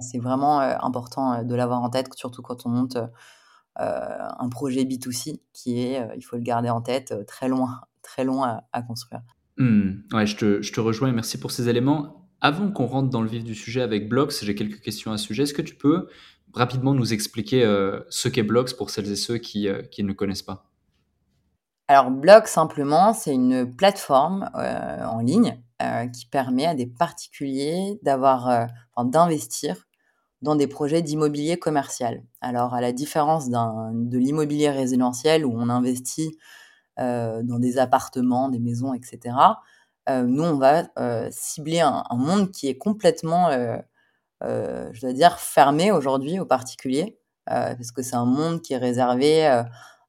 c'est 0.00 0.18
vraiment 0.18 0.60
euh, 0.60 0.74
important 0.80 1.32
euh, 1.32 1.42
de 1.44 1.54
l'avoir 1.54 1.82
en 1.82 1.90
tête, 1.90 2.08
surtout 2.14 2.42
quand 2.42 2.66
on 2.66 2.70
monte 2.70 2.98
un 3.76 4.48
projet 4.50 4.84
B2C 4.84 5.40
qui 5.52 5.80
est, 5.80 6.06
il 6.16 6.22
faut 6.22 6.36
le 6.36 6.42
garder 6.42 6.68
en 6.70 6.80
tête, 6.80 7.14
très 7.26 7.48
loin, 7.48 7.80
très 8.02 8.24
loin 8.24 8.62
à, 8.72 8.82
construire. 8.82 9.22
Mmh. 9.56 9.90
Ouais, 10.12 10.26
je 10.26 10.36
te, 10.36 10.62
je 10.62 10.72
te, 10.72 10.80
rejoins 10.80 11.08
et 11.08 11.12
merci 11.12 11.38
pour 11.38 11.50
ces 11.50 11.68
éléments. 11.68 12.28
Avant 12.40 12.70
qu'on 12.70 12.86
rentre 12.86 13.10
dans 13.10 13.22
le 13.22 13.28
vif 13.28 13.44
du 13.44 13.54
sujet 13.54 13.82
avec 13.82 14.08
Blocks, 14.08 14.34
j'ai 14.42 14.54
quelques 14.54 14.80
questions 14.80 15.12
à 15.12 15.18
ce 15.18 15.26
sujet. 15.26 15.44
Est-ce 15.44 15.54
que 15.54 15.62
tu 15.62 15.74
peux 15.74 16.08
rapidement 16.52 16.94
nous 16.94 17.12
expliquer 17.12 17.62
ce 18.08 18.28
qu'est 18.28 18.42
Blocks 18.42 18.76
pour 18.76 18.90
celles 18.90 19.10
et 19.10 19.16
ceux 19.16 19.38
qui, 19.38 19.68
qui 19.90 20.04
ne 20.04 20.12
connaissent 20.12 20.42
pas? 20.42 20.70
Alors, 21.90 22.12
Block, 22.12 22.46
simplement, 22.46 23.12
c'est 23.12 23.34
une 23.34 23.74
plateforme 23.74 24.48
euh, 24.54 25.04
en 25.06 25.18
ligne 25.18 25.60
euh, 25.82 26.06
qui 26.06 26.24
permet 26.24 26.64
à 26.64 26.76
des 26.76 26.86
particuliers 26.86 27.98
d'avoir, 28.04 28.48
euh, 28.48 28.64
d'investir 29.02 29.88
dans 30.42 30.56
des 30.56 30.66
projets 30.66 31.02
d'immobilier 31.02 31.58
commercial. 31.58 32.22
Alors, 32.40 32.74
à 32.74 32.80
la 32.80 32.92
différence 32.92 33.50
de 33.50 34.18
l'immobilier 34.18 34.70
résidentiel 34.70 35.44
où 35.44 35.52
on 35.54 35.68
investit 35.68 36.36
dans 36.96 37.58
des 37.58 37.78
appartements, 37.78 38.48
des 38.48 38.58
maisons, 38.58 38.94
etc., 38.94 39.36
nous, 40.08 40.42
on 40.42 40.56
va 40.56 40.84
cibler 41.30 41.80
un, 41.80 42.04
monde 42.12 42.50
qui 42.50 42.68
est 42.68 42.78
complètement, 42.78 43.50
je 44.40 45.00
dois 45.00 45.12
dire, 45.12 45.38
fermé 45.38 45.92
aujourd'hui 45.92 46.40
aux 46.40 46.46
particuliers, 46.46 47.18
parce 47.46 47.92
que 47.92 48.02
c'est 48.02 48.16
un 48.16 48.24
monde 48.24 48.62
qui 48.62 48.72
est 48.72 48.78
réservé 48.78 49.62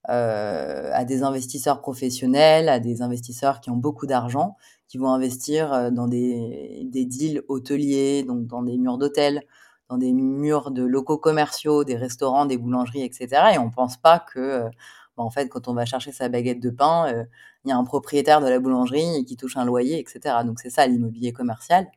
euh, 0.10 0.90
à 0.94 1.06
des 1.06 1.22
investisseurs 1.22 1.80
professionnels, 1.80 2.70
à 2.70 2.80
des 2.80 3.04
investisseurs 3.04 3.62
qui 3.62 3.70
ont 3.70 3.76
beaucoup 3.76 4.08
d'argent, 4.08 4.58
qui 4.88 4.98
vont 4.98 5.10
investir 5.10 5.72
euh, 5.72 5.92
dans 5.92 6.08
des, 6.08 6.82
des 6.86 7.06
deals 7.06 7.44
hôteliers, 7.50 8.24
donc 8.24 8.48
dans 8.48 8.64
des 8.64 8.80
murs 8.80 8.98
d'hôtels, 8.98 9.44
dans 9.92 9.98
des 9.98 10.14
murs 10.14 10.72
de 10.72 10.84
locaux 10.84 11.18
commerciaux, 11.18 11.84
des 11.84 11.98
restaurants, 11.98 12.46
des 12.46 12.58
boulangeries, 12.58 13.04
etc. 13.04 13.28
Et 13.54 13.58
on 13.58 13.70
pense 13.70 13.98
pas 13.98 14.20
que, 14.20 14.40
euh, 14.40 14.70
bah, 15.18 15.24
en 15.24 15.30
fait, 15.30 15.50
quand 15.50 15.68
on 15.68 15.74
va 15.74 15.86
chercher 15.86 16.12
sa 16.12 16.30
baguette 16.30 16.62
de 16.62 16.70
pain, 16.70 17.26
il 17.66 17.70
y 17.70 17.72
a 17.72 17.78
un 17.78 17.84
propriétaire 17.84 18.42
de 18.42 18.48
la 18.48 18.60
boulangerie 18.60 19.26
qui 19.26 19.36
touche 19.36 19.58
un 19.58 19.66
loyer, 19.66 20.00
etc. 20.00 20.38
Donc 20.46 20.60
c'est 20.60 20.70
ça 20.70 20.88
l'immobilier 20.88 21.34
commercial. 21.34 21.88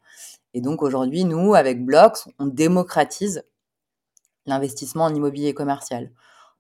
Et 0.53 0.61
donc 0.61 0.83
aujourd'hui, 0.83 1.25
nous, 1.25 1.55
avec 1.55 1.85
Blocks, 1.85 2.29
on 2.39 2.47
démocratise 2.47 3.45
l'investissement 4.47 5.05
en 5.05 5.15
immobilier 5.15 5.55
commercial. 5.55 6.11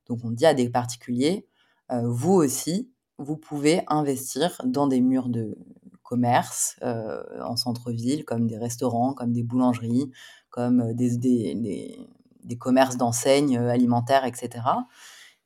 Donc 0.06 0.20
on 0.24 0.30
dit 0.30 0.46
à 0.46 0.54
des 0.54 0.70
particuliers, 0.70 1.46
euh, 1.92 2.02
vous 2.06 2.32
aussi, 2.32 2.90
vous 3.18 3.36
pouvez 3.36 3.82
investir 3.88 4.60
dans 4.64 4.86
des 4.86 5.00
murs 5.00 5.28
de 5.28 5.56
commerce 6.02 6.76
euh, 6.82 7.22
en 7.42 7.56
centre-ville, 7.56 8.24
comme 8.24 8.46
des 8.46 8.58
restaurants, 8.58 9.14
comme 9.14 9.32
des 9.32 9.42
boulangeries, 9.42 10.10
comme 10.54 10.82
euh, 10.82 10.94
des, 10.94 11.16
des 11.16 12.56
commerces 12.56 12.96
d'enseignes 12.96 13.58
alimentaires, 13.58 14.24
etc. 14.24 14.64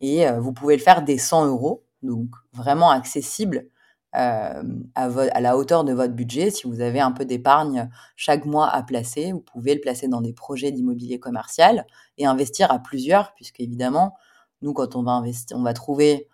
Et 0.03 0.31
vous 0.31 0.53
pouvez 0.53 0.77
le 0.77 0.83
faire 0.83 1.03
des 1.03 1.17
100 1.17 1.47
euros, 1.47 1.85
donc 2.03 2.29
vraiment 2.53 2.91
accessible 2.91 3.67
à, 4.13 4.61
à, 4.95 5.41
la 5.41 5.57
hauteur 5.57 5.85
de 5.85 5.93
votre 5.93 6.13
budget. 6.13 6.51
Si 6.51 6.67
vous 6.67 6.81
avez 6.81 7.01
un 7.01 7.11
peu 7.11 7.25
d'épargne 7.25 7.89
chaque 8.17 8.45
mois 8.45 8.69
à 8.69 8.83
placer, 8.83 9.33
vous 9.33 9.41
pouvez 9.41 9.75
le 9.75 9.81
placer 9.81 10.09
dans 10.09 10.21
des 10.21 10.33
projets 10.33 10.71
d'immobilier 10.73 11.19
commercial 11.19 11.87
et 12.17 12.27
investir 12.27 12.71
à 12.71 12.79
plusieurs, 12.79 13.35
puisque 13.35 13.61
évidemment, 13.61 14.15
nous, 14.61 14.73
quand 14.73 14.95
on 14.95 15.03
va 15.03 15.13
investir, 15.13 15.57
on 15.57 15.63
va 15.63 15.73
trouver 15.73 16.29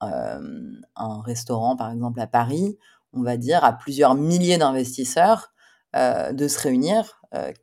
un 0.00 1.22
restaurant, 1.22 1.76
par 1.76 1.90
exemple, 1.90 2.20
à 2.20 2.26
Paris, 2.28 2.78
on 3.12 3.22
va 3.22 3.36
dire 3.36 3.64
à 3.64 3.72
plusieurs 3.72 4.14
milliers 4.14 4.58
d'investisseurs 4.58 5.52
de 5.94 6.48
se 6.48 6.60
réunir 6.60 7.17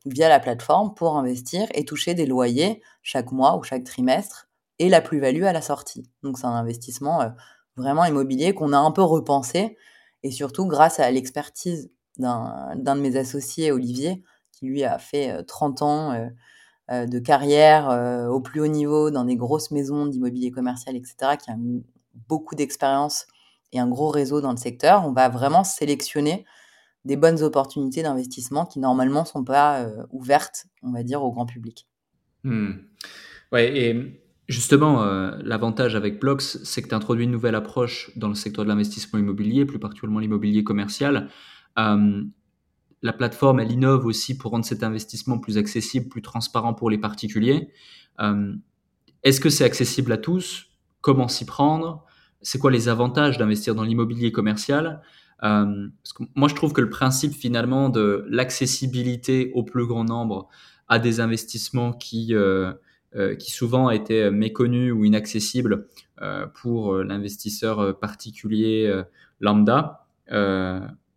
via 0.06 0.30
la 0.30 0.40
plateforme 0.40 0.94
pour 0.94 1.18
investir 1.18 1.68
et 1.74 1.86
toucher 1.86 2.14
des 2.14 2.26
loyers 2.26 2.82
chaque 3.02 3.32
mois 3.32 3.58
ou 3.58 3.64
chaque 3.64 3.84
trimestre 3.84 4.48
et 4.80 4.90
la 4.90 5.02
plus-value 5.02 5.44
à 5.44 5.54
la 5.54 5.62
sortie. 5.62 6.10
Donc 6.24 6.38
c'est 6.38 6.46
un 6.46 6.56
investissement 6.56 7.34
vraiment 7.78 8.06
immobilier 8.06 8.54
qu'on 8.54 8.74
a 8.74 8.78
un 8.78 8.92
peu 8.92 9.02
repensé 9.02 9.78
et 10.24 10.32
surtout 10.32 10.66
grâce 10.66 11.00
à 11.00 11.10
l'expertise 11.12 11.92
d'un 12.18 12.76
de 12.76 13.02
mes 13.02 13.18
associés, 13.18 13.72
Olivier, 13.72 14.24
qui 14.52 14.66
lui 14.68 14.84
a 14.84 14.98
fait 14.98 15.44
30 15.44 15.82
ans 15.82 16.30
de 16.90 17.20
carrière 17.20 18.30
au 18.32 18.40
plus 18.40 18.62
haut 18.62 18.68
niveau 18.68 19.12
dans 19.12 19.26
des 19.26 19.36
grosses 19.36 19.72
maisons 19.72 20.06
d'immobilier 20.06 20.52
commercial, 20.52 20.96
etc., 20.96 21.38
qui 21.42 21.52
a 21.52 21.56
beaucoup 22.30 22.56
d'expérience 22.56 23.28
et 23.72 23.80
un 23.80 23.88
gros 23.88 24.10
réseau 24.10 24.40
dans 24.40 24.52
le 24.52 24.58
secteur, 24.58 25.06
on 25.06 25.12
va 25.12 25.28
vraiment 25.28 25.64
sélectionner 25.66 26.46
des 27.06 27.16
bonnes 27.16 27.42
opportunités 27.44 28.04
d'investissement 28.04 28.66
qui 28.66 28.80
normalement 28.80 29.26
sont 29.26 29.44
pas 29.44 29.82
euh, 29.82 30.04
ouvertes, 30.10 30.66
on 30.82 30.92
va 30.92 31.04
dire, 31.04 31.24
au 31.24 31.32
grand 31.32 31.46
public. 31.46 31.88
Hmm. 32.44 32.72
Ouais, 33.52 33.78
et 33.78 34.22
justement, 34.48 35.04
euh, 35.04 35.38
l'avantage 35.44 35.96
avec 35.96 36.20
Blox, 36.20 36.64
c'est 36.64 36.82
que 36.82 36.90
tu 36.90 36.96
introduis 36.96 37.26
une 37.26 37.32
nouvelle 37.32 37.56
approche 37.56 38.12
dans 38.16 38.28
le 38.28 38.36
secteur 38.36 38.66
de 38.66 38.70
l'investissement 38.70 39.20
immobilier, 39.20 39.66
plus 39.66 39.80
particulièrement 39.80 40.20
l'immobilier 40.20 40.64
commercial. 40.64 41.30
La 43.02 43.14
plateforme, 43.14 43.60
elle 43.60 43.72
innove 43.72 44.06
aussi 44.08 44.36
pour 44.36 44.52
rendre 44.52 44.66
cet 44.66 44.82
investissement 44.82 45.38
plus 45.38 45.60
accessible, 45.60 46.10
plus 46.10 46.24
transparent 46.24 46.74
pour 46.74 46.90
les 46.90 46.98
particuliers. 46.98 47.70
Est-ce 49.22 49.40
que 49.40 49.50
c'est 49.50 49.64
accessible 49.64 50.12
à 50.12 50.18
tous? 50.18 50.68
Comment 51.02 51.28
s'y 51.28 51.46
prendre? 51.46 52.04
C'est 52.42 52.58
quoi 52.58 52.72
les 52.72 52.90
avantages 52.90 53.38
d'investir 53.38 53.76
dans 53.76 53.84
l'immobilier 53.84 54.32
commercial? 54.32 55.04
Euh, 55.44 55.88
Moi, 56.36 56.48
je 56.48 56.56
trouve 56.56 56.74
que 56.74 56.82
le 56.82 56.90
principe 56.90 57.34
finalement 57.34 57.90
de 57.90 58.26
l'accessibilité 58.30 59.52
au 59.54 59.64
plus 59.64 59.86
grand 59.86 60.04
nombre 60.04 60.48
à 60.88 61.00
des 61.00 61.20
investissements 61.20 61.94
qui, 61.94 62.34
euh, 62.34 62.74
euh, 63.16 63.36
qui 63.36 63.52
souvent 63.52 63.90
étaient 63.90 64.32
méconnus 64.32 64.94
ou 64.94 65.06
inaccessibles 65.06 65.88
pour 66.54 66.96
l'investisseur 66.96 68.00
particulier 68.00 69.04
lambda, 69.42 70.08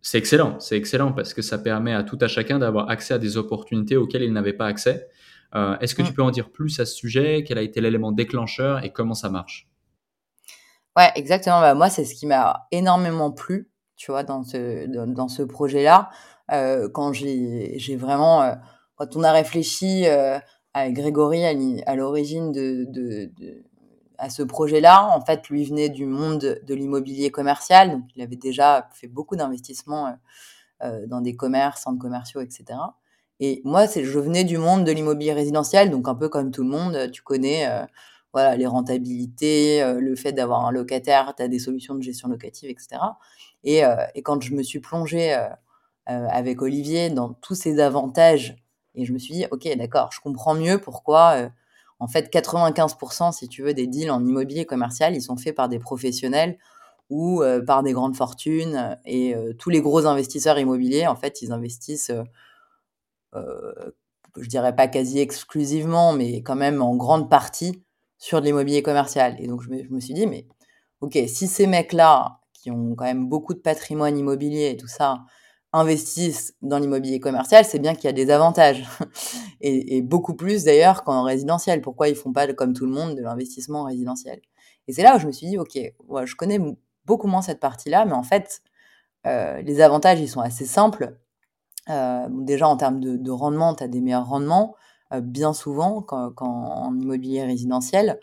c'est 0.01 0.17
excellent. 0.17 0.59
C'est 0.59 0.75
excellent 0.75 1.13
parce 1.13 1.33
que 1.33 1.41
ça 1.41 1.57
permet 1.57 1.93
à 1.93 2.03
tout 2.03 2.17
à 2.19 2.27
chacun 2.27 2.59
d'avoir 2.59 2.89
accès 2.89 3.13
à 3.13 3.17
des 3.17 3.37
opportunités 3.37 3.95
auxquelles 3.95 4.23
il 4.23 4.33
n'avait 4.33 4.51
pas 4.51 4.65
accès. 4.65 5.07
Est-ce 5.53 5.95
que 5.95 6.01
tu 6.01 6.11
peux 6.11 6.21
en 6.21 6.31
dire 6.31 6.51
plus 6.51 6.81
à 6.81 6.85
ce 6.85 6.93
sujet? 6.93 7.45
Quel 7.47 7.57
a 7.57 7.61
été 7.61 7.79
l'élément 7.79 8.11
déclencheur 8.11 8.83
et 8.83 8.91
comment 8.91 9.13
ça 9.13 9.29
marche? 9.29 9.69
Ouais, 10.97 11.11
exactement. 11.15 11.61
Bah, 11.61 11.75
moi, 11.75 11.89
c'est 11.89 12.03
ce 12.03 12.13
qui 12.13 12.25
m'a 12.25 12.67
énormément 12.71 13.31
plu, 13.31 13.68
tu 13.99 14.11
vois, 14.11 14.23
dans 14.23 14.43
ce, 14.43 14.87
dans, 14.87 15.27
ce 15.27 15.43
projet-là. 15.43 16.09
Euh, 16.51 16.87
quand 16.89 17.11
j'ai, 17.11 17.97
vraiment, 17.97 18.41
euh, 18.41 18.55
quand 18.95 19.17
on 19.17 19.23
a 19.23 19.31
réfléchi 19.31 20.07
euh, 20.07 20.39
avec 20.73 20.93
Grégory 20.93 21.45
à, 21.45 21.95
l'origine 21.95 22.53
de, 22.53 22.85
de, 22.87 23.29
à 24.17 24.29
ce 24.29 24.41
projet-là, 24.41 25.09
en 25.13 25.21
fait, 25.21 25.49
lui 25.49 25.65
venait 25.65 25.89
du 25.89 26.05
monde 26.05 26.61
de 26.65 26.73
l'immobilier 26.73 27.29
commercial, 27.29 28.01
il 28.15 28.21
avait 28.21 28.37
déjà 28.37 28.87
fait 28.93 29.07
beaucoup 29.07 29.35
d'investissements 29.35 30.15
euh, 30.81 31.05
dans 31.05 31.19
des 31.19 31.35
commerces, 31.35 31.81
centres 31.81 31.99
commerciaux, 31.99 32.39
etc. 32.39 32.79
Et 33.41 33.61
moi, 33.65 33.85
je 33.85 34.19
venais 34.19 34.45
du 34.45 34.57
monde 34.57 34.85
de 34.85 34.93
l'immobilier 34.93 35.33
résidentiel, 35.33 35.91
donc 35.91 36.07
un 36.07 36.15
peu 36.15 36.29
comme 36.29 36.51
tout 36.51 36.63
le 36.63 36.69
monde, 36.69 37.11
tu 37.11 37.21
connais 37.21 37.67
voilà, 38.33 38.55
les 38.55 38.67
rentabilités, 38.67 39.81
le 39.97 40.15
fait 40.15 40.33
d'avoir 40.33 40.65
un 40.65 40.71
locataire, 40.71 41.33
tu 41.35 41.43
as 41.43 41.47
des 41.47 41.59
solutions 41.59 41.95
de 41.95 42.01
gestion 42.01 42.27
locative, 42.27 42.69
etc. 42.69 42.97
Et, 43.63 43.83
euh, 43.85 43.95
et 44.15 44.21
quand 44.21 44.41
je 44.41 44.53
me 44.53 44.63
suis 44.63 44.79
plongée 44.79 45.33
euh, 45.35 45.47
avec 46.05 46.61
Olivier 46.61 47.09
dans 47.09 47.33
tous 47.33 47.55
ces 47.55 47.79
avantages, 47.79 48.55
et 48.95 49.05
je 49.05 49.13
me 49.13 49.19
suis 49.19 49.33
dit, 49.33 49.45
ok, 49.51 49.67
d'accord, 49.77 50.11
je 50.11 50.19
comprends 50.19 50.55
mieux 50.55 50.79
pourquoi, 50.79 51.49
en 51.99 52.07
fait, 52.07 52.33
95%, 52.33 53.31
si 53.31 53.47
tu 53.47 53.61
veux, 53.61 53.73
des 53.73 53.87
deals 53.87 54.11
en 54.11 54.25
immobilier 54.25 54.65
commercial, 54.65 55.15
ils 55.15 55.21
sont 55.21 55.37
faits 55.37 55.55
par 55.55 55.69
des 55.69 55.79
professionnels 55.79 56.57
ou 57.09 57.43
par 57.67 57.83
des 57.83 57.93
grandes 57.93 58.15
fortunes. 58.15 58.97
Et 59.05 59.35
tous 59.59 59.69
les 59.69 59.81
gros 59.81 60.07
investisseurs 60.07 60.57
immobiliers, 60.57 61.05
en 61.05 61.15
fait, 61.15 61.41
ils 61.43 61.51
investissent 61.51 62.11
je 64.37 64.47
dirais 64.47 64.75
pas 64.75 64.87
quasi 64.87 65.19
exclusivement, 65.19 66.13
mais 66.13 66.41
quand 66.41 66.55
même 66.55 66.81
en 66.81 66.95
grande 66.95 67.29
partie 67.29 67.83
sur 68.17 68.41
de 68.41 68.45
l'immobilier 68.45 68.83
commercial. 68.83 69.35
Et 69.39 69.47
donc, 69.47 69.61
je 69.61 69.69
me, 69.69 69.99
suis 69.99 70.13
dit, 70.13 70.27
mais 70.27 70.45
ok, 71.01 71.17
si 71.27 71.47
ces 71.47 71.67
mecs-là, 71.67 72.38
qui 72.61 72.71
ont 72.71 72.95
quand 72.95 73.05
même 73.05 73.27
beaucoup 73.27 73.53
de 73.53 73.59
patrimoine 73.59 74.17
immobilier 74.17 74.71
et 74.71 74.77
tout 74.77 74.87
ça, 74.87 75.19
investissent 75.71 76.55
dans 76.61 76.79
l'immobilier 76.79 77.19
commercial, 77.19 77.63
c'est 77.63 77.79
bien 77.79 77.93
qu'il 77.93 78.05
y 78.05 78.07
a 78.07 78.13
des 78.13 78.31
avantages. 78.31 78.87
et, 79.61 80.01
beaucoup 80.01 80.33
plus 80.33 80.63
d'ailleurs 80.63 81.03
qu'en 81.03 81.23
résidentiel. 81.23 81.81
Pourquoi 81.81 82.09
ils 82.09 82.15
font 82.15 82.33
pas, 82.33 82.51
comme 82.53 82.73
tout 82.73 82.85
le 82.85 82.91
monde, 82.91 83.15
de 83.15 83.21
l'investissement 83.21 83.83
résidentiel? 83.83 84.41
Et 84.87 84.93
c'est 84.93 85.03
là 85.03 85.15
où 85.15 85.19
je 85.19 85.27
me 85.27 85.31
suis 85.31 85.47
dit, 85.47 85.57
ok, 85.57 85.77
je 86.25 86.35
connais 86.35 86.59
beaucoup 87.05 87.27
moins 87.27 87.41
cette 87.41 87.59
partie-là, 87.59 88.05
mais 88.05 88.13
en 88.13 88.23
fait, 88.23 88.61
euh, 89.27 89.61
les 89.61 89.81
avantages, 89.81 90.19
ils 90.19 90.29
sont 90.29 90.41
assez 90.41 90.65
simples. 90.65 91.17
Euh, 91.89 92.27
déjà, 92.29 92.67
en 92.67 92.77
termes 92.77 92.99
de, 92.99 93.17
de 93.17 93.31
rendement, 93.31 93.75
tu 93.75 93.83
as 93.83 93.87
des 93.87 94.01
meilleurs 94.01 94.27
rendements. 94.27 94.75
Euh, 95.13 95.21
bien 95.21 95.53
souvent, 95.53 96.01
quand, 96.01 96.33
en 96.39 96.97
immobilier 96.97 97.43
résidentiel, 97.43 98.19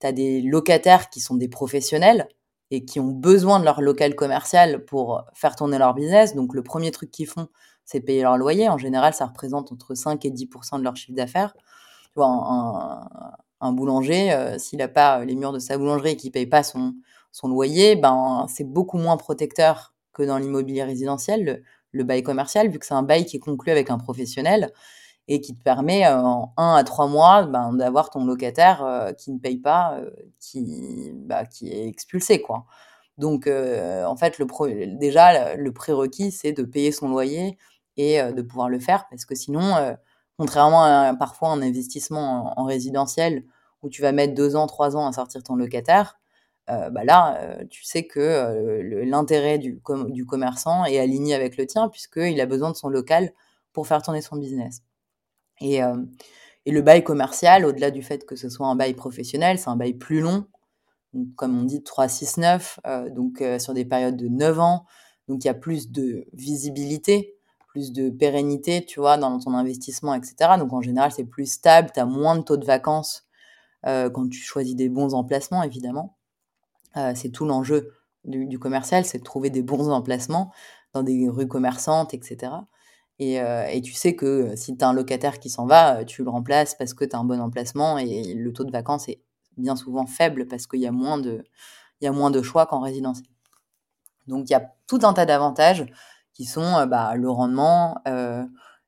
tu 0.00 0.06
as 0.06 0.12
des 0.12 0.40
locataires 0.40 1.10
qui 1.10 1.20
sont 1.20 1.36
des 1.36 1.48
professionnels 1.48 2.28
et 2.70 2.84
qui 2.84 3.00
ont 3.00 3.08
besoin 3.08 3.60
de 3.60 3.64
leur 3.64 3.80
local 3.80 4.14
commercial 4.14 4.84
pour 4.84 5.24
faire 5.34 5.56
tourner 5.56 5.78
leur 5.78 5.94
business. 5.94 6.34
Donc, 6.34 6.54
le 6.54 6.62
premier 6.62 6.90
truc 6.90 7.10
qu'ils 7.10 7.26
font, 7.26 7.48
c'est 7.84 8.00
payer 8.00 8.22
leur 8.22 8.36
loyer. 8.36 8.68
En 8.68 8.78
général, 8.78 9.14
ça 9.14 9.26
représente 9.26 9.72
entre 9.72 9.94
5 9.94 10.24
et 10.24 10.30
10 10.30 10.46
de 10.74 10.82
leur 10.82 10.96
chiffre 10.96 11.16
d'affaires. 11.16 11.54
Tu 11.54 12.12
vois, 12.16 13.08
un, 13.60 13.72
boulanger, 13.72 14.32
euh, 14.32 14.58
s'il 14.58 14.78
n'a 14.78 14.88
pas 14.88 15.24
les 15.24 15.34
murs 15.34 15.52
de 15.52 15.58
sa 15.58 15.78
boulangerie 15.78 16.10
et 16.10 16.16
qu'il 16.16 16.28
ne 16.28 16.32
paye 16.32 16.46
pas 16.46 16.62
son, 16.62 16.94
loyer, 17.44 17.96
ben, 17.96 18.46
c'est 18.48 18.64
beaucoup 18.64 18.98
moins 18.98 19.16
protecteur 19.16 19.94
que 20.12 20.22
dans 20.22 20.38
l'immobilier 20.38 20.84
résidentiel, 20.84 21.44
le, 21.44 21.62
le, 21.92 22.04
bail 22.04 22.22
commercial, 22.22 22.68
vu 22.68 22.78
que 22.78 22.86
c'est 22.86 22.94
un 22.94 23.02
bail 23.02 23.24
qui 23.24 23.36
est 23.36 23.40
conclu 23.40 23.70
avec 23.70 23.90
un 23.90 23.98
professionnel 23.98 24.72
et 25.28 25.40
qui 25.42 25.54
te 25.54 25.62
permet 25.62 26.06
euh, 26.06 26.18
en 26.18 26.52
un 26.56 26.74
à 26.74 26.84
trois 26.84 27.06
mois 27.06 27.44
ben, 27.44 27.74
d'avoir 27.74 28.10
ton 28.10 28.24
locataire 28.24 28.82
euh, 28.82 29.12
qui 29.12 29.30
ne 29.30 29.38
paye 29.38 29.58
pas, 29.58 29.98
euh, 29.98 30.10
qui, 30.40 31.12
bah, 31.14 31.44
qui 31.44 31.68
est 31.70 31.86
expulsé. 31.86 32.40
quoi. 32.40 32.64
Donc, 33.18 33.48
en 33.48 34.16
fait, 34.16 34.40
déjà, 34.98 35.56
le 35.56 35.72
prérequis, 35.72 36.30
c'est 36.30 36.52
de 36.52 36.62
payer 36.62 36.92
son 36.92 37.08
loyer 37.08 37.58
et 37.96 38.22
de 38.22 38.42
pouvoir 38.42 38.68
le 38.68 38.78
faire, 38.78 39.08
parce 39.10 39.24
que 39.24 39.34
sinon, 39.34 39.74
contrairement 40.38 40.84
à 40.84 41.12
parfois 41.18 41.48
un 41.48 41.60
investissement 41.60 42.56
en, 42.56 42.64
résidentiel 42.64 43.42
où 43.82 43.88
tu 43.88 44.02
vas 44.02 44.12
mettre 44.12 44.34
deux 44.34 44.54
ans, 44.54 44.68
trois 44.68 44.96
ans 44.96 45.04
à 45.04 45.12
sortir 45.12 45.42
ton 45.42 45.56
locataire, 45.56 46.20
bah 46.68 47.02
là, 47.02 47.58
tu 47.68 47.82
sais 47.82 48.06
que 48.06 48.80
l'intérêt 49.04 49.58
du, 49.58 49.82
du 50.10 50.24
commerçant 50.24 50.84
est 50.84 51.00
aligné 51.00 51.34
avec 51.34 51.56
le 51.56 51.66
tien, 51.66 51.88
puisqu'il 51.88 52.40
a 52.40 52.46
besoin 52.46 52.70
de 52.70 52.76
son 52.76 52.88
local 52.88 53.32
pour 53.72 53.88
faire 53.88 54.00
tourner 54.00 54.22
son 54.22 54.36
business. 54.36 54.82
Et, 55.60 55.82
euh, 55.82 55.96
et 56.66 56.70
le 56.70 56.82
bail 56.82 57.02
commercial, 57.02 57.64
au-delà 57.64 57.90
du 57.90 58.02
fait 58.02 58.26
que 58.26 58.36
ce 58.36 58.48
soit 58.48 58.66
un 58.66 58.76
bail 58.76 58.94
professionnel, 58.94 59.58
c'est 59.58 59.68
un 59.68 59.76
bail 59.76 59.94
plus 59.94 60.20
long, 60.20 60.46
comme 61.36 61.58
on 61.58 61.64
dit 61.64 61.82
3, 61.82 62.08
6, 62.08 62.36
9, 62.38 62.80
donc 63.14 63.40
euh, 63.40 63.58
sur 63.58 63.74
des 63.74 63.84
périodes 63.84 64.16
de 64.16 64.28
9 64.28 64.60
ans. 64.60 64.84
Donc 65.28 65.44
il 65.44 65.46
y 65.46 65.50
a 65.50 65.54
plus 65.54 65.90
de 65.90 66.26
visibilité, 66.32 67.36
plus 67.68 67.92
de 67.92 68.10
pérennité, 68.10 68.84
tu 68.84 69.00
vois, 69.00 69.16
dans 69.16 69.38
ton 69.38 69.54
investissement, 69.54 70.14
etc. 70.14 70.52
Donc 70.58 70.72
en 70.72 70.80
général, 70.80 71.12
c'est 71.12 71.24
plus 71.24 71.50
stable, 71.50 71.90
tu 71.92 72.00
as 72.00 72.06
moins 72.06 72.36
de 72.36 72.42
taux 72.42 72.56
de 72.56 72.64
vacances 72.64 73.26
euh, 73.86 74.10
quand 74.10 74.28
tu 74.28 74.38
choisis 74.40 74.74
des 74.74 74.88
bons 74.88 75.14
emplacements, 75.14 75.62
évidemment. 75.62 76.16
C'est 77.14 77.30
tout 77.30 77.44
l'enjeu 77.44 77.92
du, 78.24 78.58
commercial, 78.58 79.04
c'est 79.04 79.18
de 79.18 79.22
trouver 79.22 79.50
des 79.50 79.62
bons 79.62 79.88
emplacements 79.88 80.52
dans 80.92 81.04
des 81.04 81.28
rues 81.28 81.46
commerçantes, 81.46 82.12
etc. 82.12 82.52
Euh, 83.20 83.66
et, 83.66 83.80
tu 83.80 83.92
sais 83.92 84.14
que 84.14 84.54
si 84.54 84.76
tu 84.76 84.84
as 84.84 84.88
un 84.88 84.92
locataire 84.92 85.40
qui 85.40 85.50
s'en 85.50 85.66
va, 85.66 86.04
tu 86.04 86.22
le 86.22 86.30
remplaces 86.30 86.74
parce 86.74 86.94
que 86.94 87.04
tu 87.04 87.16
as 87.16 87.18
un 87.18 87.24
bon 87.24 87.40
emplacement 87.40 87.98
et 87.98 88.34
le 88.34 88.52
taux 88.52 88.64
de 88.64 88.70
vacances 88.70 89.08
est 89.08 89.20
bien 89.56 89.74
souvent 89.74 90.06
faible 90.06 90.46
parce 90.46 90.66
qu'il 90.68 90.80
y, 90.80 90.86
a 90.86 90.92
moins 90.92 91.18
de, 91.18 91.42
y 92.00 92.06
a 92.06 92.12
moins 92.12 92.30
de 92.30 92.42
choix 92.42 92.66
qu'en 92.66 92.80
résidence. 92.80 93.22
Donc 94.28 94.48
il 94.48 94.52
y 94.52 94.56
a 94.56 94.72
tout 94.86 95.00
un 95.02 95.12
tas 95.14 95.26
d'avantages 95.26 95.86
qui 96.32 96.44
sont 96.44 96.62
euh, 96.62 96.86
bah, 96.86 97.16
le 97.16 97.28
rendement, 97.28 98.00
euh, 98.06 98.44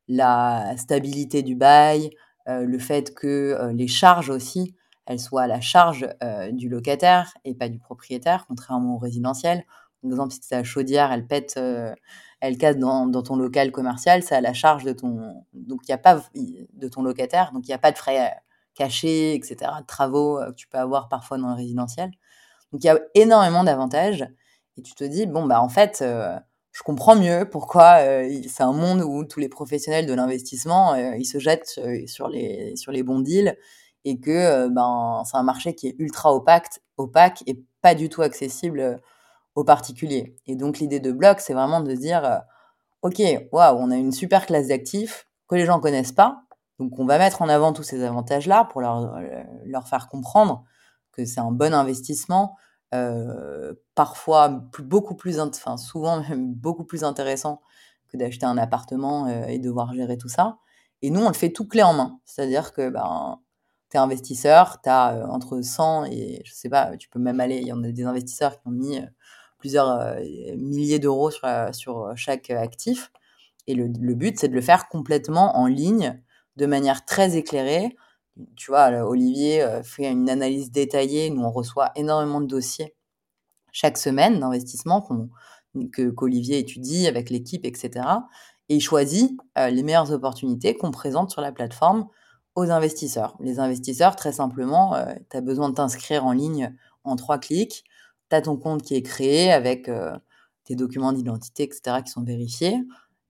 la 0.06 0.76
stabilité 0.76 1.42
du 1.42 1.56
bail, 1.56 2.10
le 2.46 2.80
fait 2.80 3.14
que 3.14 3.70
les 3.72 3.86
charges 3.86 4.28
aussi, 4.28 4.74
elles 5.06 5.20
soient 5.20 5.42
à 5.42 5.46
la 5.46 5.60
charge 5.60 6.08
du 6.50 6.68
locataire 6.68 7.32
et 7.44 7.54
pas 7.54 7.68
du 7.68 7.78
propriétaire, 7.78 8.44
contrairement 8.48 8.96
au 8.96 8.98
résidentiel. 8.98 9.62
Par 10.02 10.10
exemple, 10.10 10.32
si 10.32 10.40
ta 10.48 10.64
chaudière, 10.64 11.12
elle 11.12 11.28
pète, 11.28 11.60
elle 12.40 12.58
casse 12.58 12.76
dans, 12.76 13.06
dans, 13.06 13.22
ton 13.22 13.36
local 13.36 13.70
commercial, 13.70 14.22
c'est 14.22 14.34
à 14.34 14.40
la 14.40 14.52
charge 14.52 14.84
de 14.84 14.92
ton, 14.92 15.44
donc 15.52 15.88
y 15.88 15.92
a 15.92 15.98
pas 15.98 16.22
de 16.34 16.88
ton 16.88 17.02
locataire, 17.02 17.52
donc 17.52 17.66
il 17.66 17.70
n'y 17.70 17.74
a 17.74 17.78
pas 17.78 17.92
de 17.92 17.98
frais 17.98 18.34
cachés, 18.74 19.34
etc., 19.34 19.56
de 19.80 19.86
travaux 19.86 20.38
que 20.38 20.54
tu 20.54 20.66
peux 20.68 20.78
avoir 20.78 21.08
parfois 21.08 21.38
dans 21.38 21.48
le 21.48 21.54
résidentiel. 21.54 22.10
Donc 22.72 22.82
il 22.84 22.86
y 22.86 22.90
a 22.90 22.98
énormément 23.14 23.64
d'avantages 23.64 24.26
et 24.76 24.82
tu 24.82 24.94
te 24.94 25.04
dis 25.04 25.26
bon 25.26 25.44
bah 25.44 25.60
en 25.60 25.68
fait 25.68 26.04
je 26.72 26.82
comprends 26.84 27.16
mieux 27.16 27.48
pourquoi 27.50 27.98
c'est 28.48 28.62
un 28.62 28.72
monde 28.72 29.02
où 29.02 29.24
tous 29.24 29.40
les 29.40 29.48
professionnels 29.48 30.06
de 30.06 30.14
l'investissement 30.14 30.94
ils 30.94 31.24
se 31.24 31.38
jettent 31.38 31.80
sur 32.06 32.28
les 32.28 32.76
sur 32.76 32.92
les 32.92 33.02
bons 33.02 33.18
deals 33.20 33.56
et 34.04 34.20
que 34.20 34.68
ben 34.68 35.22
c'est 35.24 35.36
un 35.36 35.42
marché 35.42 35.74
qui 35.74 35.88
est 35.88 35.96
ultra 35.98 36.32
opaque 36.32 36.80
opaque 36.96 37.42
et 37.46 37.60
pas 37.82 37.94
du 37.94 38.08
tout 38.08 38.22
accessible 38.22 39.00
aux 39.54 39.64
particuliers. 39.64 40.36
Et 40.46 40.56
donc 40.56 40.78
l'idée 40.78 41.00
de 41.00 41.12
Block 41.12 41.40
c'est 41.40 41.54
vraiment 41.54 41.80
de 41.80 41.92
dire 41.92 42.42
OK, 43.02 43.20
waouh, 43.52 43.76
on 43.78 43.90
a 43.90 43.96
une 43.96 44.12
super 44.12 44.46
classe 44.46 44.68
d'actifs 44.68 45.28
que 45.48 45.56
les 45.56 45.66
gens 45.66 45.80
connaissent 45.80 46.12
pas. 46.12 46.42
Donc 46.78 46.98
on 46.98 47.06
va 47.06 47.18
mettre 47.18 47.42
en 47.42 47.48
avant 47.48 47.72
tous 47.72 47.82
ces 47.82 48.02
avantages 48.04 48.46
là 48.46 48.64
pour 48.64 48.80
leur 48.80 49.18
leur 49.64 49.88
faire 49.88 50.08
comprendre 50.08 50.64
que 51.12 51.24
c'est 51.24 51.40
un 51.40 51.50
bon 51.50 51.74
investissement, 51.74 52.56
euh, 52.94 53.74
parfois 53.94 54.48
beaucoup 54.78 55.14
plus, 55.14 55.38
enfin 55.40 55.76
souvent 55.76 56.20
même 56.28 56.54
beaucoup 56.54 56.84
plus 56.84 57.04
intéressant 57.04 57.60
que 58.08 58.16
d'acheter 58.16 58.46
un 58.46 58.58
appartement 58.58 59.26
euh, 59.26 59.44
et 59.46 59.58
devoir 59.58 59.94
gérer 59.94 60.18
tout 60.18 60.28
ça. 60.28 60.58
Et 61.02 61.10
nous, 61.10 61.20
on 61.20 61.28
le 61.28 61.34
fait 61.34 61.50
tout 61.50 61.66
clé 61.66 61.82
en 61.82 61.94
main. 61.94 62.20
C'est-à-dire 62.24 62.72
que 62.72 62.90
ben, 62.90 63.38
tu 63.90 63.96
es 63.96 64.00
investisseur, 64.00 64.80
tu 64.82 64.88
as 64.88 65.14
euh, 65.14 65.26
entre 65.26 65.60
100 65.62 66.06
et 66.06 66.42
je 66.44 66.52
sais 66.52 66.68
pas, 66.68 66.96
tu 66.96 67.08
peux 67.08 67.20
même 67.20 67.40
aller, 67.40 67.58
il 67.58 67.68
y 67.68 67.72
en 67.72 67.82
a 67.84 67.90
des 67.90 68.04
investisseurs 68.04 68.60
qui 68.60 68.68
ont 68.68 68.72
mis 68.72 69.00
plusieurs 69.60 70.16
milliers 70.56 70.98
d'euros 70.98 71.30
sur, 71.30 71.46
sur 71.72 72.12
chaque 72.16 72.50
actif. 72.50 73.12
Et 73.66 73.74
le, 73.74 73.86
le 74.00 74.14
but, 74.14 74.38
c'est 74.38 74.48
de 74.48 74.54
le 74.54 74.60
faire 74.60 74.88
complètement 74.88 75.56
en 75.56 75.66
ligne, 75.66 76.20
de 76.56 76.66
manière 76.66 77.04
très 77.04 77.36
éclairée, 77.36 77.94
tu 78.56 78.70
vois, 78.70 78.88
Olivier 79.04 79.62
euh, 79.62 79.82
fait 79.82 80.10
une 80.10 80.30
analyse 80.30 80.70
détaillée. 80.70 81.30
Nous, 81.30 81.42
on 81.42 81.50
reçoit 81.50 81.92
énormément 81.96 82.40
de 82.40 82.46
dossiers 82.46 82.94
chaque 83.72 83.98
semaine 83.98 84.40
d'investissement 84.40 85.06
qu'Olivier 86.16 86.58
étudie 86.58 87.06
avec 87.06 87.30
l'équipe, 87.30 87.64
etc. 87.64 88.04
Et 88.68 88.76
il 88.76 88.80
choisit 88.80 89.38
euh, 89.58 89.70
les 89.70 89.82
meilleures 89.82 90.12
opportunités 90.12 90.76
qu'on 90.76 90.90
présente 90.90 91.30
sur 91.30 91.40
la 91.40 91.52
plateforme 91.52 92.08
aux 92.56 92.70
investisseurs. 92.70 93.36
Les 93.40 93.60
investisseurs, 93.60 94.16
très 94.16 94.32
simplement, 94.32 94.94
euh, 94.94 95.14
tu 95.30 95.36
as 95.36 95.40
besoin 95.40 95.68
de 95.68 95.74
t'inscrire 95.74 96.24
en 96.24 96.32
ligne 96.32 96.74
en 97.04 97.16
trois 97.16 97.38
clics. 97.38 97.84
Tu 98.30 98.36
as 98.36 98.42
ton 98.42 98.56
compte 98.56 98.82
qui 98.82 98.94
est 98.94 99.02
créé 99.02 99.52
avec 99.52 99.90
tes 100.64 100.76
documents 100.76 101.12
d'identité, 101.12 101.64
etc., 101.64 101.98
qui 102.04 102.10
sont 102.10 102.22
vérifiés. 102.22 102.78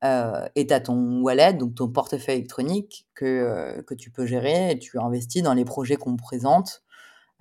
Euh, 0.02 0.48
et 0.54 0.66
tu 0.66 0.72
as 0.72 0.80
ton 0.80 1.20
wallet, 1.20 1.52
donc 1.52 1.74
ton 1.74 1.88
portefeuille 1.88 2.36
électronique 2.36 3.06
que, 3.14 3.26
euh, 3.26 3.82
que 3.82 3.94
tu 3.94 4.10
peux 4.10 4.24
gérer 4.24 4.70
et 4.70 4.78
tu 4.78 4.98
investis 4.98 5.42
dans 5.42 5.52
les 5.52 5.66
projets 5.66 5.96
qu'on 5.96 6.16
présente 6.16 6.82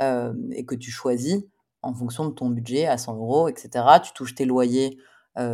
euh, 0.01 0.34
et 0.51 0.66
que 0.66 0.76
tu 0.76 0.91
choisis 0.91 1.41
en 1.82 1.93
fonction 1.93 2.26
de 2.26 2.34
ton 2.34 2.49
budget 2.49 2.86
à 2.86 2.97
100 2.97 3.16
euros, 3.16 3.47
etc. 3.47 3.86
Tu 4.03 4.12
touches 4.14 4.36
tes 4.36 4.45
loyers 4.45 4.97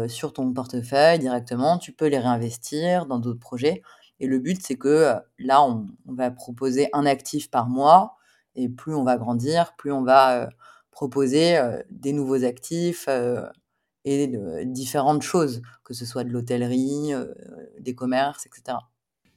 sur 0.08 0.34
ton 0.34 0.52
portefeuille 0.52 1.20
directement, 1.20 1.78
tu 1.78 1.92
peux 1.92 2.08
les 2.08 2.18
réinvestir 2.18 3.06
dans 3.06 3.20
d'autres 3.20 3.40
projets. 3.40 3.84
Et 4.20 4.26
le 4.26 4.40
but, 4.40 4.60
c'est 4.60 4.78
que 4.78 5.14
là, 5.38 5.64
on, 5.64 5.86
va 6.08 6.32
proposer 6.32 6.90
un 6.92 7.06
actif 7.06 7.52
par 7.52 7.70
mois 7.70 8.16
et 8.56 8.68
plus 8.68 8.96
on 8.96 9.04
va 9.04 9.18
grandir, 9.18 9.76
plus 9.78 9.92
on 9.92 10.02
va 10.02 10.50
proposer 10.96 11.60
des 11.92 12.14
nouveaux 12.14 12.44
actifs 12.44 13.08
et 14.06 14.28
de 14.28 14.64
différentes 14.64 15.24
choses, 15.24 15.62
que 15.84 15.94
ce 15.94 16.06
soit 16.06 16.24
de 16.24 16.30
l'hôtellerie, 16.30 17.14
euh, 17.14 17.26
des 17.80 17.96
commerces, 17.96 18.46
etc. 18.46 18.78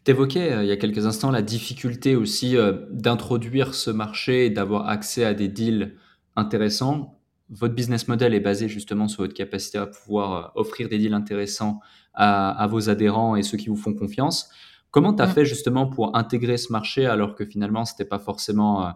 Tu 0.04 0.11
évoquais 0.11 0.52
euh, 0.52 0.62
il 0.62 0.68
y 0.68 0.72
a 0.72 0.76
quelques 0.76 1.06
instants 1.06 1.30
la 1.30 1.42
difficulté 1.42 2.14
aussi 2.14 2.56
euh, 2.56 2.86
d'introduire 2.90 3.74
ce 3.74 3.90
marché 3.90 4.46
et 4.46 4.50
d'avoir 4.50 4.88
accès 4.88 5.24
à 5.24 5.32
des 5.34 5.48
deals 5.48 5.96
intéressants. 6.36 7.18
Votre 7.48 7.74
business 7.74 8.09
model 8.09 8.34
est 8.34 8.40
basé 8.40 8.68
justement 8.68 9.09
sur 9.09 9.22
votre 9.22 9.34
capacité 9.34 9.78
à 9.78 9.86
pouvoir 9.86 10.52
offrir 10.54 10.90
des 10.90 10.98
deals 10.98 11.14
intéressants 11.14 11.80
à, 12.12 12.66
vos 12.68 12.90
adhérents 12.90 13.36
et 13.36 13.42
ceux 13.42 13.56
qui 13.56 13.68
vous 13.68 13.76
font 13.76 13.94
confiance. 13.94 14.50
Comment 14.90 15.14
tu 15.14 15.22
as 15.22 15.26
mmh. 15.26 15.30
fait 15.30 15.44
justement 15.46 15.86
pour 15.86 16.16
intégrer 16.16 16.59
ce 16.59 16.72
marché 16.72 17.06
alors 17.06 17.34
que 17.34 17.46
finalement 17.46 17.84
ce 17.84 17.92
n'était 17.92 18.04
pas 18.04 18.18
forcément 18.18 18.92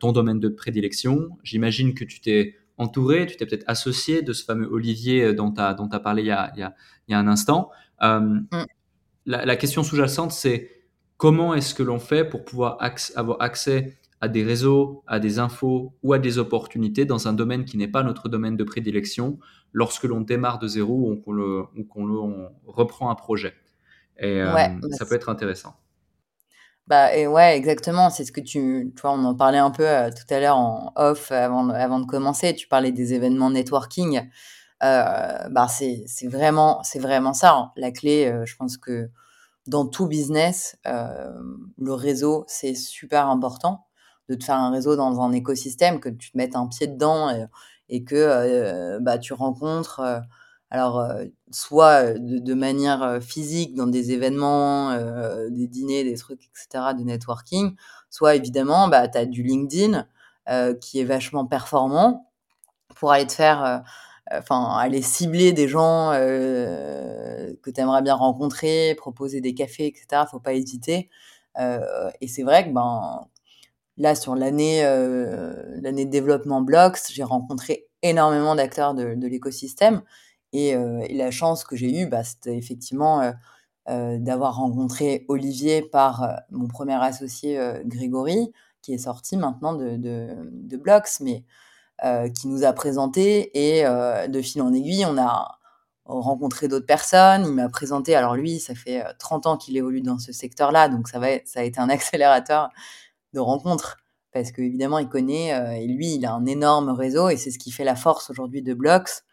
ton 0.00 0.12
domaine 0.12 0.40
de 0.40 0.48
prédilection 0.48 1.30
J'imagine 1.42 1.94
que 1.94 2.04
tu 2.04 2.20
t'es 2.20 2.56
entouré, 2.78 3.26
tu 3.26 3.36
t'es 3.36 3.44
peut-être 3.44 3.64
associé 3.66 4.22
de 4.22 4.32
ce 4.32 4.44
fameux 4.44 4.68
Olivier 4.70 5.24
euh, 5.24 5.34
dont 5.34 5.52
tu 5.52 5.60
as, 5.60 5.74
dont 5.74 5.88
as 5.88 6.00
parlé 6.00 6.22
il 6.22 6.26
y 6.26 6.30
a, 6.30 6.52
il 6.56 6.60
y 6.60 7.14
a, 7.14 7.18
un 7.18 7.28
instant. 7.28 7.70
Euh, 8.02 8.20
mm. 8.20 8.64
la, 9.26 9.56
question 9.56 9.82
sous-jacente, 9.82 10.32
c'est 10.32 10.70
comment 11.16 11.54
est-ce 11.54 11.74
que 11.74 11.82
l'on 11.82 11.98
fait 11.98 12.24
pour 12.24 12.44
pouvoir 12.44 12.78
avoir 13.16 13.42
accès 13.42 13.98
à 14.20 14.28
des 14.28 14.42
réseaux, 14.42 15.02
à 15.06 15.20
des 15.20 15.38
infos 15.38 15.92
ou 16.02 16.12
à 16.12 16.18
des 16.18 16.38
opportunités 16.38 17.04
dans 17.04 17.28
un 17.28 17.32
domaine 17.32 17.64
qui 17.64 17.76
n'est 17.76 17.88
pas 17.88 18.02
notre 18.02 18.28
domaine 18.28 18.56
de 18.56 18.64
prédilection 18.64 19.38
lorsque 19.72 20.04
l'on 20.04 20.20
démarre 20.20 20.58
de 20.58 20.66
zéro 20.66 21.12
ou 21.12 21.84
qu'on 21.84 22.50
reprend 22.66 23.10
un 23.10 23.14
projet? 23.14 23.54
Et 24.20 24.40
euh, 24.40 24.52
ça 24.90 25.06
peut 25.06 25.14
être 25.14 25.28
intéressant. 25.28 25.76
Bah, 26.88 27.14
et 27.14 27.26
ouais, 27.26 27.54
exactement. 27.54 28.08
C'est 28.08 28.24
ce 28.24 28.32
que 28.32 28.40
tu, 28.40 28.92
tu 28.96 29.02
vois, 29.02 29.12
on 29.12 29.22
en 29.24 29.34
parlait 29.34 29.58
un 29.58 29.70
peu 29.70 29.86
euh, 29.86 30.10
tout 30.10 30.32
à 30.32 30.40
l'heure 30.40 30.56
en 30.56 30.90
off 30.96 31.30
avant, 31.30 31.68
avant 31.68 32.00
de 32.00 32.06
commencer. 32.06 32.54
Tu 32.54 32.66
parlais 32.66 32.92
des 32.92 33.12
événements 33.12 33.50
networking. 33.50 34.22
Euh, 34.82 35.48
bah, 35.50 35.68
c'est, 35.68 36.06
vraiment, 36.28 36.82
c'est 36.84 36.98
vraiment 36.98 37.34
ça. 37.34 37.54
Hein. 37.54 37.72
La 37.76 37.90
clé, 37.90 38.26
euh, 38.26 38.46
je 38.46 38.56
pense 38.56 38.78
que 38.78 39.10
dans 39.66 39.86
tout 39.86 40.06
business, 40.06 40.78
le 40.86 41.92
réseau, 41.92 42.44
c'est 42.48 42.74
super 42.74 43.28
important 43.28 43.84
de 44.30 44.34
te 44.34 44.44
faire 44.44 44.56
un 44.56 44.70
réseau 44.70 44.96
dans 44.96 45.20
un 45.20 45.32
écosystème, 45.32 46.00
que 46.00 46.08
tu 46.08 46.32
te 46.32 46.38
mettes 46.38 46.56
un 46.56 46.68
pied 46.68 46.86
dedans 46.86 47.28
et, 47.28 47.44
et 47.90 48.02
que 48.02 48.98
bah, 49.00 49.18
tu 49.18 49.34
rencontres 49.34 50.22
alors, 50.70 51.00
euh, 51.00 51.24
soit 51.50 52.04
euh, 52.04 52.14
de, 52.18 52.54
manière 52.54 53.02
euh, 53.02 53.20
physique 53.20 53.74
dans 53.74 53.86
des 53.86 54.12
événements, 54.12 54.94
des 55.50 55.66
dîners, 55.66 56.04
des 56.04 56.16
trucs, 56.16 56.42
etc., 56.44 56.92
de 56.98 57.04
networking, 57.04 57.74
soit 58.10 58.34
évidemment, 58.34 58.88
bah, 58.88 59.08
tu 59.08 59.18
as 59.18 59.26
du 59.26 59.42
LinkedIn 59.42 60.06
qui 60.80 60.98
est 60.98 61.04
vachement 61.04 61.46
performant 61.46 62.30
pour 62.96 63.12
aller 63.12 63.26
te 63.26 63.34
faire, 63.34 63.82
enfin, 64.32 64.76
aller 64.78 65.02
cibler 65.02 65.52
des 65.52 65.68
gens 65.68 66.12
que 66.12 67.70
tu 67.70 67.80
aimerais 67.80 68.00
bien 68.00 68.14
rencontrer, 68.14 68.94
proposer 68.96 69.42
des 69.42 69.52
cafés, 69.54 69.86
etc. 69.86 70.24
Faut 70.30 70.40
pas 70.40 70.54
hésiter. 70.54 71.10
et 71.58 72.28
c'est 72.28 72.42
vrai 72.44 72.66
que 72.66 72.72
ben, 72.72 73.26
là, 73.98 74.14
sur 74.14 74.34
l'année 74.36 74.82
l'année 75.82 76.06
de 76.06 76.10
développement 76.10 76.62
Blocks, 76.62 76.98
j'ai 77.10 77.24
rencontré 77.24 77.86
énormément 78.02 78.54
d'acteurs 78.54 78.94
de, 78.94 79.14
de 79.14 79.26
l'écosystème. 79.26 80.02
Et, 80.52 80.74
la 81.14 81.30
chance 81.30 81.64
que 81.64 81.76
j'ai 81.76 82.02
eue, 82.02 82.06
bah, 82.06 82.24
c'était 82.24 82.56
effectivement 82.56 83.32
d'avoir 83.86 84.56
rencontré 84.56 85.24
Olivier 85.28 85.82
par 85.82 86.40
mon 86.50 86.68
premier 86.68 86.94
associé 86.94 87.58
Grégory, 87.84 88.52
qui 88.82 88.94
est 88.94 88.98
sorti 88.98 89.36
maintenant 89.36 89.74
de, 89.74 90.76
Blox, 90.76 91.20
mais 91.20 91.44
qui 92.34 92.48
nous 92.48 92.64
a 92.64 92.72
présenté. 92.72 93.50
Et 93.54 93.84
de 93.84 94.42
fil 94.42 94.62
en 94.62 94.72
aiguille, 94.72 95.04
on 95.06 95.18
a 95.18 95.58
rencontré 96.04 96.68
d'autres 96.68 96.86
personnes. 96.86 97.44
Il 97.46 97.52
m'a 97.52 97.68
présenté. 97.68 98.14
Alors 98.14 98.34
lui, 98.34 98.58
ça 98.60 98.74
fait 98.74 99.04
30 99.18 99.46
ans 99.46 99.56
qu'il 99.56 99.76
évolue 99.76 100.02
dans 100.02 100.18
ce 100.18 100.32
secteur-là, 100.32 100.88
donc 100.88 101.08
ça, 101.08 101.20
ça 101.44 101.60
a 101.60 101.62
été 101.62 101.80
un 101.80 101.88
accélérateur 101.90 102.70
de 103.34 103.40
rencontres 103.40 103.98
parce 104.32 104.52
qu'évidemment, 104.52 104.98
il 104.98 105.08
connaît, 105.08 105.82
et 105.82 105.86
lui, 105.86 106.14
il 106.14 106.26
a 106.26 106.32
un 106.32 106.46
énorme 106.46 106.90
réseau, 106.90 107.28
et 107.28 107.36
c'est 107.36 107.50
ce 107.50 107.58
qui 107.58 107.70
fait 107.70 107.84
la 107.84 107.96
force 107.96 108.30
aujourd'hui 108.30 108.62
de 108.62 108.74
Blox. 108.74 109.24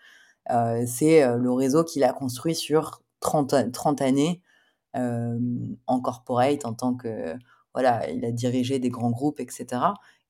Euh, 0.51 0.83
c'est 0.87 1.23
euh, 1.23 1.37
le 1.37 1.51
réseau 1.51 1.83
qu'il 1.83 2.03
a 2.03 2.13
construit 2.13 2.55
sur 2.55 3.01
30, 3.21 3.71
30 3.71 4.01
années 4.01 4.41
euh, 4.95 5.39
en 5.87 5.99
corporate, 5.99 6.65
en 6.65 6.73
tant 6.73 6.95
que 6.95 7.35
voilà, 7.73 8.09
il 8.09 8.23
a 8.23 8.31
dirigé 8.31 8.79
des 8.79 8.89
grands 8.89 9.11
groupes, 9.11 9.39
etc. 9.39 9.81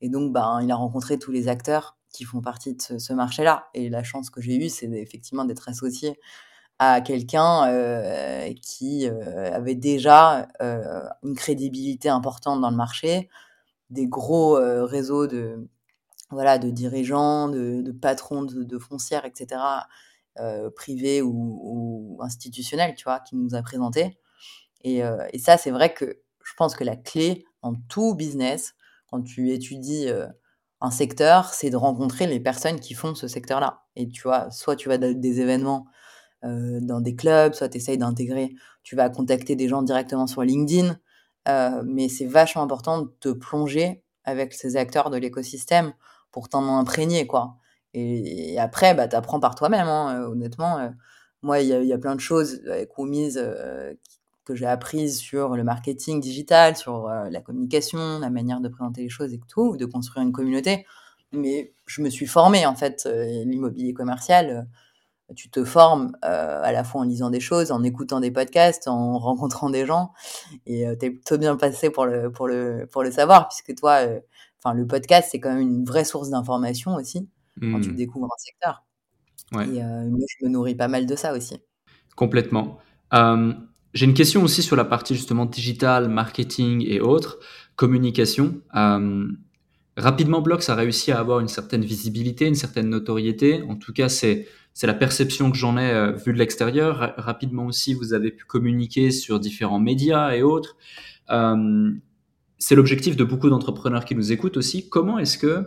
Et 0.02 0.10
donc, 0.10 0.34
ben, 0.34 0.62
il 0.64 0.72
a 0.72 0.76
rencontré 0.76 1.20
tous 1.20 1.32
les 1.32 1.48
acteurs 1.48 1.98
qui 2.12 2.24
font 2.24 2.42
partie 2.42 2.74
de 2.74 2.98
ce, 2.98 3.14
marché-là. 3.14 3.68
Et 3.74 3.90
la 3.90 4.04
chance 4.04 4.30
que 4.30 4.42
j'ai 4.42 4.56
eue, 4.56 4.70
c'est 4.70 4.88
effectivement 4.88 5.46
d'être 5.46 5.70
associé 5.70 6.20
à 6.80 7.02
quelqu'un 7.02 7.72
qui 8.62 9.08
avait 9.08 9.76
déjà 9.76 10.48
une 11.24 11.36
crédibilité 11.36 12.10
importante 12.10 12.62
dans 12.62 12.72
le 12.72 12.76
marché, 12.76 13.30
des 13.92 14.08
gros 14.08 14.56
réseaux 14.86 15.28
de, 15.28 15.68
voilà, 16.32 16.58
de 16.58 16.70
dirigeants, 16.70 17.50
de, 17.50 17.92
patrons 17.92 18.44
de, 18.44 18.80
foncières, 18.80 19.26
etc., 19.26 19.62
euh, 20.40 20.70
privés 20.70 21.22
ou, 21.22 21.60
ou, 21.62 22.18
institutionnels, 22.22 22.96
tu 22.96 23.04
vois, 23.04 23.20
qui 23.20 23.36
nous 23.36 23.56
a 23.56 23.62
présenté. 23.62 24.18
Et, 24.84 25.04
euh, 25.04 25.26
et 25.34 25.40
ça, 25.40 25.58
c'est 25.58 25.72
vrai 25.72 25.94
que 25.94 26.22
je 26.44 26.54
pense 26.58 26.76
que 26.76 26.84
la 26.84 26.96
clé 26.96 27.46
en 27.62 27.74
tout 27.90 28.16
business, 28.16 28.76
quand 29.08 29.22
tu 29.22 29.52
étudies 29.52 30.08
un 30.82 30.92
secteur, 30.92 31.54
c'est 31.54 31.70
de 31.72 31.78
rencontrer 31.78 32.28
les 32.28 32.40
personnes 32.40 32.80
qui 32.80 32.94
font 32.94 33.16
ce 33.16 33.28
secteur-là. 33.28 33.84
Et 33.96 34.08
tu 34.08 34.22
vois, 34.24 34.52
soit 34.52 34.76
tu 34.76 34.90
vas 34.90 34.98
dans 34.98 35.20
des 35.20 35.42
événements 35.42 35.88
dans 36.44 37.02
des 37.02 37.16
clubs, 37.16 37.54
soit 37.54 37.70
tu 37.70 37.78
essayes 37.78 37.98
d'intégrer, 37.98 38.54
tu 38.84 38.96
vas 38.96 39.10
contacter 39.10 39.56
des 39.56 39.68
gens 39.68 39.82
directement 39.82 40.28
sur 40.28 40.44
LinkedIn. 40.44 41.00
mais 41.86 42.08
c'est 42.10 42.28
vachement 42.28 42.62
important 42.62 43.02
de 43.02 43.12
te 43.20 43.30
plonger 43.30 44.04
avec 44.26 44.54
ces 44.54 44.76
acteurs 44.76 45.10
de 45.10 45.18
l'écosystème 45.18 45.94
pour 46.32 46.50
t'en 46.50 46.78
imprégner, 46.78 47.26
quoi. 47.26 47.58
Et, 47.98 48.60
après, 48.60 48.94
bah, 48.94 49.08
tu 49.08 49.16
apprends 49.16 49.40
par 49.40 49.56
toi-même, 49.56 49.88
hein, 49.88 50.26
honnêtement. 50.30 50.92
moi, 51.42 51.62
il 51.62 51.68
y, 51.68 51.94
a 51.94 51.98
plein 51.98 52.16
de 52.16 52.20
choses 52.20 52.62
avec 52.68 52.98
Woomise 52.98 53.42
que 54.44 54.54
j'ai 54.54 54.66
apprises 54.66 55.18
sur 55.18 55.56
le 55.56 55.64
marketing 55.64 56.20
digital, 56.20 56.76
sur 56.76 57.08
la 57.08 57.42
communication, 57.42 58.20
la 58.20 58.30
manière 58.30 58.60
de 58.60 58.68
présenter 58.68 59.02
les 59.04 59.10
choses 59.10 59.34
et 59.34 59.40
tout, 59.48 59.78
de 59.78 59.86
construire 59.86 60.26
une 60.26 60.34
communauté. 60.34 60.86
Mais 61.32 61.74
je 61.86 62.02
me 62.02 62.10
suis 62.10 62.28
formée, 62.28 62.66
en 62.66 62.76
fait, 62.76 63.08
l'immobilier 63.46 63.94
commercial 63.94 64.68
tu 65.36 65.50
te 65.50 65.64
formes 65.64 66.16
à 66.22 66.72
la 66.72 66.84
fois 66.84 67.02
en 67.02 67.04
lisant 67.04 67.30
des 67.32 67.40
choses, 67.40 67.72
en 67.72 67.82
écoutant 67.82 68.20
des 68.20 68.30
podcasts, 68.30 68.88
en 68.88 69.18
rencontrant 69.18 69.70
des 69.70 69.86
gens. 69.86 70.12
Et 70.68 70.86
tu 71.00 71.06
es 71.06 71.10
plutôt 71.12 71.38
bien 71.38 71.56
passé 71.56 71.90
pour 71.90 72.06
le, 72.06 72.32
pour 72.32 72.48
le, 72.48 72.88
pour 72.92 73.04
le 73.04 73.12
savoir, 73.12 73.48
puisque 73.48 73.74
toi, 73.76 74.02
le 74.74 74.88
podcast, 74.88 75.30
c'est 75.32 75.40
quand 75.40 75.54
même 75.54 75.62
une 75.62 75.86
vraie 75.86 76.06
source 76.06 76.30
d'information 76.30 76.96
aussi, 76.96 77.28
quand 77.62 77.82
tu 77.82 77.92
mmh. 77.92 77.96
découvres 77.96 78.26
un 78.26 78.38
secteur. 78.38 78.84
Et 79.54 79.82
moi, 79.82 80.26
je 80.40 80.46
me 80.46 80.50
nourris 80.50 80.76
pas 80.76 80.88
mal 80.88 81.06
de 81.06 81.16
ça 81.16 81.34
aussi. 81.34 81.58
Complètement. 82.16 82.80
J'ai 83.14 84.06
une 84.06 84.14
question 84.14 84.44
aussi 84.44 84.62
sur 84.62 84.76
la 84.76 84.86
partie 84.86 85.16
justement 85.16 85.46
digital, 85.46 86.10
marketing 86.10 86.84
et 86.86 87.00
autres, 87.00 87.40
communication. 87.76 88.62
rapidement, 89.96 90.42
Blox 90.42 90.70
a 90.70 90.76
réussi 90.76 91.12
à 91.12 91.20
avoir 91.20 91.40
une 91.40 91.48
certaine 91.48 91.86
visibilité, 91.86 92.46
une 92.46 92.56
certaine 92.56 92.90
notoriété. 92.90 93.64
En 93.70 93.76
tout 93.76 93.94
cas, 93.94 94.10
c'est 94.10 94.48
c'est 94.76 94.88
la 94.88 94.94
perception 94.94 95.50
que 95.52 95.58
j'en 95.58 95.78
ai 95.78 95.90
euh, 95.90 96.12
vue 96.12 96.34
de 96.34 96.38
l'extérieur. 96.38 97.14
rapidement 97.18 97.66
aussi, 97.66 97.94
vous 97.94 98.14
avez 98.14 98.30
pu 98.30 98.44
communiquer 98.44 99.10
sur 99.10 99.40
différents 99.40 99.80
médias 99.80 100.36
et 100.36 100.44
autres. 100.44 100.76
Euh, 101.32 101.92
c'est 102.58 102.76
l'objectif 102.76 103.16
de 103.16 103.24
beaucoup 103.24 103.50
d'entrepreneurs 103.50 104.06
qui 104.06 104.16
nous 104.16 104.32
écoutent 104.32 104.58
aussi. 104.58 104.90
Comment 104.90 105.20
est-ce 105.20 105.38
que 105.38 105.66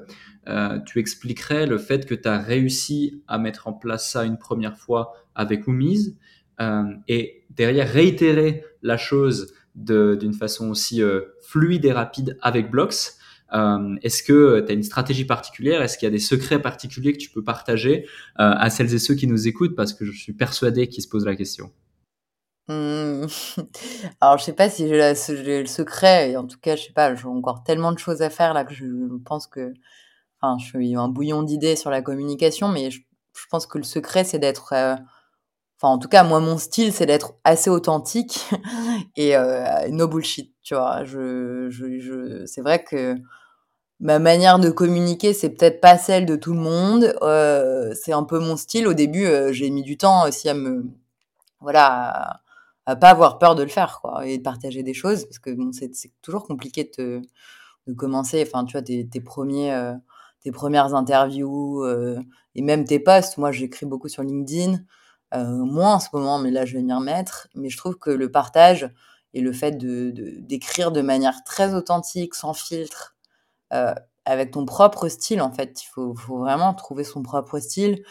euh, 0.48 0.78
tu 0.86 0.98
expliquerais 0.98 1.66
le 1.66 1.78
fait 1.78 2.06
que 2.06 2.14
tu 2.14 2.28
as 2.28 2.38
réussi 2.38 3.22
à 3.28 3.38
mettre 3.38 3.68
en 3.68 3.72
place 3.72 4.10
ça 4.10 4.24
une 4.24 4.38
première 4.38 4.76
fois 4.76 5.12
avec 5.34 5.66
Oumise 5.66 6.16
et 7.06 7.44
derrière 7.50 7.88
réitérer 7.88 8.64
la 8.82 8.96
chose 8.96 9.54
d'une 9.76 10.32
façon 10.32 10.70
aussi 10.70 11.00
fluide 11.40 11.84
et 11.84 11.92
rapide 11.92 12.36
avec 12.42 12.68
Blox 12.68 13.18
euh, 13.54 13.96
est-ce 14.02 14.22
que 14.22 14.60
tu 14.60 14.70
as 14.70 14.74
une 14.74 14.82
stratégie 14.82 15.24
particulière? 15.24 15.82
Est-ce 15.82 15.98
qu'il 15.98 16.06
y 16.06 16.08
a 16.08 16.12
des 16.12 16.18
secrets 16.18 16.60
particuliers 16.60 17.12
que 17.12 17.18
tu 17.18 17.30
peux 17.30 17.42
partager 17.42 18.04
euh, 18.40 18.52
à 18.56 18.70
celles 18.70 18.92
et 18.94 18.98
ceux 18.98 19.14
qui 19.14 19.26
nous 19.26 19.48
écoutent? 19.48 19.74
Parce 19.74 19.94
que 19.94 20.04
je 20.04 20.12
suis 20.12 20.32
persuadé 20.32 20.88
qu'ils 20.88 21.02
se 21.02 21.08
posent 21.08 21.26
la 21.26 21.36
question. 21.36 21.72
Mmh. 22.68 23.26
Alors, 24.20 24.38
je 24.38 24.44
sais 24.44 24.52
pas 24.52 24.70
si 24.70 24.88
j'ai 24.88 25.60
le 25.60 25.66
secret, 25.66 26.30
et 26.30 26.36
en 26.36 26.46
tout 26.46 26.58
cas, 26.60 26.76
je 26.76 26.84
sais 26.84 26.92
pas, 26.92 27.14
j'ai 27.14 27.26
encore 27.26 27.62
tellement 27.64 27.92
de 27.92 27.98
choses 27.98 28.22
à 28.22 28.30
faire 28.30 28.54
là 28.54 28.64
que 28.64 28.74
je 28.74 28.86
pense 29.24 29.46
que, 29.46 29.72
enfin, 30.40 30.58
je 30.58 30.66
suis 30.66 30.96
un 30.96 31.08
bouillon 31.08 31.42
d'idées 31.42 31.76
sur 31.76 31.90
la 31.90 32.02
communication, 32.02 32.68
mais 32.68 32.90
je, 32.90 33.00
pense 33.50 33.66
que 33.66 33.78
le 33.78 33.84
secret, 33.84 34.24
c'est 34.24 34.38
d'être, 34.38 34.72
euh, 34.74 34.94
enfin, 35.80 35.94
en 35.94 35.98
tout 35.98 36.08
cas, 36.08 36.24
moi, 36.24 36.40
mon 36.40 36.58
style, 36.58 36.92
c'est 36.92 37.06
d'être 37.06 37.34
assez 37.44 37.70
authentique 37.70 38.40
et 39.16 39.34
no 39.90 40.08
bullshit, 40.08 40.54
tu 40.62 40.74
vois. 40.74 41.04
Je, 41.04 41.68
je, 41.70 41.98
je 42.00 42.46
c'est 42.46 42.60
vrai 42.62 42.84
que 42.84 43.16
ma 44.00 44.18
manière 44.18 44.58
de 44.58 44.70
communiquer, 44.70 45.34
c'est 45.34 45.50
peut-être 45.50 45.80
pas 45.80 45.98
celle 45.98 46.26
de 46.26 46.36
tout 46.36 46.52
le 46.52 46.60
monde. 46.60 47.14
Euh, 47.22 47.94
c'est 47.94 48.12
un 48.12 48.24
peu 48.24 48.38
mon 48.38 48.56
style. 48.56 48.86
Au 48.86 48.94
début, 48.94 49.26
euh, 49.26 49.52
j'ai 49.52 49.70
mis 49.70 49.82
du 49.82 49.96
temps 49.96 50.26
aussi 50.26 50.48
à 50.48 50.54
me, 50.54 50.84
voilà, 51.60 52.40
pas 52.96 53.10
avoir 53.10 53.38
peur 53.38 53.54
de 53.54 53.62
le 53.62 53.68
faire, 53.68 54.00
quoi, 54.00 54.26
et 54.26 54.38
de 54.38 54.42
partager 54.42 54.82
des 54.82 54.94
choses, 54.94 55.24
parce 55.24 55.38
que 55.38 55.50
c'est, 55.72 56.12
toujours 56.22 56.44
compliqué 56.44 56.90
de, 56.98 57.22
commencer. 57.96 58.44
Enfin, 58.46 58.64
tu 58.64 58.72
vois, 58.72 58.82
tes, 58.82 59.20
premiers, 59.20 59.72
euh, 59.72 59.94
tes 60.40 60.52
premières 60.52 60.94
interviews 60.94 61.84
et 62.54 62.62
même 62.62 62.84
tes 62.84 63.00
posts. 63.00 63.38
Moi, 63.38 63.52
j'écris 63.52 63.86
beaucoup 63.86 64.08
sur 64.08 64.22
LinkedIn, 64.22 64.80
moins 65.32 65.94
en 65.94 66.00
ce 66.00 66.08
moment, 66.12 66.38
mais 66.38 66.50
là, 66.50 66.64
je 66.64 66.76
vais 66.76 66.82
m'y 66.82 66.92
remettre. 66.92 67.48
Mais 67.54 67.70
je 67.70 67.76
trouve 67.76 67.96
que 67.96 68.10
le 68.10 68.30
partage 68.30 68.90
et 69.34 69.40
le 69.40 69.52
fait 69.52 69.76
d'écrire 69.78 70.92
de 70.92 71.00
manière 71.00 71.44
très 71.44 71.74
authentique, 71.74 72.34
sans 72.34 72.54
filtre, 72.54 73.16
euh, 73.72 73.94
avec 74.24 74.50
ton 74.50 74.64
propre 74.64 75.08
style, 75.08 75.40
en 75.40 75.52
fait. 75.52 75.82
Il 75.82 75.86
faut, 75.86 76.12
vraiment 76.12 76.74
trouver 76.74 77.04
son 77.04 77.22
propre 77.22 77.58
style, 77.58 78.02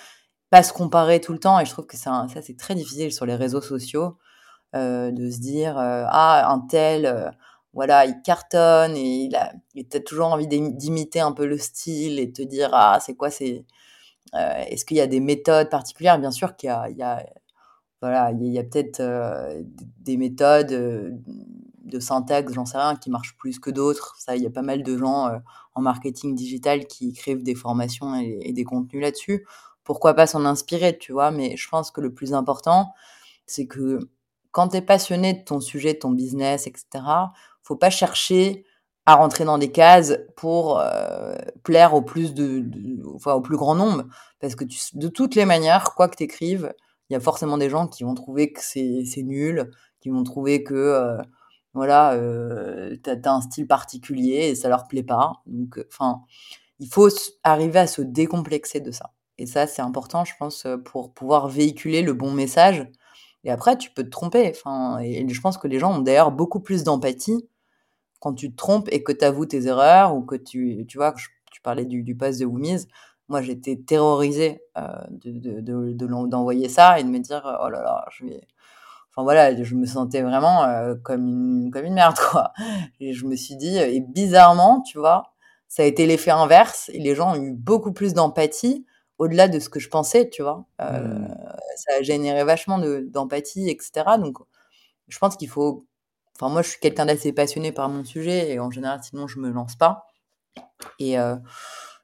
pas 0.49 0.63
se 0.63 0.73
comparer 0.73 1.19
tout 1.19 1.33
le 1.33 1.39
temps. 1.39 1.59
Et 1.59 1.65
je 1.65 1.71
trouve 1.71 1.85
que 1.85 1.97
ça, 1.97 2.25
c'est 2.41 2.57
très 2.57 2.75
difficile 2.75 3.11
sur 3.11 3.25
les 3.25 3.35
réseaux 3.35 3.61
sociaux 3.61 4.05
euh, 4.05 4.26
de 4.73 5.31
se 5.31 5.39
dire 5.39 5.77
euh, 5.77 6.05
ah 6.07 6.51
un 6.51 6.59
tel, 6.59 7.05
euh, 7.05 7.29
voilà, 7.73 8.05
il 8.05 8.21
cartonne 8.23 8.95
et 8.95 9.25
il 9.25 9.35
a, 9.35 9.53
il 9.75 9.85
a 9.93 9.99
toujours 9.99 10.27
envie 10.27 10.47
d'imiter 10.47 11.19
un 11.19 11.31
peu 11.31 11.45
le 11.45 11.57
style 11.57 12.19
et 12.19 12.31
te 12.31 12.41
dire 12.41 12.69
ah 12.73 12.99
c'est 13.01 13.15
quoi 13.15 13.29
c'est 13.29 13.65
est-ce 14.33 14.85
qu'il 14.85 14.97
y 14.97 15.01
a 15.01 15.07
des 15.07 15.21
méthodes 15.21 15.69
particulières? 15.69 16.19
Bien 16.19 16.31
sûr 16.31 16.55
qu'il 16.55 16.67
y 16.67 16.71
a, 16.71 16.89
il 16.89 16.97
y 16.97 17.03
a 17.03 17.25
voilà, 18.01 18.31
il 18.31 18.45
y 18.47 18.59
a, 18.59 18.63
peut-être 18.63 19.01
des 20.01 20.17
méthodes 20.17 21.17
de 21.87 21.99
syntaxe, 21.99 22.53
j'en 22.53 22.65
sais 22.65 22.77
rien, 22.77 22.95
qui 22.95 23.09
marche 23.09 23.35
plus 23.37 23.59
que 23.59 23.69
d'autres. 23.69 24.15
Ça, 24.19 24.35
il 24.35 24.43
y 24.43 24.45
a 24.45 24.51
pas 24.51 24.61
mal 24.61 24.83
de 24.83 24.97
gens 24.97 25.27
euh, 25.27 25.37
en 25.73 25.81
marketing 25.81 26.35
digital 26.35 26.85
qui 26.85 27.09
écrivent 27.09 27.43
des 27.43 27.55
formations 27.55 28.15
et, 28.15 28.51
des 28.53 28.63
contenus 28.63 29.01
là-dessus. 29.01 29.47
Pourquoi 29.83 30.13
pas 30.13 30.27
s'en 30.27 30.45
inspirer, 30.45 30.97
tu 30.97 31.13
vois? 31.13 31.31
Mais 31.31 31.55
je 31.55 31.67
pense 31.69 31.91
que 31.91 32.01
le 32.01 32.13
plus 32.13 32.33
important, 32.33 32.93
c'est 33.45 33.67
que 33.67 33.99
quand 34.57 34.69
tu 34.69 34.77
es 34.77 34.81
passionné 34.81 35.33
de 35.33 35.43
ton 35.43 35.61
sujet, 35.61 35.93
de 35.93 35.99
ton 35.99 36.11
business, 36.11 36.67
etc., 36.67 36.85
faut 37.63 37.75
pas 37.75 37.89
chercher 37.89 38.65
à 39.05 39.15
rentrer 39.15 39.45
dans 39.45 39.57
des 39.57 39.71
cases 39.71 40.17
pour 40.35 40.79
euh, 40.79 41.35
plaire 41.63 41.93
au 41.93 42.01
plus 42.01 42.33
de, 42.33 42.65
au 43.03 43.41
plus 43.41 43.57
grand 43.57 43.75
nombre 43.75 44.05
parce 44.41 44.55
que 44.55 44.65
de 44.93 45.07
toutes 45.07 45.35
les 45.35 45.45
manières 45.45 45.93
quoi 45.95 46.09
que 46.09 46.17
tu 46.17 46.23
écrives 46.23 46.73
il 47.09 47.13
y 47.13 47.15
a 47.15 47.19
forcément 47.21 47.57
des 47.57 47.69
gens 47.69 47.87
qui 47.87 48.03
vont 48.03 48.15
trouver 48.15 48.51
que 48.51 48.59
c'est 48.61 49.23
nul 49.23 49.71
qui 50.01 50.09
vont 50.09 50.23
trouver 50.23 50.63
que 50.63 50.73
euh, 50.73 51.17
voilà, 51.73 52.13
euh, 52.13 52.95
tu 53.03 53.09
as, 53.09 53.31
un 53.31 53.41
style 53.41 53.67
particulier 53.67 54.49
et 54.49 54.55
ça 54.55 54.69
leur 54.69 54.87
plaît 54.87 55.03
pas. 55.03 55.33
Donc, 55.45 55.77
euh, 55.77 55.87
enfin, 55.91 56.21
il 56.79 56.87
faut 56.87 57.09
arriver 57.43 57.79
à 57.79 57.87
se 57.87 58.01
décomplexer 58.01 58.79
de 58.79 58.91
ça. 58.91 59.13
Et 59.37 59.45
ça, 59.45 59.67
c'est 59.67 59.81
important, 59.81 60.25
je 60.25 60.33
pense, 60.39 60.65
pour 60.85 61.13
pouvoir 61.13 61.47
véhiculer 61.47 62.01
le 62.01 62.13
bon 62.13 62.31
message. 62.31 62.87
Et 63.47 63.51
après, 63.51 63.77
tu 63.77 63.91
peux 63.91 64.03
te 64.03 64.09
tromper. 64.09 64.51
Enfin, 64.53 64.99
et 64.99 65.25
je 65.27 65.41
pense 65.41 65.57
que 65.57 65.69
les 65.69 65.79
gens 65.79 65.97
ont 65.97 66.01
d'ailleurs 66.01 66.31
beaucoup 66.31 66.59
plus 66.59 66.83
d'empathie 66.83 67.47
quand 68.19 68.33
tu 68.33 68.51
te 68.51 68.57
trompes 68.57 68.89
et 68.91 69.03
que 69.03 69.13
tu 69.13 69.23
avoues 69.23 69.45
tes 69.45 69.67
erreurs 69.67 70.13
ou 70.15 70.21
que 70.21 70.35
tu, 70.35 70.85
tu 70.87 70.97
vois, 70.97 71.15
tu 71.51 71.61
parlais 71.61 71.85
du, 71.85 72.03
du 72.03 72.13
de 72.13 72.45
Woomies. 72.45 72.87
Moi, 73.29 73.41
j'étais 73.41 73.77
terrorisée 73.77 74.61
d'envoyer 74.75 76.61
de, 76.61 76.67
de, 76.67 76.73
ça 76.73 76.99
et 76.99 77.03
de 77.05 77.09
me 77.09 77.19
dire, 77.19 77.41
oh 77.63 77.69
là 77.69 77.81
là, 77.81 78.05
je 78.11 78.25
vais, 78.25 78.41
Enfin 79.17 79.23
voilà, 79.23 79.63
je 79.63 79.75
me 79.75 79.85
sentais 79.85 80.21
vraiment 80.21 80.65
euh, 80.65 80.95
comme 81.03 81.27
une 81.27 81.71
comme 81.71 81.85
une 81.85 81.93
merde 81.95 82.17
quoi. 82.31 82.51
Et 82.99 83.13
je 83.13 83.25
me 83.25 83.35
suis 83.35 83.55
dit 83.55 83.77
et 83.77 84.01
bizarrement, 84.01 84.81
tu 84.81 84.99
vois, 84.99 85.33
ça 85.69 85.83
a 85.83 85.85
été 85.85 86.05
l'effet 86.05 86.31
inverse 86.31 86.91
et 86.93 86.99
les 86.99 87.15
gens 87.15 87.31
ont 87.31 87.41
eu 87.41 87.53
beaucoup 87.53 87.93
plus 87.93 88.13
d'empathie 88.13 88.85
au-delà 89.19 89.47
de 89.47 89.59
ce 89.59 89.69
que 89.69 89.79
je 89.79 89.89
pensais, 89.89 90.29
tu 90.29 90.41
vois. 90.43 90.65
Euh, 90.81 91.01
mmh. 91.01 91.35
Ça 91.77 91.93
a 91.99 92.01
généré 92.03 92.43
vachement 92.43 92.79
d'empathie, 92.79 93.69
etc. 93.69 94.17
Donc, 94.19 94.37
je 95.07 95.17
pense 95.19 95.37
qu'il 95.37 95.49
faut. 95.49 95.85
Enfin, 96.35 96.51
moi, 96.53 96.61
je 96.63 96.69
suis 96.71 96.79
quelqu'un 96.79 97.05
d'assez 97.07 97.33
passionné 97.33 97.71
par 97.71 97.89
mon 97.89 98.03
sujet 98.05 98.51
et 98.51 98.59
en 98.59 98.71
général, 98.71 99.01
sinon, 99.03 99.27
je 99.27 99.39
me 99.39 99.49
lance 99.51 99.75
pas. 99.75 100.05
Et, 100.99 101.19
euh, 101.19 101.35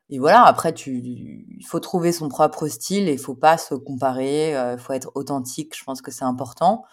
et 0.09 0.19
voilà, 0.19 0.43
après, 0.45 0.73
tu, 0.73 0.97
il 0.97 1.65
faut 1.67 1.79
trouver 1.79 2.11
son 2.11 2.29
propre 2.29 2.67
style 2.67 3.09
et 3.09 3.13
il 3.13 3.19
faut 3.19 3.35
pas 3.35 3.57
se 3.57 3.75
comparer. 3.75 4.51
Il 4.73 4.79
faut 4.79 4.93
être 4.93 5.11
authentique. 5.15 5.77
Je 5.77 5.83
pense 5.83 6.01
que 6.01 6.11
c'est 6.11 6.25
important. 6.25 6.83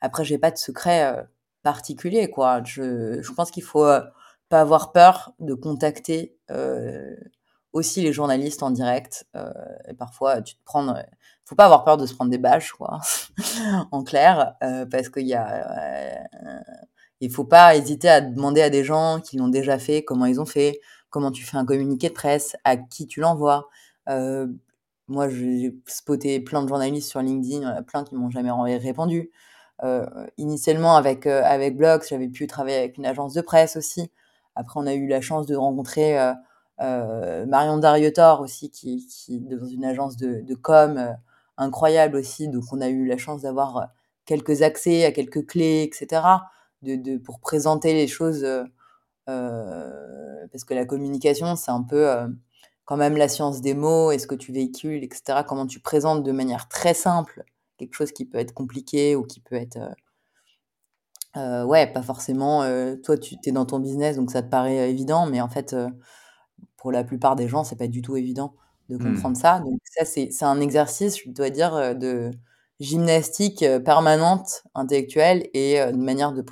Après, 0.00 0.24
j'ai 0.24 0.38
pas 0.38 0.50
de 0.50 0.58
secret 0.58 1.04
euh, 1.04 1.22
particulier, 1.62 2.30
quoi. 2.30 2.62
Je, 2.64 3.20
je 3.22 3.32
pense 3.32 3.50
qu'il 3.50 3.62
faut 3.64 3.84
euh, 3.86 4.02
pas 4.48 4.60
avoir 4.62 4.92
peur 4.92 5.32
de 5.40 5.54
contacter 5.54 6.36
euh, 6.50 7.14
aussi 7.72 8.02
les 8.02 8.12
journalistes 8.12 8.62
en 8.62 8.70
direct. 8.70 9.26
et 9.88 9.94
parfois, 9.94 10.42
tu 10.42 10.56
te 10.56 10.60
prends, 10.64 10.94
faut 11.44 11.54
pas 11.54 11.66
avoir 11.66 11.84
peur 11.84 11.96
de 11.96 12.06
se 12.06 12.14
prendre 12.14 12.30
des 12.30 12.38
bâches, 12.38 12.72
quoi. 12.72 13.00
en 13.92 14.02
clair, 14.04 14.54
parce 14.90 15.08
qu'il 15.08 15.26
y 15.26 15.34
a, 15.34 16.26
il 17.20 17.30
faut 17.30 17.44
pas 17.44 17.76
hésiter 17.76 18.08
à 18.08 18.20
demander 18.20 18.62
à 18.62 18.70
des 18.70 18.84
gens 18.84 19.20
qui 19.20 19.36
l'ont 19.36 19.48
déjà 19.48 19.78
fait, 19.78 20.04
comment 20.04 20.26
ils 20.26 20.40
ont 20.40 20.46
fait, 20.46 20.80
comment 21.10 21.30
tu 21.30 21.44
fais 21.44 21.56
un 21.56 21.64
communiqué 21.64 22.08
de 22.08 22.14
presse, 22.14 22.56
à 22.64 22.76
qui 22.76 23.06
tu 23.06 23.20
l'envoies. 23.20 23.68
moi, 25.08 25.28
j'ai 25.28 25.74
spoté 25.86 26.40
plein 26.40 26.62
de 26.62 26.68
journalistes 26.68 27.08
sur 27.10 27.20
LinkedIn, 27.20 27.82
plein 27.82 28.04
qui 28.04 28.14
m'ont 28.14 28.30
jamais 28.30 28.50
répondu. 28.78 29.30
initialement 30.38 30.96
avec 30.96 31.26
avec 31.26 31.76
Blox, 31.76 32.08
j'avais 32.08 32.28
pu 32.28 32.46
travailler 32.46 32.78
avec 32.78 32.98
une 32.98 33.06
agence 33.06 33.34
de 33.34 33.40
presse 33.40 33.76
aussi. 33.76 34.10
Après, 34.54 34.80
on 34.80 34.86
a 34.86 34.94
eu 34.94 35.06
la 35.06 35.20
chance 35.20 35.46
de 35.46 35.56
rencontrer 35.56 36.18
Marion 36.78 37.78
Dariotor 37.78 38.40
aussi, 38.40 38.70
qui, 38.70 39.06
qui 39.06 39.40
dans 39.40 39.66
une 39.66 39.84
agence 39.84 40.16
de, 40.16 40.54
com 40.54 41.16
incroyable 41.56 42.16
aussi. 42.16 42.48
Donc, 42.48 42.64
on 42.72 42.80
a 42.80 42.88
eu 42.88 43.06
la 43.06 43.16
chance 43.16 43.42
d'avoir 43.42 43.88
quelques 44.24 44.62
accès 44.62 45.04
à 45.04 45.12
quelques 45.12 45.46
clés, 45.46 45.82
etc. 45.82 46.22
De, 46.82 46.94
de, 46.94 47.18
pour 47.18 47.40
présenter 47.40 47.94
les 47.94 48.06
choses 48.06 48.46
euh, 49.28 50.46
parce 50.50 50.64
que 50.64 50.74
la 50.74 50.86
communication, 50.86 51.54
c'est 51.56 51.70
un 51.70 51.82
peu 51.82 52.08
euh, 52.08 52.26
quand 52.84 52.96
même 52.96 53.16
la 53.16 53.28
science 53.28 53.60
des 53.60 53.74
mots, 53.74 54.10
est-ce 54.10 54.26
que 54.26 54.34
tu 54.34 54.52
véhicules, 54.52 55.04
etc. 55.04 55.40
Comment 55.46 55.66
tu 55.66 55.80
présentes 55.80 56.22
de 56.22 56.32
manière 56.32 56.68
très 56.68 56.94
simple 56.94 57.44
quelque 57.76 57.94
chose 57.94 58.10
qui 58.10 58.24
peut 58.24 58.38
être 58.38 58.54
compliqué 58.54 59.14
ou 59.14 59.22
qui 59.22 59.38
peut 59.40 59.54
être 59.54 59.78
euh, 61.36 61.64
ouais, 61.64 61.86
pas 61.86 62.02
forcément. 62.02 62.62
toi, 63.04 63.16
tu 63.18 63.36
es 63.44 63.52
dans 63.52 63.66
ton 63.66 63.78
business, 63.78 64.16
donc 64.16 64.30
ça 64.30 64.42
te 64.42 64.48
paraît 64.48 64.90
évident, 64.90 65.26
mais 65.26 65.40
en 65.40 65.48
fait, 65.48 65.76
pour 66.78 66.92
la 66.92 67.04
plupart 67.04 67.36
des 67.36 67.48
gens, 67.48 67.64
c'est 67.64 67.76
pas 67.76 67.88
du 67.88 68.02
tout 68.02 68.16
évident 68.16 68.54
de 68.88 68.96
mmh. 68.96 69.14
comprendre 69.14 69.36
ça. 69.36 69.60
Donc 69.60 69.80
ça, 69.84 70.04
c'est 70.06 70.30
un 70.42 70.60
exercice, 70.60 71.18
je 71.24 71.30
dois 71.30 71.50
dire, 71.50 71.94
de 71.96 72.30
gymnastique 72.80 73.64
permanente, 73.84 74.62
intellectuelle 74.74 75.48
et 75.52 75.80
une 75.80 76.02
manière 76.02 76.32
de 76.32 76.44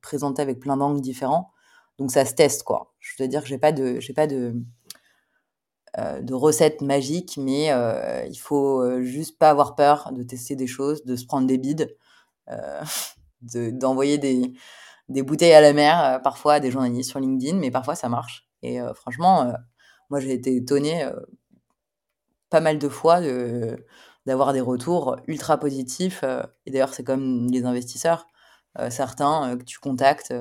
présenter 0.00 0.40
avec 0.42 0.60
plein 0.60 0.76
d'angles 0.78 1.00
différents. 1.02 1.52
Donc 1.98 2.10
ça 2.10 2.24
se 2.24 2.34
teste, 2.34 2.62
quoi. 2.62 2.94
Je 3.00 3.22
veux 3.22 3.28
dire 3.28 3.42
que 3.42 3.48
j'ai 3.48 3.58
pas 3.58 3.72
de, 3.72 4.00
j'ai 4.00 4.14
pas 4.14 4.26
de, 4.26 4.54
euh, 5.98 6.22
de 6.22 6.32
recette 6.32 6.80
magique, 6.80 7.36
mais 7.36 7.70
euh, 7.70 8.24
il 8.26 8.38
faut 8.38 8.80
euh, 8.80 9.02
juste 9.02 9.38
pas 9.38 9.50
avoir 9.50 9.74
peur 9.74 10.10
de 10.12 10.22
tester 10.22 10.56
des 10.56 10.66
choses, 10.66 11.04
de 11.04 11.16
se 11.16 11.26
prendre 11.26 11.46
des 11.46 11.58
bides, 11.58 11.94
d'envoyer 13.42 14.18
des, 14.18 14.52
des 15.08 15.22
bouteilles 15.22 15.52
à 15.52 15.60
la 15.60 15.72
mer, 15.72 16.20
parfois 16.22 16.54
à 16.54 16.60
des 16.60 16.70
journalistes 16.70 17.10
sur 17.10 17.20
LinkedIn, 17.20 17.58
mais 17.58 17.70
parfois 17.70 17.94
ça 17.94 18.08
marche. 18.08 18.48
Et 18.62 18.78
franchement, 18.94 19.52
moi 20.12 20.20
j'ai 20.20 20.32
été 20.32 20.54
étonnée 20.54 21.04
pas 22.50 22.60
mal 22.60 22.78
de 22.78 22.88
fois 22.88 23.20
d'avoir 24.26 24.52
des 24.52 24.60
retours 24.60 25.16
ultra 25.26 25.58
positifs. 25.58 26.22
et 26.66 26.70
d'ailleurs, 26.70 26.94
c'est 26.94 27.02
comme 27.02 27.48
les 27.50 27.64
investisseurs. 27.64 28.28
certains 28.90 29.56
que 29.56 29.64
tu 29.64 29.80
contactes 29.80 30.32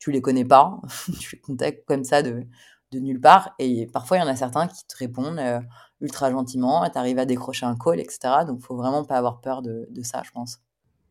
tu 0.00 0.10
les 0.10 0.20
connais 0.20 0.44
pas, 0.44 0.80
tu 1.20 1.36
les 1.36 1.40
contactes 1.40 1.84
comme 1.86 2.02
ça 2.02 2.22
de, 2.22 2.44
de 2.90 2.98
nulle 2.98 3.20
part. 3.20 3.54
Et 3.60 3.86
parfois, 3.86 4.16
il 4.16 4.20
y 4.20 4.22
en 4.24 4.28
a 4.28 4.34
certains 4.34 4.66
qui 4.66 4.84
te 4.86 4.96
répondent 4.96 5.38
euh, 5.38 5.60
ultra 6.00 6.30
gentiment, 6.30 6.88
tu 6.90 6.98
arrives 6.98 7.18
à 7.18 7.26
décrocher 7.26 7.66
un 7.66 7.76
call, 7.76 8.00
etc. 8.00 8.44
Donc, 8.46 8.62
faut 8.62 8.76
vraiment 8.76 9.04
pas 9.04 9.16
avoir 9.16 9.40
peur 9.40 9.62
de, 9.62 9.86
ça, 10.02 10.22
je 10.24 10.30
pense. 10.32 10.58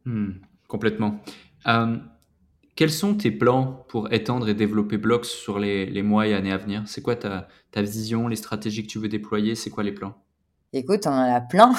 Hmm, 0.05 0.31
complètement. 0.67 1.19
Euh, 1.67 1.97
quels 2.79 2.93
sont 2.93 3.13
tes 3.13 3.29
plans 3.29 3.83
pour 3.89 4.13
étendre 4.13 4.47
et 4.47 4.53
développer 4.53 4.95
Blox 4.95 5.27
sur 5.27 5.59
les, 5.59 6.01
mois 6.01 6.27
et 6.27 6.33
années 6.33 6.53
à 6.53 6.57
venir? 6.57 6.83
C'est 6.85 7.01
quoi 7.01 7.17
ta, 7.17 7.49
vision, 7.75 8.29
les 8.29 8.37
stratégies 8.37 8.83
que 8.83 8.87
tu 8.87 8.99
veux 8.99 9.09
déployer? 9.09 9.55
C'est 9.55 9.69
quoi 9.69 9.83
les 9.83 9.91
plans? 9.91 10.13
Écoute, 10.71 11.05
on 11.05 11.09
en 11.09 11.35
a 11.35 11.41
plein. 11.41 11.73